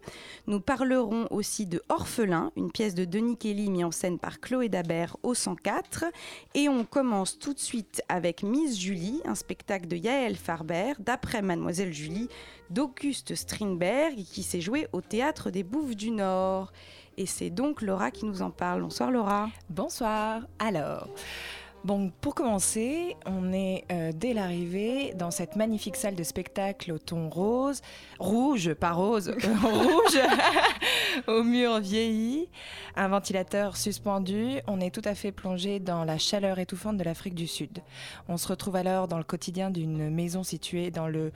Nous 0.46 0.60
parlerons 0.60 1.26
aussi 1.30 1.66
de 1.66 1.82
Orphelin, 1.90 2.52
une 2.56 2.72
pièce 2.72 2.94
de 2.94 3.04
Denis 3.04 3.36
Kelly 3.36 3.68
mis 3.68 3.84
en 3.84 3.90
scène 3.90 4.18
par 4.18 4.40
Chloé 4.40 4.70
Dabert 4.70 5.18
au 5.22 5.34
104. 5.34 6.06
Et 6.54 6.70
on 6.70 6.86
commence 6.86 7.38
tout 7.38 7.52
de 7.52 7.60
suite 7.60 8.00
avec 8.08 8.42
Miss 8.42 8.80
Julie, 8.80 9.20
un 9.26 9.34
spectacle 9.34 9.88
de 9.88 9.96
Yael 9.96 10.36
Farber, 10.36 10.94
d'après 11.00 11.42
Mademoiselle 11.42 11.92
Julie, 11.92 12.30
d'Auguste 12.70 13.34
Strindberg, 13.34 14.24
qui 14.24 14.42
s'est 14.42 14.62
joué 14.62 14.88
au 14.94 15.02
théâtre 15.02 15.50
des 15.50 15.64
Bouffes 15.64 15.96
du 15.96 16.12
Nord. 16.12 16.72
Et 17.18 17.26
c'est 17.26 17.50
donc 17.50 17.82
Laura 17.82 18.12
qui 18.12 18.24
nous 18.26 18.42
en 18.42 18.50
parle. 18.50 18.80
Bonsoir 18.82 19.10
Laura. 19.10 19.50
Bonsoir. 19.68 20.42
Alors. 20.60 21.08
Bon, 21.84 22.10
pour 22.20 22.34
commencer, 22.34 23.16
on 23.24 23.52
est 23.52 23.84
euh, 23.92 24.10
dès 24.14 24.34
l'arrivée 24.34 25.14
dans 25.14 25.30
cette 25.30 25.54
magnifique 25.54 25.94
salle 25.94 26.16
de 26.16 26.24
spectacle 26.24 26.92
au 26.92 26.98
ton 26.98 27.28
rose, 27.28 27.82
rouge, 28.18 28.74
pas 28.74 28.90
rose, 28.92 29.28
euh, 29.44 29.54
rouge, 29.62 30.18
au 31.28 31.44
mur 31.44 31.78
vieilli, 31.78 32.48
un 32.96 33.08
ventilateur 33.08 33.76
suspendu, 33.76 34.60
on 34.66 34.80
est 34.80 34.92
tout 34.92 35.02
à 35.04 35.14
fait 35.14 35.30
plongé 35.30 35.78
dans 35.78 36.04
la 36.04 36.18
chaleur 36.18 36.58
étouffante 36.58 36.96
de 36.96 37.04
l'Afrique 37.04 37.36
du 37.36 37.46
Sud. 37.46 37.78
On 38.28 38.36
se 38.36 38.48
retrouve 38.48 38.74
alors 38.74 39.06
dans 39.06 39.18
le 39.18 39.24
quotidien 39.24 39.70
d'une 39.70 40.10
maison 40.10 40.42
située 40.42 40.90
dans 40.90 41.06
le 41.06 41.32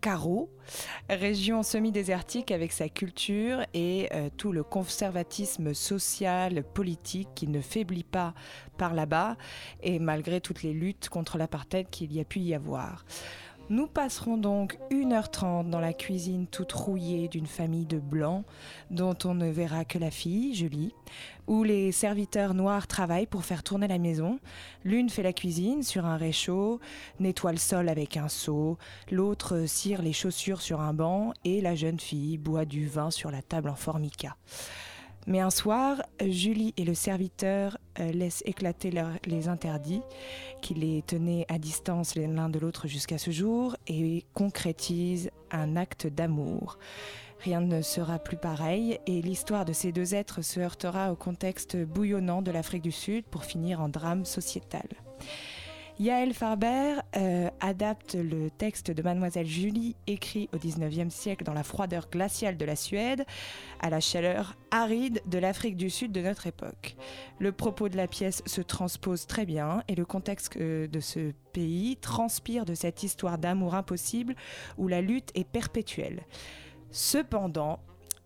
Carreau, 0.00 0.50
région 1.08 1.62
semi-désertique 1.62 2.50
avec 2.50 2.72
sa 2.72 2.88
culture 2.88 3.64
et 3.74 4.08
euh, 4.14 4.30
tout 4.36 4.52
le 4.52 4.62
conservatisme 4.62 5.74
social, 5.74 6.62
politique 6.62 7.28
qui 7.34 7.48
ne 7.48 7.60
faiblit 7.60 8.04
pas 8.04 8.34
par 8.78 8.94
là-bas 8.94 9.36
et 9.82 9.98
malgré 9.98 10.40
toutes 10.40 10.62
les 10.62 10.72
luttes 10.72 11.08
contre 11.08 11.36
l'apartheid 11.36 11.88
qu'il 11.90 12.12
y 12.12 12.20
a 12.20 12.24
pu 12.24 12.40
y 12.40 12.54
avoir. 12.54 13.04
Nous 13.70 13.86
passerons 13.86 14.36
donc 14.36 14.80
1h30 14.90 15.70
dans 15.70 15.78
la 15.78 15.92
cuisine 15.92 16.48
toute 16.48 16.72
rouillée 16.72 17.28
d'une 17.28 17.46
famille 17.46 17.86
de 17.86 18.00
blancs 18.00 18.44
dont 18.90 19.14
on 19.24 19.34
ne 19.34 19.48
verra 19.48 19.84
que 19.84 19.96
la 19.96 20.10
fille, 20.10 20.56
Julie, 20.56 20.92
où 21.46 21.62
les 21.62 21.92
serviteurs 21.92 22.52
noirs 22.52 22.88
travaillent 22.88 23.28
pour 23.28 23.44
faire 23.44 23.62
tourner 23.62 23.86
la 23.86 23.98
maison. 23.98 24.40
L'une 24.82 25.08
fait 25.08 25.22
la 25.22 25.32
cuisine 25.32 25.84
sur 25.84 26.04
un 26.04 26.16
réchaud, 26.16 26.80
nettoie 27.20 27.52
le 27.52 27.58
sol 27.58 27.88
avec 27.88 28.16
un 28.16 28.28
seau, 28.28 28.76
l'autre 29.08 29.66
cire 29.68 30.02
les 30.02 30.12
chaussures 30.12 30.62
sur 30.62 30.80
un 30.80 30.92
banc 30.92 31.32
et 31.44 31.60
la 31.60 31.76
jeune 31.76 32.00
fille 32.00 32.38
boit 32.38 32.64
du 32.64 32.88
vin 32.88 33.12
sur 33.12 33.30
la 33.30 33.40
table 33.40 33.68
en 33.68 33.76
formica. 33.76 34.36
Mais 35.26 35.40
un 35.40 35.50
soir, 35.50 36.02
Julie 36.20 36.72
et 36.76 36.84
le 36.84 36.94
serviteur 36.94 37.78
euh, 37.98 38.10
laissent 38.10 38.42
éclater 38.46 38.90
les 39.26 39.48
interdits 39.48 40.02
qui 40.62 40.74
les 40.74 41.02
tenaient 41.02 41.46
à 41.48 41.58
distance 41.58 42.14
l'un 42.14 42.48
de 42.48 42.58
l'autre 42.58 42.88
jusqu'à 42.88 43.18
ce 43.18 43.30
jour 43.30 43.76
et 43.86 44.24
concrétisent 44.34 45.30
un 45.50 45.76
acte 45.76 46.06
d'amour. 46.06 46.78
Rien 47.40 47.60
ne 47.60 47.80
sera 47.80 48.18
plus 48.18 48.36
pareil 48.36 48.98
et 49.06 49.22
l'histoire 49.22 49.64
de 49.64 49.72
ces 49.72 49.92
deux 49.92 50.14
êtres 50.14 50.42
se 50.42 50.60
heurtera 50.60 51.12
au 51.12 51.16
contexte 51.16 51.76
bouillonnant 51.76 52.42
de 52.42 52.50
l'Afrique 52.50 52.82
du 52.82 52.92
Sud 52.92 53.24
pour 53.24 53.44
finir 53.44 53.80
en 53.80 53.88
drame 53.88 54.24
sociétal. 54.24 54.86
Yael 56.00 56.32
Farber 56.32 56.94
euh, 57.14 57.50
adapte 57.60 58.14
le 58.14 58.48
texte 58.48 58.90
de 58.90 59.02
Mademoiselle 59.02 59.46
Julie, 59.46 59.96
écrit 60.06 60.48
au 60.54 60.56
XIXe 60.56 61.14
siècle 61.14 61.44
dans 61.44 61.52
la 61.52 61.62
froideur 61.62 62.08
glaciale 62.08 62.56
de 62.56 62.64
la 62.64 62.74
Suède, 62.74 63.26
à 63.80 63.90
la 63.90 64.00
chaleur 64.00 64.56
aride 64.70 65.20
de 65.26 65.36
l'Afrique 65.36 65.76
du 65.76 65.90
Sud 65.90 66.10
de 66.10 66.22
notre 66.22 66.46
époque. 66.46 66.96
Le 67.38 67.52
propos 67.52 67.90
de 67.90 67.98
la 67.98 68.08
pièce 68.08 68.42
se 68.46 68.62
transpose 68.62 69.26
très 69.26 69.44
bien 69.44 69.82
et 69.88 69.94
le 69.94 70.06
contexte 70.06 70.56
euh, 70.56 70.86
de 70.86 71.00
ce 71.00 71.32
pays 71.52 71.98
transpire 71.98 72.64
de 72.64 72.72
cette 72.72 73.02
histoire 73.02 73.36
d'amour 73.36 73.74
impossible 73.74 74.36
où 74.78 74.88
la 74.88 75.02
lutte 75.02 75.30
est 75.34 75.44
perpétuelle. 75.44 76.22
Cependant, 76.92 77.78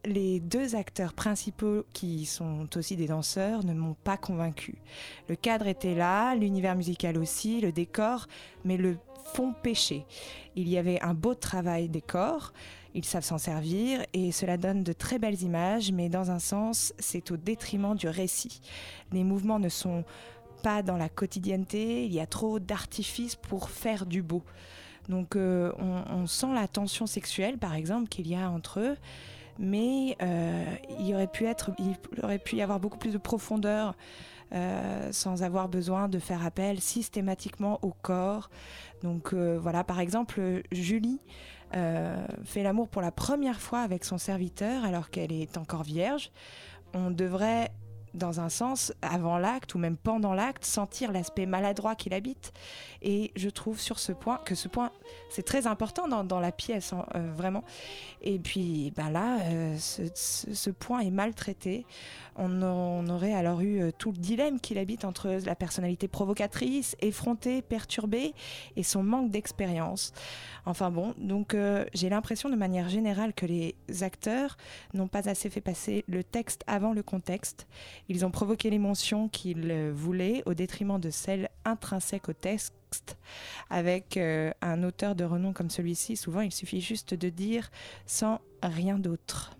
les 0.05 0.41
deux 0.41 0.77
acteurs 0.77 1.13
principaux, 1.13 1.85
qui 1.93 2.27
sont 2.27 2.69
aussi 2.77 2.97
des 2.97 3.07
danseurs, 3.07 3.65
ne 3.65 3.75
m'ont 3.75 3.97
pas 4.05 4.17
convaincu. 4.17 4.77
Le 5.29 5.37
cadre 5.37 5.67
était 5.67 5.95
là, 5.95 6.35
l'univers 6.35 6.77
musical 6.77 7.19
aussi, 7.19 7.61
le 7.61 7.73
décor, 7.73 8.27
mais 8.65 8.77
le 8.77 8.97
fond 9.35 9.55
pêchait. 9.63 10.05
Il 10.57 10.69
y 10.69 10.79
avait 10.79 11.01
un 11.01 11.15
beau 11.15 11.35
travail 11.35 11.89
décor, 11.89 12.53
ils 12.95 13.05
savent 13.05 13.25
s'en 13.25 13.39
servir 13.39 14.05
et 14.13 14.31
cela 14.31 14.57
donne 14.57 14.85
de 14.85 14.93
très 14.93 15.19
belles 15.19 15.43
images, 15.43 15.91
mais 15.91 16.09
dans 16.09 16.31
un 16.31 16.39
sens, 16.39 16.95
c'est 16.99 17.31
au 17.31 17.37
détriment 17.37 17.97
du 17.97 18.07
récit. 18.07 18.61
Les 19.13 19.25
mouvements 19.25 19.59
ne 19.59 19.69
sont 19.69 20.05
pas 20.63 20.83
dans 20.83 20.97
la 20.97 21.09
quotidienneté, 21.09 22.05
il 22.05 22.13
y 22.13 22.21
a 22.21 22.27
trop 22.27 22.59
d'artifices 22.61 23.37
pour 23.37 23.71
faire 23.71 24.07
du 24.07 24.23
beau. 24.23 24.43
Donc 25.09 25.37
euh, 25.37 25.73
on, 25.79 26.27
sent 26.27 26.55
la 26.55 26.69
tension 26.69 27.07
sexuelle, 27.07 27.59
par 27.59 27.75
exemple, 27.75 28.09
qu'il 28.09 28.29
y 28.29 28.35
a 28.35 28.49
entre 28.51 28.81
eux 28.81 28.97
mais 29.59 30.17
euh, 30.23 30.65
il, 30.99 31.15
aurait 31.15 31.27
pu 31.27 31.47
être, 31.47 31.71
il 31.79 31.97
aurait 32.23 32.39
pu 32.39 32.57
y 32.57 32.63
avoir 32.63 32.81
beaucoup 32.81 32.99
plus 32.99 33.13
de 33.13 33.19
profondeur 33.19 33.95
euh, 34.53 35.11
sans 35.13 35.43
avoir 35.43 35.69
besoin 35.69 36.09
de 36.09 36.19
faire 36.19 36.45
appel 36.45 36.81
systématiquement 36.81 37.79
au 37.83 37.93
corps. 38.03 38.51
Donc 39.03 39.33
euh, 39.33 39.59
voilà, 39.61 39.85
par 39.85 40.01
exemple, 40.01 40.63
Julie 40.73 41.21
fait 42.45 42.63
l'amour 42.63 42.89
pour 42.89 43.03
la 43.03 43.11
première 43.11 43.61
fois 43.61 43.81
avec 43.81 44.05
son 44.05 44.17
serviteur 44.17 44.85
alors 44.85 45.11
qu'elle 45.11 45.33
est 45.33 45.59
encore 45.59 45.83
vierge. 45.83 46.31
On 46.95 47.11
devrait 47.11 47.73
dans 48.15 48.41
un 48.41 48.49
sens, 48.49 48.93
avant 49.03 49.39
l'acte 49.39 49.75
ou 49.75 49.79
même 49.79 49.97
pendant 49.97 50.35
l'acte, 50.35 50.65
sentir 50.65 51.13
l'aspect 51.13 51.47
maladroit 51.47 51.95
qu'il 51.95 52.15
habite. 52.15 52.53
Et 53.03 53.33
je 53.37 53.51
trouve 53.51 53.81
sur 53.81 53.99
ce 53.99 54.13
point 54.13 54.39
que 54.45 54.55
ce 54.55 54.69
point, 54.69 54.91
c'est 55.29 55.43
très 55.43 55.67
important 55.67 56.09
dans, 56.09 56.41
la 56.41 56.53
pièce, 56.53 56.93
hein, 56.93 57.05
euh, 57.15 57.33
vraiment. 57.37 57.65
Et 58.23 58.39
puis 58.39 58.93
ben 58.97 59.11
là, 59.11 59.41
euh, 59.43 59.77
ce, 59.79 60.71
point 60.71 61.01
est 61.01 61.11
maltraité. 61.11 61.85
On, 62.37 62.63
on 62.63 63.07
aurait 63.09 63.35
alors 63.35 63.61
eu 63.61 63.83
euh, 63.83 63.91
tout 63.97 64.11
le 64.11 64.17
dilemme 64.17 64.59
qu'il 64.59 64.79
habite 64.79 65.05
entre 65.05 65.39
la 65.45 65.55
personnalité 65.55 66.09
provocatrice, 66.09 66.97
effrontée, 67.01 67.63
perturbée, 67.63 68.33
et 68.77 68.83
son 68.83 69.03
manque 69.03 69.31
d'expérience. 69.31 70.13
Enfin 70.67 70.91
bon, 70.91 71.15
donc 71.19 71.55
j'ai 71.93 72.09
l'impression 72.09 72.49
de 72.49 72.57
manière 72.57 72.89
générale 72.89 73.35
que 73.35 73.45
les 73.45 73.75
acteurs 74.01 74.57
n'ont 74.95 75.09
pas 75.09 75.29
assez 75.29 75.51
fait 75.51 75.61
passer 75.61 76.05
le 76.09 76.25
texte 76.25 76.65
avant 76.67 76.95
le 76.95 77.03
contexte. 77.03 77.67
Ils 78.09 78.25
ont 78.25 78.31
provoqué 78.31 78.71
l'émotion 78.71 79.29
qu'ils 79.29 79.91
voulaient 79.93 80.43
au 80.47 80.55
détriment 80.55 81.01
de 81.01 81.11
celle 81.11 81.49
intrinsèque 81.65 82.29
au 82.29 82.33
texte 82.33 82.75
avec 83.71 84.17
euh, 84.17 84.53
un 84.61 84.83
auteur 84.85 85.15
de 85.15 85.25
renom 85.25 85.53
comme 85.53 85.71
celui-ci, 85.71 86.17
souvent 86.17 86.41
il 86.41 86.53
suffit 86.53 86.81
juste 86.81 87.15
de 87.15 87.29
dire 87.29 87.71
sans 88.07 88.41
rien 88.63 88.99
d'autre. 88.99 89.57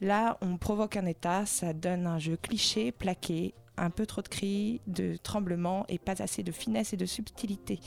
Là, 0.00 0.38
on 0.40 0.56
provoque 0.56 0.96
un 0.96 1.06
état, 1.06 1.46
ça 1.46 1.72
donne 1.72 2.06
un 2.06 2.18
jeu 2.18 2.36
cliché, 2.36 2.92
plaqué, 2.92 3.54
un 3.76 3.90
peu 3.90 4.06
trop 4.06 4.22
de 4.22 4.28
cris, 4.28 4.80
de 4.86 5.16
tremblements 5.22 5.84
et 5.88 5.98
pas 5.98 6.22
assez 6.22 6.42
de 6.42 6.52
finesse 6.52 6.92
et 6.92 6.96
de 6.96 7.06
subtilité. 7.06 7.80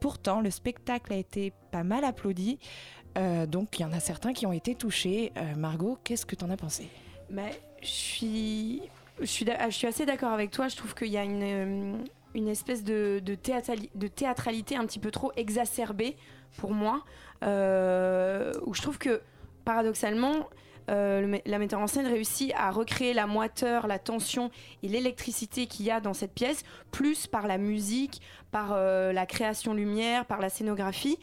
Pourtant, 0.00 0.40
le 0.40 0.50
spectacle 0.50 1.12
a 1.12 1.16
été 1.16 1.52
pas 1.70 1.82
mal 1.82 2.04
applaudi, 2.04 2.58
euh, 3.18 3.46
donc 3.46 3.78
il 3.78 3.82
y 3.82 3.84
en 3.84 3.92
a 3.92 4.00
certains 4.00 4.32
qui 4.32 4.46
ont 4.46 4.52
été 4.52 4.74
touchés. 4.74 5.32
Euh, 5.36 5.54
Margot, 5.56 5.98
qu'est-ce 6.04 6.26
que 6.26 6.36
tu 6.36 6.44
en 6.44 6.50
as 6.50 6.56
pensé? 6.56 6.88
Mais 7.30 7.60
je 7.82 7.86
suis, 7.86 8.82
je 9.20 9.26
suis, 9.26 9.46
je 9.46 9.74
suis 9.74 9.86
assez 9.86 10.06
d'accord 10.06 10.32
avec 10.32 10.50
toi. 10.50 10.68
Je 10.68 10.76
trouve 10.76 10.94
qu'il 10.94 11.08
y 11.08 11.18
a 11.18 11.24
une, 11.24 12.04
une 12.34 12.48
espèce 12.48 12.84
de, 12.84 13.20
de, 13.24 13.34
théâtralité 14.08 14.76
un 14.76 14.86
petit 14.86 14.98
peu 14.98 15.10
trop 15.10 15.32
exacerbée 15.36 16.16
pour 16.56 16.72
moi, 16.72 17.04
euh, 17.42 18.52
où 18.66 18.74
je 18.74 18.82
trouve 18.82 18.98
que 18.98 19.20
paradoxalement, 19.64 20.48
euh, 20.90 21.38
la 21.46 21.58
metteur 21.58 21.80
en 21.80 21.86
scène 21.86 22.06
réussit 22.06 22.52
à 22.56 22.70
recréer 22.70 23.14
la 23.14 23.26
moiteur, 23.26 23.86
la 23.86 23.98
tension 23.98 24.50
et 24.82 24.88
l'électricité 24.88 25.66
qu'il 25.66 25.86
y 25.86 25.90
a 25.90 26.00
dans 26.00 26.14
cette 26.14 26.32
pièce, 26.32 26.64
plus 26.90 27.26
par 27.26 27.46
la 27.46 27.58
musique, 27.58 28.20
par 28.50 28.72
euh, 28.72 29.12
la 29.12 29.26
création 29.26 29.74
lumière, 29.74 30.24
par 30.24 30.40
la 30.40 30.48
scénographie, 30.48 31.18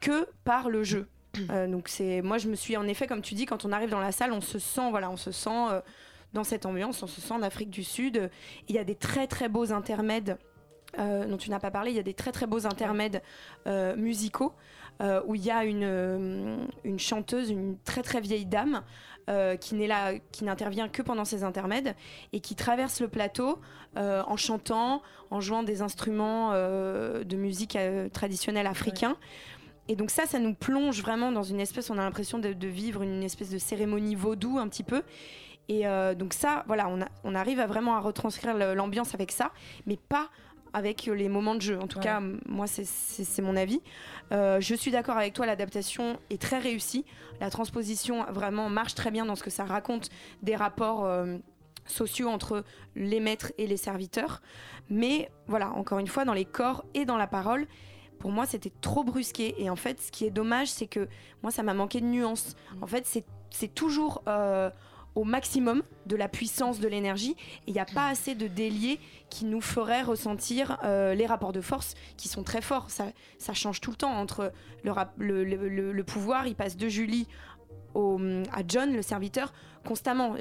que 0.00 0.26
par 0.44 0.70
le 0.70 0.82
jeu. 0.84 1.08
donc 1.68 1.88
c'est, 1.88 2.22
moi 2.22 2.38
je 2.38 2.48
me 2.48 2.54
suis 2.54 2.76
en 2.76 2.86
effet, 2.86 3.06
comme 3.06 3.22
tu 3.22 3.34
dis, 3.34 3.46
quand 3.46 3.64
on 3.64 3.72
arrive 3.72 3.90
dans 3.90 4.00
la 4.00 4.12
salle, 4.12 4.32
on 4.32 4.40
se 4.40 4.58
sent, 4.58 4.90
voilà, 4.90 5.10
on 5.10 5.16
se 5.16 5.30
sent 5.30 5.82
dans 6.32 6.44
cette 6.44 6.66
ambiance, 6.66 7.02
on 7.02 7.06
se 7.06 7.20
sent 7.20 7.34
en 7.34 7.42
Afrique 7.42 7.70
du 7.70 7.84
Sud. 7.84 8.30
Il 8.68 8.74
y 8.74 8.78
a 8.78 8.84
des 8.84 8.94
très 8.94 9.26
très 9.26 9.48
beaux 9.48 9.72
intermèdes 9.72 10.38
euh, 10.98 11.26
dont 11.26 11.36
tu 11.36 11.50
n'as 11.50 11.60
pas 11.60 11.70
parlé, 11.70 11.92
il 11.92 11.96
y 11.96 12.00
a 12.00 12.04
des 12.04 12.14
très 12.14 12.32
très 12.32 12.46
beaux 12.46 12.66
intermèdes 12.66 13.22
euh, 13.68 13.94
musicaux 13.94 14.54
euh, 15.00 15.22
où 15.26 15.36
il 15.36 15.44
y 15.44 15.50
a 15.50 15.64
une, 15.64 16.68
une, 16.82 16.98
chanteuse, 16.98 17.48
une 17.50 17.78
très 17.84 18.02
très 18.02 18.20
vieille 18.20 18.46
dame 18.46 18.82
qui 19.60 19.88
qui 20.32 20.44
n'intervient 20.44 20.88
que 20.88 21.02
pendant 21.02 21.24
ces 21.24 21.44
intermèdes 21.44 21.94
et 22.32 22.40
qui 22.40 22.56
traverse 22.56 23.00
le 23.00 23.06
plateau 23.06 23.60
en 23.94 24.36
chantant, 24.36 25.02
en 25.30 25.40
jouant 25.40 25.62
des 25.62 25.82
instruments 25.82 26.52
de 26.52 27.36
musique 27.36 27.78
traditionnelle 28.12 28.66
africain. 28.66 29.16
Et 29.90 29.96
donc 29.96 30.10
ça, 30.10 30.24
ça 30.24 30.38
nous 30.38 30.54
plonge 30.54 31.02
vraiment 31.02 31.32
dans 31.32 31.42
une 31.42 31.60
espèce, 31.60 31.90
on 31.90 31.98
a 31.98 32.02
l'impression 32.02 32.38
de, 32.38 32.66
vivre 32.66 33.02
une 33.02 33.24
espèce 33.24 33.50
de 33.50 33.58
cérémonie 33.58 34.14
vaudou 34.14 34.58
un 34.58 34.68
petit 34.68 34.84
peu. 34.84 35.02
Et 35.68 35.84
donc 36.16 36.34
ça, 36.34 36.64
voilà, 36.66 36.88
on, 36.88 36.98
on 37.22 37.34
arrive 37.34 37.60
à 37.60 37.66
vraiment 37.66 37.94
à 37.94 38.00
retranscrire 38.00 38.56
l'ambiance 38.74 39.14
avec 39.14 39.30
ça, 39.30 39.52
mais 39.86 39.96
pas 39.96 40.28
avec 40.72 41.06
les 41.06 41.28
moments 41.28 41.54
de 41.54 41.62
jeu. 41.62 41.78
En 41.80 41.86
tout 41.86 42.00
cas, 42.00 42.20
moi, 42.46 42.66
c'est 42.66 43.42
mon 43.42 43.56
avis. 43.56 43.80
Euh, 44.32 44.60
je 44.60 44.74
suis 44.74 44.90
d'accord 44.90 45.16
avec 45.16 45.32
toi, 45.32 45.46
l'adaptation 45.46 46.18
est 46.30 46.40
très 46.40 46.58
réussie. 46.58 47.04
La 47.40 47.50
transposition 47.50 48.24
vraiment 48.32 48.68
marche 48.68 48.94
très 48.94 49.10
bien 49.10 49.26
dans 49.26 49.36
ce 49.36 49.42
que 49.42 49.50
ça 49.50 49.64
raconte 49.64 50.10
des 50.42 50.56
rapports 50.56 51.04
euh, 51.04 51.38
sociaux 51.86 52.28
entre 52.28 52.64
les 52.94 53.20
maîtres 53.20 53.52
et 53.58 53.66
les 53.66 53.76
serviteurs. 53.76 54.42
Mais 54.88 55.30
voilà, 55.46 55.70
encore 55.70 55.98
une 55.98 56.08
fois, 56.08 56.24
dans 56.24 56.34
les 56.34 56.44
corps 56.44 56.84
et 56.94 57.04
dans 57.04 57.16
la 57.16 57.26
parole, 57.26 57.66
pour 58.18 58.30
moi, 58.30 58.46
c'était 58.46 58.72
trop 58.80 59.02
brusqué. 59.02 59.54
Et 59.58 59.70
en 59.70 59.76
fait, 59.76 60.00
ce 60.00 60.12
qui 60.12 60.24
est 60.24 60.30
dommage, 60.30 60.68
c'est 60.68 60.86
que 60.86 61.08
moi, 61.42 61.50
ça 61.50 61.62
m'a 61.62 61.74
manqué 61.74 62.00
de 62.00 62.06
nuance. 62.06 62.54
En 62.80 62.86
fait, 62.86 63.06
c'est 63.50 63.74
toujours... 63.74 64.22
Euh, 64.28 64.70
au 65.14 65.24
maximum 65.24 65.82
de 66.06 66.16
la 66.16 66.28
puissance 66.28 66.80
de 66.80 66.88
l'énergie 66.88 67.36
et 67.66 67.70
il 67.70 67.72
n'y 67.72 67.80
a 67.80 67.84
pas 67.84 68.08
assez 68.08 68.34
de 68.34 68.46
déliés 68.46 69.00
qui 69.28 69.44
nous 69.44 69.60
feraient 69.60 70.02
ressentir 70.02 70.78
euh, 70.84 71.14
les 71.14 71.26
rapports 71.26 71.52
de 71.52 71.60
force 71.60 71.94
qui 72.16 72.28
sont 72.28 72.42
très 72.42 72.62
forts. 72.62 72.90
Ça, 72.90 73.06
ça 73.38 73.54
change 73.54 73.80
tout 73.80 73.90
le 73.90 73.96
temps 73.96 74.12
entre 74.12 74.52
le, 74.84 76.02
pouvoir, 76.02 76.46
il 76.46 76.54
passe 76.54 76.76
de 76.76 76.88
Julie 76.88 77.26
à 77.94 78.62
John, 78.68 78.92
le 78.92 79.02
serviteur, 79.02 79.52
constamment. 79.84 80.36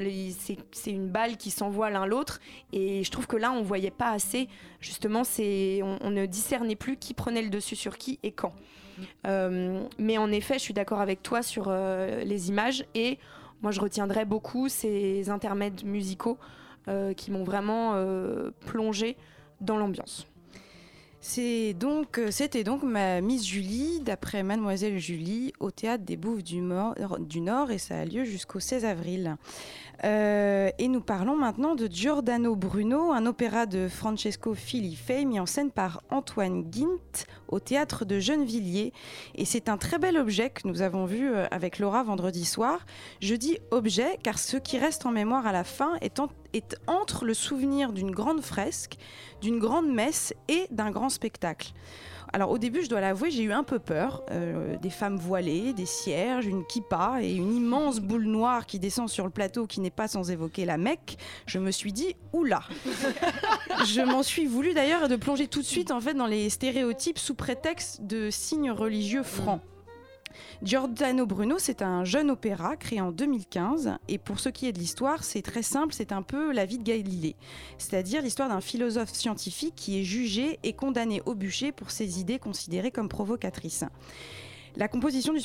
C'est 0.72 0.92
une 0.92 1.10
balle 1.10 1.38
qui 1.38 1.50
s'envoie 1.50 1.90
l'un 1.90 2.06
l'autre. 2.06 2.40
Et 2.74 3.04
je 3.04 3.10
trouve 3.10 3.26
que 3.26 3.38
là, 3.38 3.52
on 3.52 3.64
voyait 3.64 3.90
pas 3.90 4.12
assez. 4.12 4.48
Justement, 4.80 5.24
on, 5.40 5.98
on 6.02 6.12
ne 6.12 6.26
discernait 6.28 6.76
plus 6.76 6.98
qui 6.98 7.16
prenait 7.16 7.42
le 7.42 7.50
dessus 7.50 7.76
sur 7.76 7.98
qui 7.98 8.20
et 8.22 8.32
quand. 8.32 8.54
Euh, 9.28 9.84
mais 9.98 10.18
en 10.18 10.32
effet, 10.32 10.56
je 10.56 10.64
suis 10.64 10.74
d'accord 10.74 11.02
avec 11.02 11.24
toi 11.24 11.42
sur 11.42 11.66
euh, 11.68 12.24
les 12.24 12.50
images. 12.50 12.86
Et 12.96 13.18
moi, 13.62 13.72
je 13.72 13.80
retiendrai 13.82 14.26
beaucoup 14.26 14.70
ces 14.70 15.30
intermèdes 15.30 15.84
musicaux 15.84 16.38
euh, 16.88 17.14
qui 17.14 17.32
m'ont 17.32 17.44
vraiment 17.44 17.96
plongé 18.66 19.18
dans 19.62 19.78
l'ambiance. 19.78 20.26
C'est 21.22 21.74
donc, 21.74 22.18
euh, 22.18 22.32
c'était 22.32 22.64
donc 22.64 22.82
ma 22.82 23.20
Miss 23.20 23.46
Julie, 23.46 24.00
d'après 24.00 24.42
Mademoiselle 24.42 25.00
Julie, 25.00 25.52
au 25.60 25.70
théâtre 25.70 26.06
des 26.06 26.16
Bouffes 26.16 26.44
du, 26.44 26.62
Nord, 26.62 26.96
et 27.72 27.78
ça 27.78 28.00
a 28.00 28.06
lieu 28.06 28.24
jusqu'au 28.24 28.62
16 28.62 28.86
avril. 28.86 29.36
Euh, 30.06 30.70
et 30.78 30.88
nous 30.88 31.02
parlons 31.02 31.36
maintenant 31.36 31.76
de 31.76 31.88
Giordano 31.88 32.56
Bruno, 32.56 33.12
un 33.12 33.26
opéra 33.26 33.66
de 33.66 33.90
Francesco 33.90 34.54
Filifei 34.54 35.26
mis 35.26 35.42
en 35.42 35.46
scène 35.46 35.72
par 35.72 36.04
Antoine 36.10 36.64
Guint 36.64 37.26
au 37.50 37.60
théâtre 37.60 38.06
de 38.06 38.18
Gennevilliers. 38.20 38.94
Et 39.36 39.44
c'est 39.44 39.68
un 39.68 39.78
très 39.78 40.00
bel 40.00 40.18
objet 40.18 40.50
que 40.50 40.68
nous 40.70 40.82
avons 40.82 41.04
vu 41.04 41.30
euh, 41.30 41.48
avec 41.52 41.80
Laura 41.80 42.02
vendredi 42.04 42.46
soir. 42.46 42.86
Je 43.22 43.36
dis 43.36 43.58
objet 43.72 44.18
car 44.24 44.40
ce 44.40 44.56
qui 44.56 44.78
reste 44.78 45.06
en 45.06 45.12
mémoire 45.12 45.46
à 45.46 45.52
la 45.52 45.66
fin 45.66 45.96
est, 46.00 46.22
est 46.54 46.78
entre 46.88 47.26
le 47.26 47.34
souvenir 47.34 47.94
d'une 47.94 48.12
grande 48.12 48.42
fresque, 48.42 48.98
d'une 49.42 49.60
grande 49.60 49.92
messe 49.92 50.34
et 50.48 50.68
d'un 50.72 50.92
grand 50.92 51.10
spectacle. 51.10 51.74
Alors 52.32 52.52
au 52.52 52.58
début, 52.58 52.84
je 52.84 52.90
dois 52.90 53.02
l'avouer, 53.02 53.32
j'ai 53.32 53.44
eu 53.44 53.52
un 53.52 53.64
peu 53.64 53.80
peur. 53.80 54.24
Euh, 54.32 54.78
des 54.78 54.90
femmes 54.90 55.18
voilées, 55.18 55.74
des 55.74 55.86
cierges, 55.86 56.46
une 56.46 56.66
kippa 56.66 57.20
et 57.22 57.34
une 57.34 57.56
immense 57.56 58.00
boule 58.00 58.26
noire 58.26 58.66
qui 58.66 58.78
descend 58.78 59.10
sur 59.10 59.24
le 59.26 59.32
plateau 59.32 59.66
qui 59.66 59.80
n'est 59.80 59.90
pas 59.90 60.08
sans 60.08 60.30
évoquer 60.30 60.66
la 60.66 60.78
Mecque. 60.78 61.18
Je 61.48 61.58
me 61.60 61.72
suis 61.72 61.92
dit, 61.92 62.16
oula 62.34 62.62
Je 63.86 64.02
m'en 64.02 64.24
suis 64.24 64.46
voulu 64.46 64.74
d'ailleurs 64.74 65.08
de 65.08 65.16
plonger 65.16 65.48
tout 65.48 65.62
de 65.62 65.66
suite 65.66 65.92
en 65.92 66.00
fait 66.00 66.14
dans 66.14 66.28
les 66.28 66.50
stéréotypes 66.50 67.18
sous 67.18 67.36
prétexte 67.36 68.02
de 68.04 68.30
signes 68.30 68.72
religieux 68.72 69.24
francs. 69.24 69.62
Giordano 70.62 71.26
Bruno, 71.26 71.58
c'est 71.60 71.82
un 71.82 72.04
jeune 72.04 72.30
opéra 72.32 72.76
créé 72.76 73.02
en 73.02 73.12
2015 73.12 73.98
et 74.08 74.18
pour 74.18 74.40
ce 74.40 74.50
qui 74.50 74.68
est 74.68 74.72
de 74.72 74.80
l'histoire, 74.80 75.24
c'est 75.24 75.42
très 75.42 75.64
simple, 75.64 75.94
c'est 75.94 76.12
un 76.12 76.22
peu 76.22 76.52
la 76.52 76.66
vie 76.66 76.78
de 76.78 76.84
Galilée, 76.84 77.36
c'est-à-dire 77.78 78.22
l'histoire 78.22 78.50
d'un 78.50 78.62
philosophe 78.62 79.14
scientifique 79.14 79.76
qui 79.76 80.00
est 80.00 80.04
jugé 80.04 80.60
et 80.64 80.74
condamné 80.74 81.22
au 81.26 81.36
bûcher 81.36 81.72
pour 81.72 81.92
ses 81.92 82.20
idées 82.20 82.40
considérées 82.40 82.92
comme 82.92 83.10
provocatrices. 83.10 83.86
La 84.76 84.88
composition 84.88 85.34
du, 85.34 85.42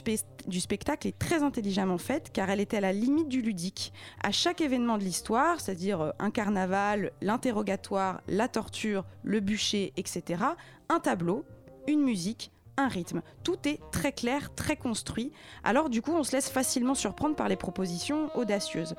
du, 0.47 0.61
spectacle 0.61 1.09
est 1.09 1.19
très 1.19 1.43
intelligemment 1.43 1.99
faite 1.99 2.31
car 2.33 2.51
elle 2.51 2.61
était 2.61 2.77
à 2.77 2.81
la 2.81 2.93
limite 2.93 3.29
du 3.29 3.41
ludique. 3.41 3.93
À 4.23 4.33
chaque 4.33 4.61
événement 4.61 4.99
de 4.99 5.03
l'histoire, 5.03 5.61
c'est-à-dire 5.61 6.01
euh, 6.01 6.11
un 6.19 6.31
carnaval, 6.31 7.11
l'interrogatoire, 7.23 8.21
la 8.29 8.49
torture, 8.49 9.05
le 9.23 9.41
bûcher, 9.41 9.93
etc., 9.97 10.45
un 10.89 11.01
tableau, 11.01 11.45
une 11.89 12.03
musique, 12.03 12.53
un 12.77 12.89
rythme. 12.89 13.23
Tout 13.43 13.57
est 13.67 13.81
très 13.93 14.13
clair, 14.13 14.55
très 14.55 14.77
construit. 14.77 15.33
Alors 15.63 15.91
du 15.91 16.03
coup, 16.03 16.13
on 16.13 16.25
se 16.25 16.33
laisse 16.33 16.49
facilement 16.49 16.95
surprendre 16.95 17.37
par 17.37 17.49
les 17.49 17.57
propositions 17.57 18.31
audacieuses. 18.37 18.95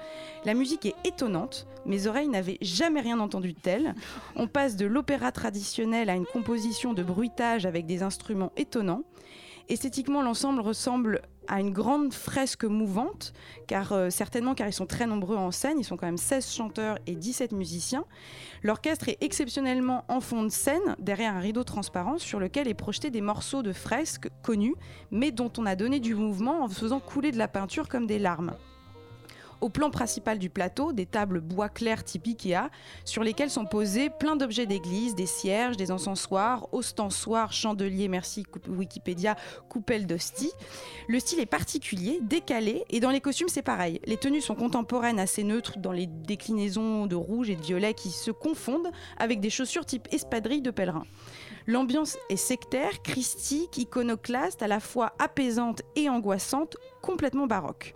La 0.45 0.53
musique 0.53 0.85
est 0.85 0.95
étonnante. 1.03 1.67
Mes 1.85 2.07
oreilles 2.07 2.29
n'avaient 2.29 2.57
jamais 2.61 3.01
rien 3.01 3.19
entendu 3.19 3.53
de 3.53 3.59
tel. 3.59 3.95
On 4.35 4.47
passe 4.47 4.75
de 4.75 4.85
l'opéra 4.85 5.31
traditionnel 5.31 6.09
à 6.09 6.15
une 6.15 6.25
composition 6.25 6.93
de 6.93 7.03
bruitage 7.03 7.65
avec 7.65 7.85
des 7.85 8.03
instruments 8.03 8.51
étonnants. 8.57 9.03
Esthétiquement, 9.67 10.21
l'ensemble 10.21 10.61
ressemble 10.61 11.21
à 11.47 11.59
une 11.59 11.71
grande 11.71 12.13
fresque 12.13 12.65
mouvante, 12.65 13.33
car 13.67 13.93
euh, 13.93 14.09
certainement 14.09 14.55
car 14.55 14.67
ils 14.67 14.73
sont 14.73 14.85
très 14.85 15.07
nombreux 15.07 15.35
en 15.35 15.51
scène, 15.51 15.79
ils 15.79 15.83
sont 15.83 15.97
quand 15.97 16.05
même 16.05 16.17
16 16.17 16.51
chanteurs 16.51 16.97
et 17.07 17.15
17 17.15 17.51
musiciens. 17.51 18.05
L'orchestre 18.63 19.09
est 19.09 19.17
exceptionnellement 19.21 20.05
en 20.07 20.21
fond 20.21 20.43
de 20.43 20.49
scène, 20.49 20.95
derrière 20.99 21.35
un 21.35 21.39
rideau 21.39 21.63
transparent 21.63 22.17
sur 22.17 22.39
lequel 22.39 22.67
est 22.67 22.73
projeté 22.73 23.09
des 23.09 23.21
morceaux 23.21 23.63
de 23.63 23.73
fresques 23.73 24.29
connus, 24.43 24.75
mais 25.11 25.31
dont 25.31 25.51
on 25.57 25.65
a 25.65 25.75
donné 25.75 25.99
du 25.99 26.15
mouvement 26.15 26.63
en 26.63 26.69
faisant 26.69 26.99
couler 26.99 27.31
de 27.31 27.37
la 27.37 27.47
peinture 27.47 27.87
comme 27.87 28.07
des 28.07 28.19
larmes. 28.19 28.55
Au 29.61 29.69
plan 29.69 29.89
principal 29.89 30.39
du 30.39 30.49
plateau, 30.49 30.91
des 30.91 31.05
tables 31.05 31.39
bois 31.39 31.69
clair 31.69 32.03
type 32.03 32.27
Ikea, 32.27 32.69
sur 33.05 33.23
lesquelles 33.23 33.49
sont 33.49 33.65
posés 33.65 34.09
plein 34.09 34.35
d'objets 34.35 34.65
d'église, 34.65 35.15
des 35.15 35.25
cierges, 35.25 35.77
des 35.77 35.91
encensoirs, 35.91 36.67
ostensoirs, 36.73 37.53
chandeliers, 37.53 38.07
merci 38.07 38.45
Wikipédia, 38.67 39.35
coupelles 39.69 40.07
d'hostie. 40.07 40.51
Le 41.07 41.19
style 41.19 41.39
est 41.39 41.45
particulier, 41.45 42.19
décalé, 42.21 42.83
et 42.89 42.99
dans 42.99 43.11
les 43.11 43.21
costumes 43.21 43.49
c'est 43.49 43.61
pareil. 43.61 43.99
Les 44.05 44.17
tenues 44.17 44.41
sont 44.41 44.55
contemporaines, 44.55 45.19
assez 45.19 45.43
neutres 45.43 45.79
dans 45.79 45.91
les 45.91 46.07
déclinaisons 46.07 47.05
de 47.07 47.15
rouge 47.15 47.49
et 47.49 47.55
de 47.55 47.61
violet 47.61 47.93
qui 47.93 48.09
se 48.09 48.31
confondent 48.31 48.91
avec 49.17 49.39
des 49.39 49.49
chaussures 49.49 49.85
type 49.85 50.07
espadrille 50.11 50.61
de 50.61 50.71
pèlerin. 50.71 51.05
L'ambiance 51.67 52.17
est 52.29 52.35
sectaire, 52.35 53.01
christique, 53.01 53.77
iconoclaste, 53.77 54.61
à 54.61 54.67
la 54.67 54.79
fois 54.79 55.13
apaisante 55.17 55.81
et 55.95 56.09
angoissante, 56.09 56.77
complètement 57.01 57.47
baroque. 57.47 57.95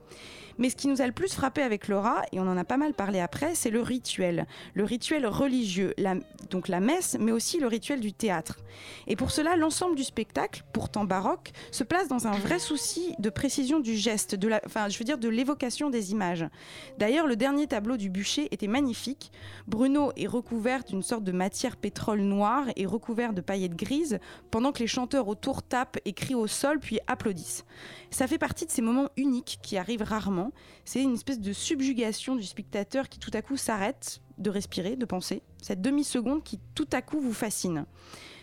Mais 0.60 0.70
ce 0.70 0.76
qui 0.76 0.90
nous 0.90 1.02
a 1.02 1.08
le 1.08 1.14
plus 1.14 1.34
frappé 1.34 1.62
avec 1.62 1.88
Laura, 1.88 2.22
et 2.32 2.40
on 2.40 2.44
en 2.44 2.58
a 2.58 2.66
pas 2.66 2.78
mal 2.78 2.94
parlé 2.94 3.20
après, 3.20 3.56
c'est 3.56 3.70
le 3.70 3.82
rituel. 3.82 4.46
Le 4.74 4.84
rituel 4.84 5.26
religieux, 5.26 5.96
donc 6.50 6.68
la 6.68 6.82
messe, 6.82 7.18
mais 7.20 7.32
aussi 7.32 7.60
le 7.60 7.68
rituel 7.68 8.02
du 8.02 8.14
théâtre. 8.14 8.58
Et 9.08 9.16
pour 9.16 9.32
cela, 9.32 9.56
l'ensemble 9.56 9.96
du 9.96 10.04
spectacle, 10.04 10.64
pourtant 10.74 11.06
baroque, 11.06 11.52
se 11.72 11.84
place 11.84 12.10
dans 12.10 12.28
un 12.28 12.38
vrai 12.38 12.60
souci 12.60 13.16
de 13.20 13.30
précision 13.30 13.80
du 13.80 13.96
geste, 13.96 14.36
de 14.36 14.48
la, 14.50 14.62
enfin, 14.66 14.90
je 14.90 15.00
veux 15.00 15.06
dire 15.06 15.18
de 15.18 15.30
l'évocation 15.30 15.90
des 15.90 16.12
images. 16.12 16.46
D'ailleurs, 16.98 17.26
le 17.26 17.36
dernier 17.38 17.66
tableau 17.66 17.98
du 17.98 18.10
bûcher 18.10 18.50
était 18.52 18.68
magnifique. 18.68 19.32
Bruno 19.68 20.12
est 20.18 20.28
recouvert 20.28 20.84
d'une 20.84 21.04
sorte 21.04 21.24
de 21.24 21.32
matière 21.32 21.78
pétrole 21.78 22.20
noire 22.20 22.66
et 22.76 22.86
recouvert 22.86 23.32
de 23.32 23.42
paillettes 23.42 23.78
grises, 23.78 24.20
pendant 24.52 24.74
que 24.74 24.80
les 24.80 24.88
chanteurs 24.88 25.30
autour 25.30 25.64
tapent 25.64 26.00
et 26.04 26.12
crient 26.12 26.36
au 26.36 26.48
sol 26.48 26.80
puis 26.80 27.00
applaudissent. 27.08 27.64
Ça 28.12 28.28
fait 28.28 28.38
partie 28.38 28.66
de 28.66 28.72
ces 28.72 28.82
moments 28.82 29.10
uniques 29.16 29.60
qui 29.62 29.78
arrivent 29.78 30.04
rarement. 30.04 30.49
C'est 30.86 31.02
une 31.02 31.14
espèce 31.14 31.40
de 31.40 31.54
subjugation 31.54 32.36
du 32.36 32.44
spectateur 32.44 33.10
qui 33.10 33.20
tout 33.20 33.32
à 33.34 33.42
coup 33.42 33.58
s'arrête 33.58 34.22
de 34.38 34.50
respirer, 34.50 34.96
de 34.96 35.06
penser. 35.06 35.42
Cette 35.62 35.82
demi-seconde 35.82 36.44
qui 36.44 36.60
tout 36.76 36.88
à 36.92 37.02
coup 37.02 37.20
vous 37.20 37.34
fascine. 37.34 37.86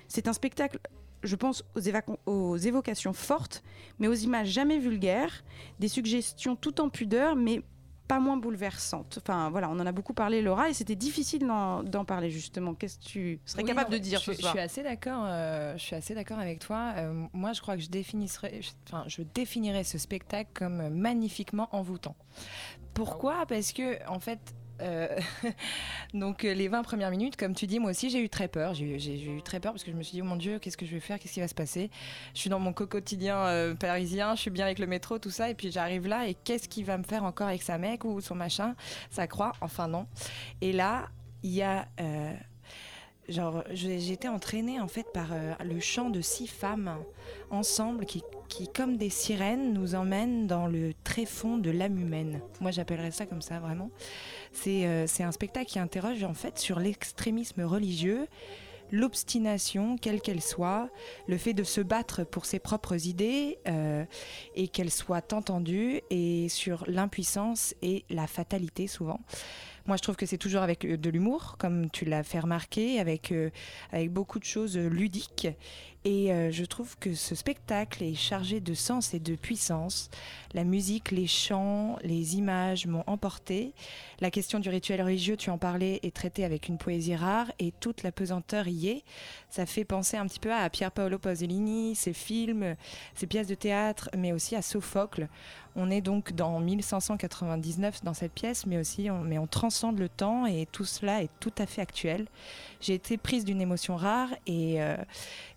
C'est 0.08 0.28
un 0.28 0.32
spectacle 0.32 0.78
je 1.22 1.34
pense 1.34 1.64
aux, 1.74 2.30
aux, 2.30 2.56
évocations 2.56 3.12
fortes, 3.12 3.62
mais 3.98 4.06
aux 4.06 4.14
images 4.14 4.48
jamais 4.48 4.78
vulgaires, 4.78 5.44
des 5.80 5.88
suggestions 5.88 6.54
tout 6.54 6.80
en 6.80 6.88
pudeur, 6.88 7.34
mais 7.34 7.62
pas 8.06 8.20
moins 8.20 8.36
bouleversante. 8.36 9.18
Enfin 9.20 9.50
voilà, 9.50 9.68
on 9.70 9.78
en 9.78 9.86
a 9.86 9.92
beaucoup 9.92 10.14
parlé 10.14 10.42
Laura 10.42 10.68
et 10.68 10.74
c'était 10.74 10.96
difficile 10.96 11.46
d'en 11.46 12.04
parler 12.04 12.30
justement. 12.30 12.74
Qu'est-ce 12.74 12.98
que 12.98 13.04
tu 13.04 13.40
serais 13.44 13.64
capable 13.64 13.90
de 13.90 13.98
dire 13.98 14.20
je, 14.20 14.32
ce 14.32 14.34
soir 14.34 14.52
Je 14.52 14.58
suis 14.58 14.64
assez 14.64 14.82
d'accord. 14.82 15.24
Euh, 15.26 15.76
je 15.76 15.82
suis 15.82 15.96
assez 15.96 16.14
d'accord 16.14 16.38
avec 16.38 16.60
toi. 16.60 16.94
Euh, 16.96 17.26
moi, 17.32 17.52
je 17.52 17.60
crois 17.60 17.76
que 17.76 17.82
je 17.82 17.88
définirais, 17.88 18.60
enfin, 18.86 19.04
je 19.06 19.22
définirais 19.22 19.84
ce 19.84 19.98
spectacle 19.98 20.50
comme 20.54 20.88
magnifiquement 20.90 21.68
envoûtant. 21.72 22.16
Pourquoi? 22.94 23.44
Parce 23.46 23.72
que 23.72 24.06
en 24.08 24.20
fait, 24.20 24.40
euh, 24.80 25.08
donc 26.14 26.44
euh, 26.44 26.54
les 26.54 26.68
20 26.68 26.82
premières 26.82 27.10
minutes, 27.10 27.36
comme 27.36 27.54
tu 27.54 27.66
dis, 27.66 27.78
moi 27.78 27.90
aussi 27.90 28.10
j'ai 28.10 28.22
eu 28.22 28.28
très 28.28 28.48
peur. 28.48 28.74
J'ai 28.74 29.22
eu 29.24 29.42
très 29.42 29.60
peur 29.60 29.72
parce 29.72 29.84
que 29.84 29.90
je 29.90 29.96
me 29.96 30.02
suis 30.02 30.12
dit, 30.12 30.22
oh 30.22 30.24
mon 30.24 30.36
Dieu, 30.36 30.58
qu'est-ce 30.58 30.76
que 30.76 30.86
je 30.86 30.92
vais 30.92 31.00
faire? 31.00 31.18
Qu'est-ce 31.18 31.34
qui 31.34 31.40
va 31.40 31.48
se 31.48 31.54
passer? 31.54 31.90
Je 32.34 32.40
suis 32.40 32.50
dans 32.50 32.58
mon 32.58 32.72
quotidien 32.72 33.38
euh, 33.46 33.74
parisien, 33.74 34.34
je 34.34 34.40
suis 34.42 34.50
bien 34.50 34.64
avec 34.64 34.78
le 34.78 34.86
métro, 34.86 35.18
tout 35.18 35.30
ça, 35.30 35.50
et 35.50 35.54
puis 35.54 35.70
j'arrive 35.70 36.06
là 36.06 36.26
et 36.26 36.34
qu'est-ce 36.34 36.68
qu'il 36.68 36.84
va 36.84 36.98
me 36.98 37.04
faire 37.04 37.24
encore 37.24 37.48
avec 37.48 37.62
sa 37.62 37.78
mec 37.78 38.04
ou 38.04 38.20
son 38.20 38.34
machin? 38.34 38.74
Ça 39.10 39.26
croit, 39.26 39.52
enfin 39.60 39.88
non. 39.88 40.06
Et 40.60 40.72
là, 40.72 41.08
il 41.42 41.52
y 41.52 41.62
a 41.62 41.86
genre 43.28 43.64
été 43.70 44.28
entraînée 44.28 44.80
en 44.80 44.86
fait 44.86 45.06
par 45.12 45.28
le 45.64 45.80
chant 45.80 46.10
de 46.10 46.20
six 46.20 46.46
femmes 46.46 46.96
ensemble 47.50 48.06
qui 48.06 48.22
qui, 48.48 48.68
comme 48.68 48.96
des 48.96 49.10
sirènes, 49.10 49.72
nous 49.72 49.94
emmènent 49.94 50.46
dans 50.46 50.66
le 50.66 50.92
tréfonds 51.04 51.58
de 51.58 51.70
l'âme 51.70 51.98
humaine. 51.98 52.40
Moi, 52.60 52.70
j'appellerais 52.70 53.10
ça 53.10 53.26
comme 53.26 53.42
ça, 53.42 53.58
vraiment. 53.58 53.90
Euh, 54.66 55.04
c'est 55.06 55.22
un 55.22 55.32
spectacle 55.32 55.66
qui 55.66 55.78
interroge 55.78 56.24
en 56.24 56.34
fait 56.34 56.58
sur 56.58 56.78
l'extrémisme 56.78 57.62
religieux, 57.62 58.26
l'obstination, 58.90 59.96
quelle 59.96 60.20
qu'elle 60.20 60.42
soit, 60.42 60.88
le 61.26 61.36
fait 61.36 61.54
de 61.54 61.64
se 61.64 61.80
battre 61.80 62.24
pour 62.24 62.46
ses 62.46 62.58
propres 62.58 63.06
idées 63.06 63.58
euh, 63.66 64.04
et 64.54 64.68
qu'elles 64.68 64.90
soient 64.90 65.32
entendues, 65.32 66.00
et 66.10 66.48
sur 66.48 66.84
l'impuissance 66.86 67.74
et 67.82 68.04
la 68.10 68.26
fatalité 68.26 68.86
souvent. 68.86 69.20
Moi, 69.86 69.96
je 69.96 70.02
trouve 70.02 70.16
que 70.16 70.26
c'est 70.26 70.38
toujours 70.38 70.62
avec 70.62 70.84
euh, 70.84 70.96
de 70.96 71.10
l'humour, 71.10 71.56
comme 71.58 71.90
tu 71.90 72.04
l'as 72.04 72.24
fait 72.24 72.40
remarquer, 72.40 72.98
avec, 72.98 73.30
euh, 73.30 73.50
beaucoup 74.10 74.40
de 74.40 74.44
choses 74.44 74.76
euh, 74.76 74.88
ludiques. 74.88 75.48
Et 76.04 76.28
je 76.52 76.64
trouve 76.64 76.96
que 77.00 77.14
ce 77.14 77.34
spectacle 77.34 78.04
est 78.04 78.14
chargé 78.14 78.60
de 78.60 78.74
sens 78.74 79.12
et 79.12 79.18
de 79.18 79.34
puissance. 79.34 80.08
La 80.54 80.62
musique, 80.62 81.10
les 81.10 81.26
chants, 81.26 81.98
les 82.04 82.36
images 82.36 82.86
m'ont 82.86 83.02
emporté. 83.08 83.72
La 84.20 84.30
question 84.30 84.60
du 84.60 84.68
rituel 84.68 85.02
religieux, 85.02 85.36
tu 85.36 85.50
en 85.50 85.58
parlais, 85.58 85.98
est 86.04 86.14
traitée 86.14 86.44
avec 86.44 86.68
une 86.68 86.78
poésie 86.78 87.16
rare 87.16 87.50
et 87.58 87.72
toute 87.72 88.04
la 88.04 88.12
pesanteur 88.12 88.68
y 88.68 88.86
est. 88.86 89.04
Ça 89.48 89.64
fait 89.64 89.84
penser 89.84 90.16
un 90.16 90.26
petit 90.26 90.40
peu 90.40 90.52
à 90.52 90.68
Pier 90.68 90.88
Paolo 90.94 91.18
Pasolini, 91.18 91.94
ses 91.94 92.12
films, 92.12 92.76
ses 93.14 93.26
pièces 93.26 93.46
de 93.46 93.54
théâtre, 93.54 94.10
mais 94.16 94.32
aussi 94.32 94.56
à 94.56 94.62
Sophocle. 94.62 95.28
On 95.76 95.90
est 95.90 96.00
donc 96.00 96.32
dans 96.32 96.58
1599 96.58 98.02
dans 98.02 98.14
cette 98.14 98.32
pièce, 98.32 98.66
mais 98.66 98.78
aussi 98.78 99.10
on, 99.10 99.20
mais 99.20 99.38
on 99.38 99.46
transcende 99.46 99.98
le 99.98 100.08
temps 100.08 100.46
et 100.46 100.66
tout 100.72 100.86
cela 100.86 101.22
est 101.22 101.30
tout 101.38 101.52
à 101.58 101.66
fait 101.66 101.82
actuel. 101.82 102.26
J'ai 102.80 102.94
été 102.94 103.18
prise 103.18 103.44
d'une 103.44 103.60
émotion 103.60 103.96
rare 103.96 104.30
et, 104.46 104.82
euh, 104.82 104.96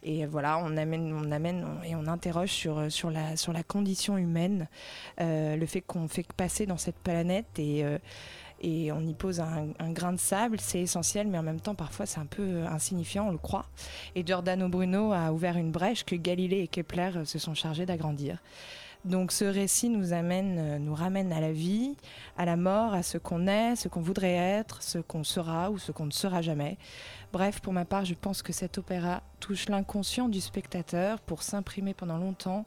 et 0.04 0.26
voilà, 0.26 0.58
on 0.58 0.76
amène, 0.76 1.14
on 1.14 1.32
amène 1.32 1.66
et 1.86 1.96
on 1.96 2.06
interroge 2.08 2.50
sur, 2.50 2.92
sur, 2.92 3.10
la, 3.10 3.38
sur 3.38 3.54
la 3.54 3.64
condition 3.64 4.18
humaine, 4.18 4.68
euh, 5.22 5.56
le 5.56 5.66
fait 5.66 5.82
qu'on 5.82 6.08
fait 6.10 6.26
passer 6.34 6.66
dans 6.66 6.78
cette 6.78 7.00
planète 7.00 7.58
et, 7.58 7.86
euh, 7.86 7.98
et 8.62 8.92
on 8.92 9.02
y 9.02 9.14
pose 9.14 9.40
un, 9.40 9.92
grain 9.92 10.14
de 10.14 10.20
sable, 10.20 10.60
c'est 10.60 10.82
essentiel, 10.82 11.28
mais 11.28 11.38
en 11.38 11.44
même 11.44 11.60
temps 11.60 11.76
parfois 11.76 12.06
c'est 12.06 12.20
un 12.20 12.26
peu 12.26 12.66
insignifiant, 12.66 13.28
on 13.28 13.32
le 13.32 13.38
croit. 13.38 13.66
Et 14.16 14.26
Giordano 14.26 14.68
Bruno 14.68 15.12
a 15.14 15.32
ouvert 15.32 15.58
une 15.58 15.72
brèche 15.72 16.04
que 16.04 16.16
Galilée 16.16 16.62
et 16.62 16.68
Kepler 16.68 17.12
euh, 17.16 17.26
se 17.26 17.40
sont 17.40 17.54
chargés 17.54 17.86
d'agrandir. 17.86 18.40
Donc 19.06 19.32
ce 19.32 19.46
récit 19.46 19.90
nous 19.90 20.12
amène, 20.12 20.58
euh, 20.60 20.80
nous 20.80 20.94
ramène 20.94 21.32
à 21.32 21.40
la 21.40 21.54
vie, 21.54 21.96
à 22.38 22.44
la 22.44 22.58
mort, 22.58 22.94
à 22.94 23.02
ce 23.02 23.18
qu'on 23.18 23.48
est, 23.48 23.78
ce 23.78 23.88
qu'on 23.88 24.02
voudrait 24.02 24.36
être, 24.36 24.84
ce 24.84 25.00
qu'on 25.00 25.24
sera 25.24 25.72
ou 25.72 25.78
ce 25.78 25.92
qu'on 25.94 26.06
ne 26.06 26.12
sera 26.12 26.42
jamais. 26.42 26.78
Bref, 27.32 27.62
pour 27.62 27.72
ma 27.72 27.86
part, 27.86 28.04
je 28.04 28.14
pense 28.14 28.42
que 28.42 28.52
cet 28.52 28.78
opéra 28.78 29.24
touche 29.40 29.70
l'inconscient 29.70 30.28
du 30.28 30.42
spectateur 30.42 31.22
pour 31.22 31.44
s'imprimer 31.44 31.94
pendant 31.94 32.18
longtemps 32.18 32.66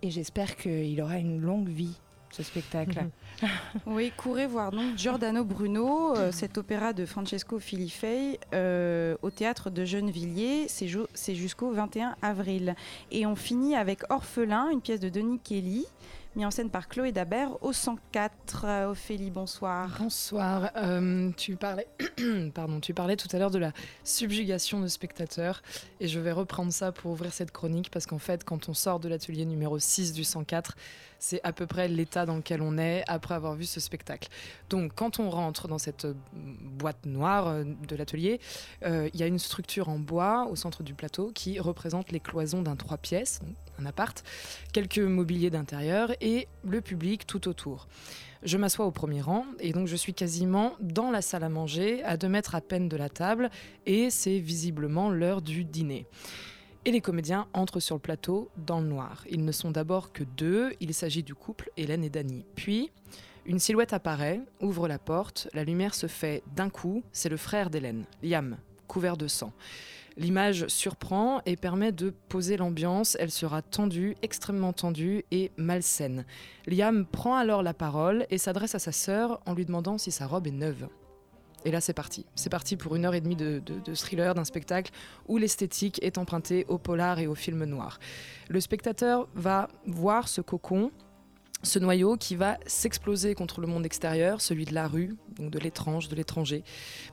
et 0.00 0.10
j'espère 0.10 0.56
qu'il 0.56 1.00
aura 1.02 1.18
une 1.18 1.40
longue 1.40 1.68
vie, 1.68 1.98
ce 2.30 2.42
spectacle. 2.42 3.06
Oui, 3.86 4.12
courez 4.16 4.46
voir 4.46 4.70
donc 4.70 4.96
Giordano 4.96 5.44
Bruno, 5.44 6.16
euh, 6.16 6.32
cet 6.32 6.58
opéra 6.58 6.92
de 6.92 7.06
Francesco 7.06 7.58
Filifei 7.58 8.38
euh, 8.54 9.16
au 9.22 9.30
théâtre 9.30 9.70
de 9.70 9.84
Gennevilliers. 9.84 10.66
C'est 10.68 10.88
ju- 10.88 11.06
c'est 11.14 11.34
jusqu'au 11.34 11.70
21 11.70 12.16
avril. 12.22 12.74
Et 13.10 13.26
on 13.26 13.36
finit 13.36 13.74
avec 13.76 14.02
Orphelin, 14.10 14.70
une 14.70 14.80
pièce 14.80 15.00
de 15.00 15.08
Denis 15.08 15.38
Kelly, 15.42 15.86
mise 16.36 16.46
en 16.46 16.50
scène 16.50 16.70
par 16.70 16.88
Chloé 16.88 17.12
Dabert 17.12 17.62
au 17.62 17.72
104. 17.72 18.64
Euh, 18.64 18.90
Ophélie, 18.90 19.30
bonsoir. 19.30 19.96
Bonsoir. 20.00 20.70
Euh, 20.76 21.30
tu 21.36 21.56
parlais, 21.56 21.86
pardon, 22.54 22.80
tu 22.80 22.92
parlais 22.94 23.16
tout 23.16 23.28
à 23.34 23.38
l'heure 23.38 23.50
de 23.50 23.58
la 23.58 23.72
subjugation 24.04 24.80
de 24.80 24.88
spectateurs 24.88 25.62
et 26.00 26.08
je 26.08 26.18
vais 26.20 26.32
reprendre 26.32 26.72
ça 26.72 26.92
pour 26.92 27.12
ouvrir 27.12 27.32
cette 27.32 27.50
chronique 27.52 27.90
parce 27.90 28.06
qu'en 28.06 28.18
fait, 28.18 28.44
quand 28.44 28.68
on 28.68 28.74
sort 28.74 29.00
de 29.00 29.08
l'atelier 29.08 29.44
numéro 29.44 29.78
6 29.78 30.12
du 30.12 30.24
104, 30.24 30.76
c'est 31.20 31.40
à 31.42 31.52
peu 31.52 31.66
près 31.66 31.88
l'état 31.88 32.26
dans 32.26 32.36
lequel 32.36 32.62
on 32.62 32.78
est 32.78 33.02
après 33.08 33.27
avoir 33.32 33.54
vu 33.54 33.64
ce 33.64 33.80
spectacle. 33.80 34.28
Donc, 34.70 34.92
quand 34.94 35.20
on 35.20 35.30
rentre 35.30 35.68
dans 35.68 35.78
cette 35.78 36.06
boîte 36.32 37.06
noire 37.06 37.48
euh, 37.48 37.64
de 37.86 37.96
l'atelier, 37.96 38.40
euh, 38.84 39.08
il 39.12 39.20
y 39.20 39.22
a 39.22 39.26
une 39.26 39.38
structure 39.38 39.88
en 39.88 39.98
bois 39.98 40.48
au 40.50 40.56
centre 40.56 40.82
du 40.82 40.94
plateau 40.94 41.30
qui 41.34 41.58
représente 41.58 42.10
les 42.10 42.20
cloisons 42.20 42.62
d'un 42.62 42.76
trois 42.76 42.98
pièces, 42.98 43.40
un 43.78 43.86
appart, 43.86 44.22
quelques 44.72 44.98
mobiliers 44.98 45.50
d'intérieur 45.50 46.12
et 46.20 46.48
le 46.64 46.80
public 46.80 47.26
tout 47.26 47.48
autour. 47.48 47.88
Je 48.42 48.56
m'assois 48.56 48.86
au 48.86 48.92
premier 48.92 49.20
rang 49.20 49.44
et 49.58 49.72
donc 49.72 49.88
je 49.88 49.96
suis 49.96 50.14
quasiment 50.14 50.74
dans 50.80 51.10
la 51.10 51.22
salle 51.22 51.42
à 51.42 51.48
manger, 51.48 52.04
à 52.04 52.16
deux 52.16 52.28
mètres 52.28 52.54
à 52.54 52.60
peine 52.60 52.88
de 52.88 52.96
la 52.96 53.08
table, 53.08 53.50
et 53.84 54.10
c'est 54.10 54.38
visiblement 54.38 55.10
l'heure 55.10 55.42
du 55.42 55.64
dîner. 55.64 56.06
Et 56.88 56.90
les 56.90 57.02
comédiens 57.02 57.46
entrent 57.52 57.80
sur 57.80 57.96
le 57.96 58.00
plateau 58.00 58.48
dans 58.56 58.80
le 58.80 58.86
noir. 58.86 59.22
Ils 59.28 59.44
ne 59.44 59.52
sont 59.52 59.70
d'abord 59.70 60.10
que 60.10 60.24
deux, 60.24 60.72
il 60.80 60.94
s'agit 60.94 61.22
du 61.22 61.34
couple 61.34 61.70
Hélène 61.76 62.02
et 62.02 62.08
Dany. 62.08 62.46
Puis, 62.54 62.90
une 63.44 63.58
silhouette 63.58 63.92
apparaît, 63.92 64.40
ouvre 64.62 64.88
la 64.88 64.98
porte, 64.98 65.48
la 65.52 65.64
lumière 65.64 65.94
se 65.94 66.06
fait 66.06 66.42
d'un 66.56 66.70
coup, 66.70 67.02
c'est 67.12 67.28
le 67.28 67.36
frère 67.36 67.68
d'Hélène, 67.68 68.06
Liam, 68.22 68.56
couvert 68.86 69.18
de 69.18 69.26
sang. 69.26 69.52
L'image 70.16 70.66
surprend 70.68 71.42
et 71.44 71.56
permet 71.56 71.92
de 71.92 72.08
poser 72.30 72.56
l'ambiance. 72.56 73.18
Elle 73.20 73.30
sera 73.30 73.60
tendue, 73.60 74.16
extrêmement 74.22 74.72
tendue 74.72 75.26
et 75.30 75.52
malsaine. 75.58 76.24
Liam 76.66 77.04
prend 77.04 77.36
alors 77.36 77.62
la 77.62 77.74
parole 77.74 78.26
et 78.30 78.38
s'adresse 78.38 78.74
à 78.74 78.78
sa 78.78 78.92
sœur 78.92 79.42
en 79.44 79.52
lui 79.52 79.66
demandant 79.66 79.98
si 79.98 80.10
sa 80.10 80.26
robe 80.26 80.46
est 80.46 80.52
neuve. 80.52 80.88
Et 81.64 81.70
là, 81.70 81.80
c'est 81.80 81.92
parti. 81.92 82.24
C'est 82.34 82.50
parti 82.50 82.76
pour 82.76 82.94
une 82.96 83.04
heure 83.04 83.14
et 83.14 83.20
demie 83.20 83.36
de, 83.36 83.60
thriller, 83.94 84.34
d'un 84.34 84.44
spectacle 84.44 84.92
où 85.26 85.38
l'esthétique 85.38 85.98
est 86.02 86.18
empruntée 86.18 86.64
au 86.68 86.78
polar 86.78 87.18
et 87.18 87.26
au 87.26 87.34
film 87.34 87.64
noir. 87.64 87.98
Le 88.48 88.60
spectateur 88.60 89.28
va 89.34 89.68
voir 89.86 90.28
ce 90.28 90.40
cocon, 90.40 90.90
ce 91.64 91.80
noyau 91.80 92.16
qui 92.16 92.36
va 92.36 92.58
s'exploser 92.66 93.34
contre 93.34 93.60
le 93.60 93.66
monde 93.66 93.84
extérieur, 93.84 94.40
celui 94.40 94.64
de 94.64 94.72
la 94.72 94.86
rue, 94.86 95.16
donc 95.36 95.50
de 95.50 95.58
l'étrange, 95.58 96.08
de 96.08 96.14
l'étranger. 96.14 96.62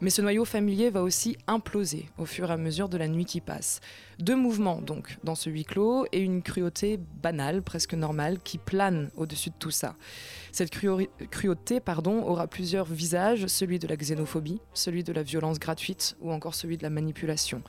Mais 0.01 0.11
ce 0.11 0.21
noyau 0.21 0.45
familier 0.45 0.91
va 0.91 1.01
aussi 1.01 1.37
imploser 1.47 2.09
au 2.19 2.25
fur 2.25 2.51
et 2.51 2.53
à 2.53 2.57
mesure 2.57 2.87
de 2.87 2.97
la 2.97 3.07
nuit 3.07 3.25
qui 3.25 3.41
passe. 3.41 3.79
Deux 4.19 4.35
mouvements 4.35 4.81
donc 4.81 5.17
dans 5.23 5.35
ce 5.35 5.49
huis 5.49 5.65
clos 5.65 6.05
et 6.11 6.19
une 6.19 6.43
cruauté 6.43 6.99
banale, 7.21 7.63
presque 7.63 7.95
normale, 7.95 8.39
qui 8.43 8.59
plane 8.59 9.09
au-dessus 9.15 9.49
de 9.49 9.55
tout 9.57 9.71
ça. 9.71 9.95
Cette 10.55 10.71
cruauté 10.71 11.81
pardon, 11.81 12.23
aura 12.23 12.47
plusieurs 12.47 12.85
visages, 12.85 13.45
celui 13.47 13.77
de 13.77 13.89
la 13.89 13.97
xénophobie, 13.97 14.61
celui 14.73 15.03
de 15.03 15.11
la 15.11 15.21
violence 15.21 15.59
gratuite 15.59 16.15
ou 16.21 16.31
encore 16.31 16.55
celui 16.55 16.77
de 16.77 16.83
la 16.83 16.89
manipulation. 16.89 17.61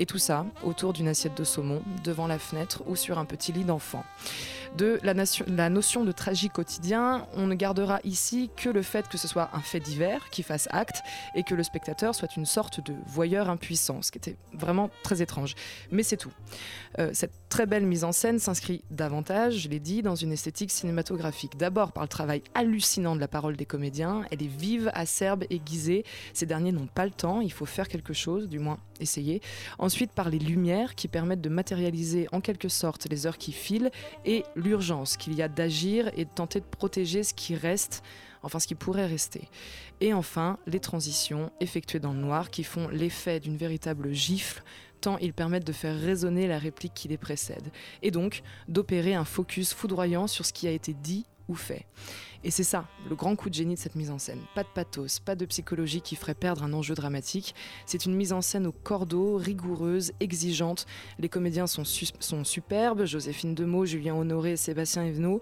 Et 0.00 0.04
tout 0.04 0.18
ça 0.18 0.44
autour 0.64 0.92
d'une 0.92 1.06
assiette 1.06 1.36
de 1.36 1.44
saumon, 1.44 1.80
devant 2.02 2.26
la 2.26 2.40
fenêtre 2.40 2.82
ou 2.88 2.96
sur 2.96 3.20
un 3.20 3.24
petit 3.24 3.52
lit 3.52 3.62
d'enfant. 3.62 4.02
De 4.76 4.98
la 5.04 5.68
notion 5.70 6.02
de 6.02 6.10
tragique 6.10 6.54
quotidien, 6.54 7.28
on 7.36 7.46
ne 7.46 7.54
gardera 7.54 8.00
ici 8.02 8.50
que 8.56 8.68
le 8.68 8.82
fait 8.82 9.06
que 9.06 9.16
ce 9.16 9.28
soit 9.28 9.50
un 9.52 9.60
fait 9.60 9.78
divers 9.78 10.28
qui 10.30 10.42
fasse 10.42 10.66
acte 10.72 11.02
et 11.36 11.44
que 11.44 11.54
le 11.54 11.62
spectateur 11.62 12.16
soit 12.16 12.34
une 12.34 12.46
sorte 12.46 12.84
de 12.84 12.94
voyeur 13.06 13.48
impuissant, 13.48 14.02
ce 14.02 14.10
qui 14.10 14.18
était 14.18 14.36
vraiment 14.52 14.90
très 15.04 15.22
étrange. 15.22 15.54
Mais 15.92 16.02
c'est 16.02 16.16
tout. 16.16 16.32
Euh, 16.98 17.10
cette 17.12 17.30
très 17.48 17.66
belle 17.66 17.86
mise 17.86 18.02
en 18.02 18.10
scène 18.10 18.40
s'inscrit 18.40 18.82
davantage, 18.90 19.58
je 19.58 19.68
l'ai 19.68 19.78
dit, 19.78 20.02
dans 20.02 20.16
une 20.16 20.32
esthétique 20.32 20.72
cinématographique. 20.72 21.56
D'abord 21.56 21.92
par 21.92 22.02
le 22.02 22.08
travail 22.08 22.23
hallucinant 22.54 23.14
de 23.14 23.20
la 23.20 23.28
parole 23.28 23.56
des 23.56 23.66
comédiens, 23.66 24.24
elle 24.30 24.42
est 24.42 24.46
vive, 24.46 24.90
acerbe, 24.94 25.44
aiguisée. 25.50 26.04
Ces 26.32 26.46
derniers 26.46 26.72
n'ont 26.72 26.86
pas 26.86 27.04
le 27.04 27.10
temps, 27.10 27.40
il 27.40 27.52
faut 27.52 27.66
faire 27.66 27.88
quelque 27.88 28.12
chose, 28.12 28.48
du 28.48 28.58
moins 28.58 28.78
essayer. 29.00 29.40
Ensuite 29.78 30.12
par 30.12 30.30
les 30.30 30.38
lumières 30.38 30.94
qui 30.94 31.08
permettent 31.08 31.40
de 31.40 31.48
matérialiser 31.48 32.28
en 32.32 32.40
quelque 32.40 32.68
sorte 32.68 33.06
les 33.10 33.26
heures 33.26 33.38
qui 33.38 33.52
filent 33.52 33.90
et 34.24 34.44
l'urgence 34.56 35.16
qu'il 35.16 35.34
y 35.34 35.42
a 35.42 35.48
d'agir 35.48 36.10
et 36.16 36.24
de 36.24 36.30
tenter 36.30 36.60
de 36.60 36.66
protéger 36.66 37.22
ce 37.22 37.34
qui 37.34 37.54
reste 37.54 38.02
enfin 38.42 38.58
ce 38.58 38.66
qui 38.66 38.74
pourrait 38.74 39.06
rester. 39.06 39.48
Et 40.02 40.12
enfin, 40.12 40.58
les 40.66 40.80
transitions 40.80 41.50
effectuées 41.60 41.98
dans 41.98 42.12
le 42.12 42.18
noir 42.18 42.50
qui 42.50 42.62
font 42.62 42.88
l'effet 42.88 43.40
d'une 43.40 43.56
véritable 43.56 44.12
gifle 44.12 44.62
tant 45.04 45.18
ils 45.18 45.34
permettent 45.34 45.66
de 45.66 45.72
faire 45.72 46.00
résonner 46.00 46.46
la 46.46 46.58
réplique 46.58 46.94
qui 46.94 47.08
les 47.08 47.18
précède, 47.18 47.70
et 48.00 48.10
donc 48.10 48.42
d'opérer 48.68 49.14
un 49.14 49.26
focus 49.26 49.74
foudroyant 49.74 50.26
sur 50.26 50.46
ce 50.46 50.52
qui 50.54 50.66
a 50.66 50.70
été 50.70 50.94
dit 50.94 51.26
ou 51.48 51.54
fait. 51.54 51.86
Et 52.46 52.50
c'est 52.50 52.62
ça, 52.62 52.86
le 53.08 53.16
grand 53.16 53.36
coup 53.36 53.48
de 53.48 53.54
génie 53.54 53.74
de 53.74 53.78
cette 53.78 53.94
mise 53.94 54.10
en 54.10 54.18
scène. 54.18 54.40
Pas 54.54 54.64
de 54.64 54.68
pathos, 54.68 55.18
pas 55.18 55.34
de 55.34 55.46
psychologie 55.46 56.02
qui 56.02 56.14
ferait 56.14 56.34
perdre 56.34 56.62
un 56.62 56.74
enjeu 56.74 56.94
dramatique. 56.94 57.54
C'est 57.86 58.04
une 58.04 58.14
mise 58.14 58.34
en 58.34 58.42
scène 58.42 58.66
au 58.66 58.72
cordeau, 58.72 59.36
rigoureuse, 59.36 60.12
exigeante. 60.20 60.84
Les 61.18 61.30
comédiens 61.30 61.66
sont, 61.66 61.84
sont 61.84 62.44
superbes, 62.44 63.06
Joséphine 63.06 63.54
Demeaux, 63.54 63.86
Julien 63.86 64.14
Honoré, 64.14 64.56
Sébastien 64.56 65.06
Evenot. 65.06 65.40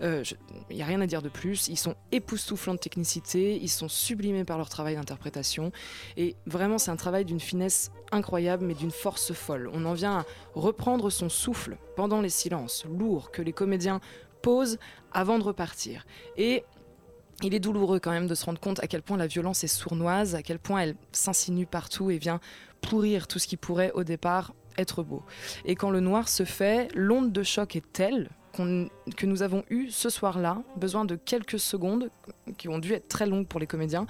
Il 0.00 0.22
n'y 0.70 0.82
a 0.82 0.86
rien 0.86 1.00
à 1.00 1.06
dire 1.08 1.22
de 1.22 1.28
plus. 1.28 1.66
Ils 1.66 1.76
sont 1.76 1.96
époustouflants 2.12 2.74
de 2.74 2.78
technicité, 2.78 3.58
ils 3.60 3.68
sont 3.68 3.88
sublimés 3.88 4.44
par 4.44 4.56
leur 4.56 4.68
travail 4.68 4.94
d'interprétation. 4.94 5.72
Et 6.16 6.36
vraiment, 6.46 6.78
c'est 6.78 6.92
un 6.92 6.96
travail 6.96 7.24
d'une 7.24 7.40
finesse 7.40 7.90
incroyable, 8.12 8.64
mais 8.64 8.74
d'une 8.74 8.92
force 8.92 9.32
folle. 9.32 9.68
On 9.72 9.84
en 9.86 9.94
vient 9.94 10.18
à 10.18 10.24
reprendre 10.54 11.10
son 11.10 11.28
souffle 11.28 11.78
pendant 11.96 12.20
les 12.20 12.28
silences 12.28 12.84
lourds 12.86 13.30
que 13.32 13.42
les 13.42 13.52
comédiens 13.52 14.00
posent 14.44 14.78
avant 15.10 15.38
de 15.38 15.44
repartir. 15.44 16.06
Et 16.36 16.64
il 17.42 17.54
est 17.54 17.60
douloureux 17.60 17.98
quand 17.98 18.10
même 18.10 18.26
de 18.26 18.34
se 18.34 18.44
rendre 18.44 18.60
compte 18.60 18.78
à 18.84 18.86
quel 18.86 19.00
point 19.00 19.16
la 19.16 19.26
violence 19.26 19.64
est 19.64 19.68
sournoise, 19.68 20.34
à 20.34 20.42
quel 20.42 20.58
point 20.58 20.80
elle 20.80 20.96
s'insinue 21.12 21.64
partout 21.64 22.10
et 22.10 22.18
vient 22.18 22.40
pourrir 22.82 23.26
tout 23.26 23.38
ce 23.38 23.46
qui 23.46 23.56
pourrait 23.56 23.90
au 23.94 24.04
départ 24.04 24.52
être 24.76 25.02
beau. 25.02 25.22
Et 25.64 25.76
quand 25.76 25.88
le 25.88 26.00
noir 26.00 26.28
se 26.28 26.44
fait, 26.44 26.88
l'onde 26.94 27.32
de 27.32 27.42
choc 27.42 27.74
est 27.74 27.92
telle 27.92 28.28
que 28.52 29.26
nous 29.26 29.42
avons 29.42 29.64
eu 29.68 29.90
ce 29.90 30.10
soir-là 30.10 30.62
besoin 30.76 31.04
de 31.04 31.16
quelques 31.16 31.58
secondes, 31.58 32.10
qui 32.58 32.68
ont 32.68 32.78
dû 32.78 32.92
être 32.92 33.08
très 33.08 33.26
longues 33.26 33.48
pour 33.48 33.58
les 33.58 33.66
comédiens, 33.66 34.06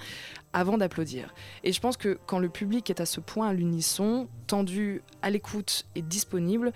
avant 0.53 0.77
d'applaudir. 0.77 1.33
Et 1.63 1.71
je 1.71 1.79
pense 1.79 1.97
que 1.97 2.19
quand 2.27 2.39
le 2.39 2.49
public 2.49 2.89
est 2.89 2.99
à 2.99 3.05
ce 3.05 3.21
point 3.21 3.47
à 3.47 3.53
l'unisson, 3.53 4.27
tendu, 4.47 5.01
à 5.23 5.31
l'écoute 5.31 5.85
et 5.95 6.03
disponible, 6.03 6.73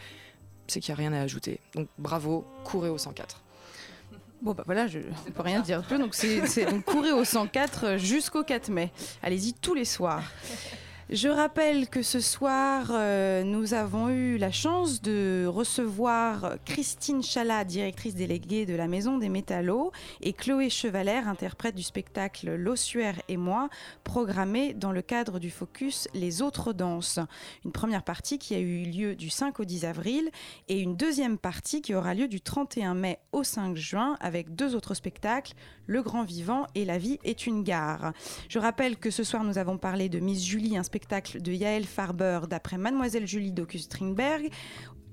c'est 0.66 0.80
qu'il 0.80 0.94
n'y 0.94 1.00
a 1.00 1.10
rien 1.10 1.14
à 1.14 1.22
ajouter. 1.22 1.60
Donc 1.76 1.90
bravo, 2.00 2.46
courez 2.64 2.90
au 2.90 2.98
104. 2.98 3.44
Bon, 4.42 4.54
bah 4.54 4.64
voilà, 4.66 4.88
je 4.88 5.00
ne 5.00 5.32
peux 5.34 5.42
rien 5.42 5.60
dire 5.60 5.82
plus. 5.84 5.98
Donc, 5.98 6.16
c'est, 6.16 6.42
on 6.72 6.82
courait 6.82 7.12
au 7.12 7.26
104 7.26 7.98
jusqu'au 7.98 8.44
4 8.44 8.70
mai. 8.70 8.92
Allez-y 9.22 9.54
tous 9.54 9.74
les 9.74 9.86
soirs. 9.86 10.24
Je 11.12 11.28
rappelle 11.28 11.90
que 11.90 12.04
ce 12.04 12.20
soir, 12.20 12.90
euh, 12.92 13.42
nous 13.44 13.74
avons 13.74 14.10
eu 14.10 14.38
la 14.38 14.52
chance 14.52 15.02
de 15.02 15.48
recevoir 15.48 16.58
Christine 16.66 17.24
Chalat, 17.24 17.64
directrice 17.64 18.14
déléguée 18.14 18.68
de 18.68 18.76
la 18.76 18.88
Maison 18.88 19.18
des 19.18 19.28
Métallos, 19.28 19.92
et 20.22 20.34
Chloé 20.34 20.70
Chevalère, 20.70 21.28
interprète 21.28 21.74
du 21.74 21.82
spectacle 21.82 22.54
L'Ossuaire 22.54 23.20
et 23.28 23.38
moi, 23.38 23.70
programmé 24.04 24.76
dans 24.76 24.92
le 24.92 25.02
cadre 25.02 25.40
du 25.40 25.50
focus 25.50 26.08
Les 26.14 26.44
autres 26.44 26.74
danses. 26.74 27.18
Une 27.66 27.72
première 27.72 28.04
partie 28.04 28.38
qui 28.38 28.54
a 28.54 28.60
eu 28.60 28.84
lieu 28.84 29.16
du 29.16 29.32
5 29.32 29.60
au 29.60 29.66
10 29.66 29.86
avril 29.86 30.30
et 30.68 30.80
une 30.80 30.96
deuxième 30.96 31.40
partie 31.40 31.82
qui 31.82 31.96
aura 31.96 32.14
lieu 32.14 32.28
du 32.28 32.40
31 32.40 32.94
mai 32.94 33.18
au 33.32 33.44
5 33.44 33.76
juin 33.76 34.16
avec 34.20 34.54
deux 34.54 34.76
autres 34.76 34.94
spectacles, 34.94 35.54
Le 35.90 36.04
Grand 36.04 36.24
Vivant 36.24 36.68
et 36.76 36.86
La 36.86 37.00
vie 37.00 37.18
est 37.24 37.48
une 37.48 37.64
gare. 37.64 38.14
Je 38.48 38.60
rappelle 38.60 38.96
que 38.96 39.10
ce 39.10 39.24
soir, 39.24 39.44
nous 39.44 39.58
avons 39.58 39.80
parlé 39.80 40.08
de 40.08 40.20
Miss 40.20 40.46
Julie, 40.46 40.78
un 40.78 40.84
spectacle 40.84 41.42
de 41.42 41.52
Yael 41.52 41.84
Farber 41.84 42.42
d'après 42.48 42.78
Mademoiselle 42.78 43.26
Julie 43.26 43.52
d'August 43.52 43.86
Strindberg 43.86 44.52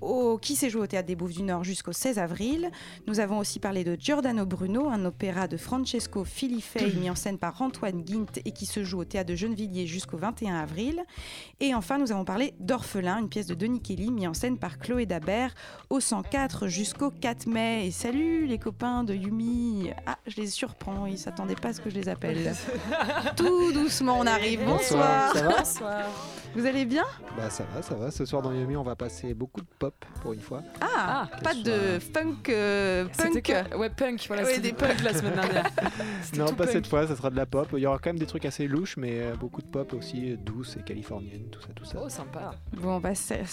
au, 0.01 0.39
qui 0.39 0.57
s'est 0.57 0.71
joué 0.71 0.83
au 0.83 0.87
Théâtre 0.87 1.07
des 1.07 1.17
Bouffes 1.17 1.33
du 1.33 1.43
Nord 1.43 1.65
jusqu'au 1.65 1.93
16 1.93 2.19
avril. 2.19 2.71
Nous 3.07 3.21
avons 3.21 3.39
aussi 3.39 3.59
parlé 3.59 3.85
de 3.85 3.97
Giordano 3.99 4.47
Bruno, 4.47 4.89
un 4.89 5.05
opéra 5.05 5.49
de 5.49 5.57
Francesco 5.57 6.25
Filifei 6.25 6.93
mis 7.01 7.11
en 7.11 7.15
scène 7.15 7.39
par 7.39 7.61
Antoine 7.63 8.03
Guint 8.03 8.27
et 8.45 8.53
qui 8.53 8.67
se 8.67 8.85
joue 8.85 9.01
au 9.01 9.05
Théâtre 9.05 9.31
de 9.31 9.35
Gennevilliers 9.35 9.87
jusqu'au 9.87 10.17
21 10.17 10.57
avril. 10.57 11.03
Et 11.61 11.75
enfin, 11.75 11.99
nous 11.99 12.13
avons 12.13 12.25
parlé 12.25 12.55
d'Orphelin, 12.61 13.19
une 13.19 13.29
pièce 13.29 13.47
de 13.47 13.55
Denis 13.55 13.81
Kelly 13.81 14.11
mis 14.11 14.27
en 14.27 14.35
scène 14.35 14.59
par 14.59 14.79
Chloé 14.79 15.07
Dabert 15.07 15.55
au 15.91 16.01
104 16.01 16.69
jusqu'au 16.69 17.11
4 17.11 17.47
mai. 17.47 17.87
Et 17.87 17.91
salut 17.91 18.47
les 18.47 18.59
copains 18.59 19.05
de 19.05 19.15
Yumi. 19.15 19.91
Ah, 20.07 20.19
je 20.27 20.37
les 20.37 20.47
surprends, 20.47 21.07
ils 21.07 21.13
ne 21.13 21.19
s'attendaient 21.19 21.55
pas 21.55 21.69
à 21.69 21.73
ce 21.73 21.81
que 21.81 21.91
je 21.91 21.95
les 21.95 22.09
appelle. 22.09 22.55
Tout 23.37 23.73
doucement, 23.73 24.19
on 24.19 24.27
arrive. 24.27 24.65
Bonsoir. 24.65 25.33
Bonsoir. 25.35 25.67
Ça 25.67 25.81
va 25.81 26.03
Vous 26.55 26.67
allez 26.67 26.85
bien? 26.85 27.05
Bah 27.37 27.51
ça 27.51 27.65
va, 27.75 27.83
ça 27.83 27.95
va. 27.95 28.11
Ce 28.11 28.25
soir 28.25 28.43
dans 28.43 28.53
Yumi, 28.53 28.77
on 28.77 28.83
va 28.83 28.97
passer 28.97 29.35
beaucoup 29.35 29.61
de 29.61 29.67
pop 29.91 30.05
pour 30.23 30.33
une 30.33 30.41
fois. 30.41 30.63
Ah, 30.81 31.29
pas 31.43 31.55
de 31.55 31.99
funk. 31.99 32.37
euh, 32.49 33.05
punk. 33.17 33.53
Ouais, 33.77 33.91
punk, 33.91 34.25
voilà. 34.27 34.43
Ouais, 34.45 34.59
des 34.59 34.73
punk 34.73 35.03
la 35.03 35.15
semaine 35.15 35.35
dernière. 35.35 35.71
Non, 36.37 36.47
pas 36.47 36.65
punk. 36.65 36.71
cette 36.71 36.87
fois, 36.87 37.07
ça 37.07 37.15
sera 37.17 37.31
de 37.31 37.37
la 37.37 37.47
pop. 37.47 37.69
Il 37.75 37.79
y 37.81 37.87
aura 37.87 37.99
quand 37.99 38.11
même 38.11 38.19
des 38.19 38.27
trucs 38.27 38.45
assez 38.45 38.67
louches, 38.67 38.97
mais 38.97 39.21
euh, 39.21 39.35
beaucoup 39.37 39.63
de 39.63 39.67
pop 39.69 39.93
aussi, 39.93 40.33
euh, 40.33 40.37
douce 40.37 40.77
et 40.79 40.83
californienne, 40.83 41.45
tout 41.51 41.61
ça, 41.61 41.69
tout 41.75 41.85
ça. 41.85 41.99
Oh, 42.05 42.09
sympa. 42.09 42.53
Bon, 42.77 42.99
bah, 43.01 43.15
c'est, 43.15 43.45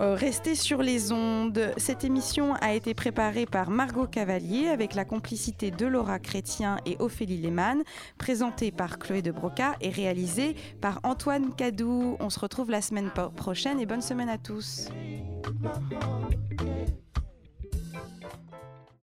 Euh, 0.00 0.14
restez 0.14 0.54
sur 0.54 0.82
les 0.82 1.12
ondes. 1.12 1.72
Cette 1.76 2.04
émission 2.04 2.54
a 2.54 2.74
été 2.74 2.94
préparée 2.94 3.46
par 3.46 3.70
Margot 3.70 4.06
Cavalier 4.06 4.68
avec 4.68 4.94
la 4.94 5.04
complicité 5.04 5.70
de 5.70 5.86
Laura 5.86 6.18
Chrétien 6.18 6.76
et 6.86 6.96
Ophélie 6.98 7.38
Lehmann, 7.40 7.82
présentée 8.18 8.70
par 8.70 8.98
Chloé 8.98 9.22
de 9.22 9.30
Broca 9.32 9.74
et 9.80 9.90
réalisée 9.90 10.56
par 10.80 11.00
Antoine 11.02 11.54
Cadou. 11.54 12.16
On 12.20 12.30
se 12.30 12.38
retrouve 12.40 12.70
la 12.70 12.80
semaine 12.80 13.10
prochaine 13.36 13.80
et 13.80 13.86
bonne 13.86 14.02
semaine 14.02 14.28
à 14.28 14.38
tous. 14.38 14.88
My 15.50 15.70
heart. 15.70 17.11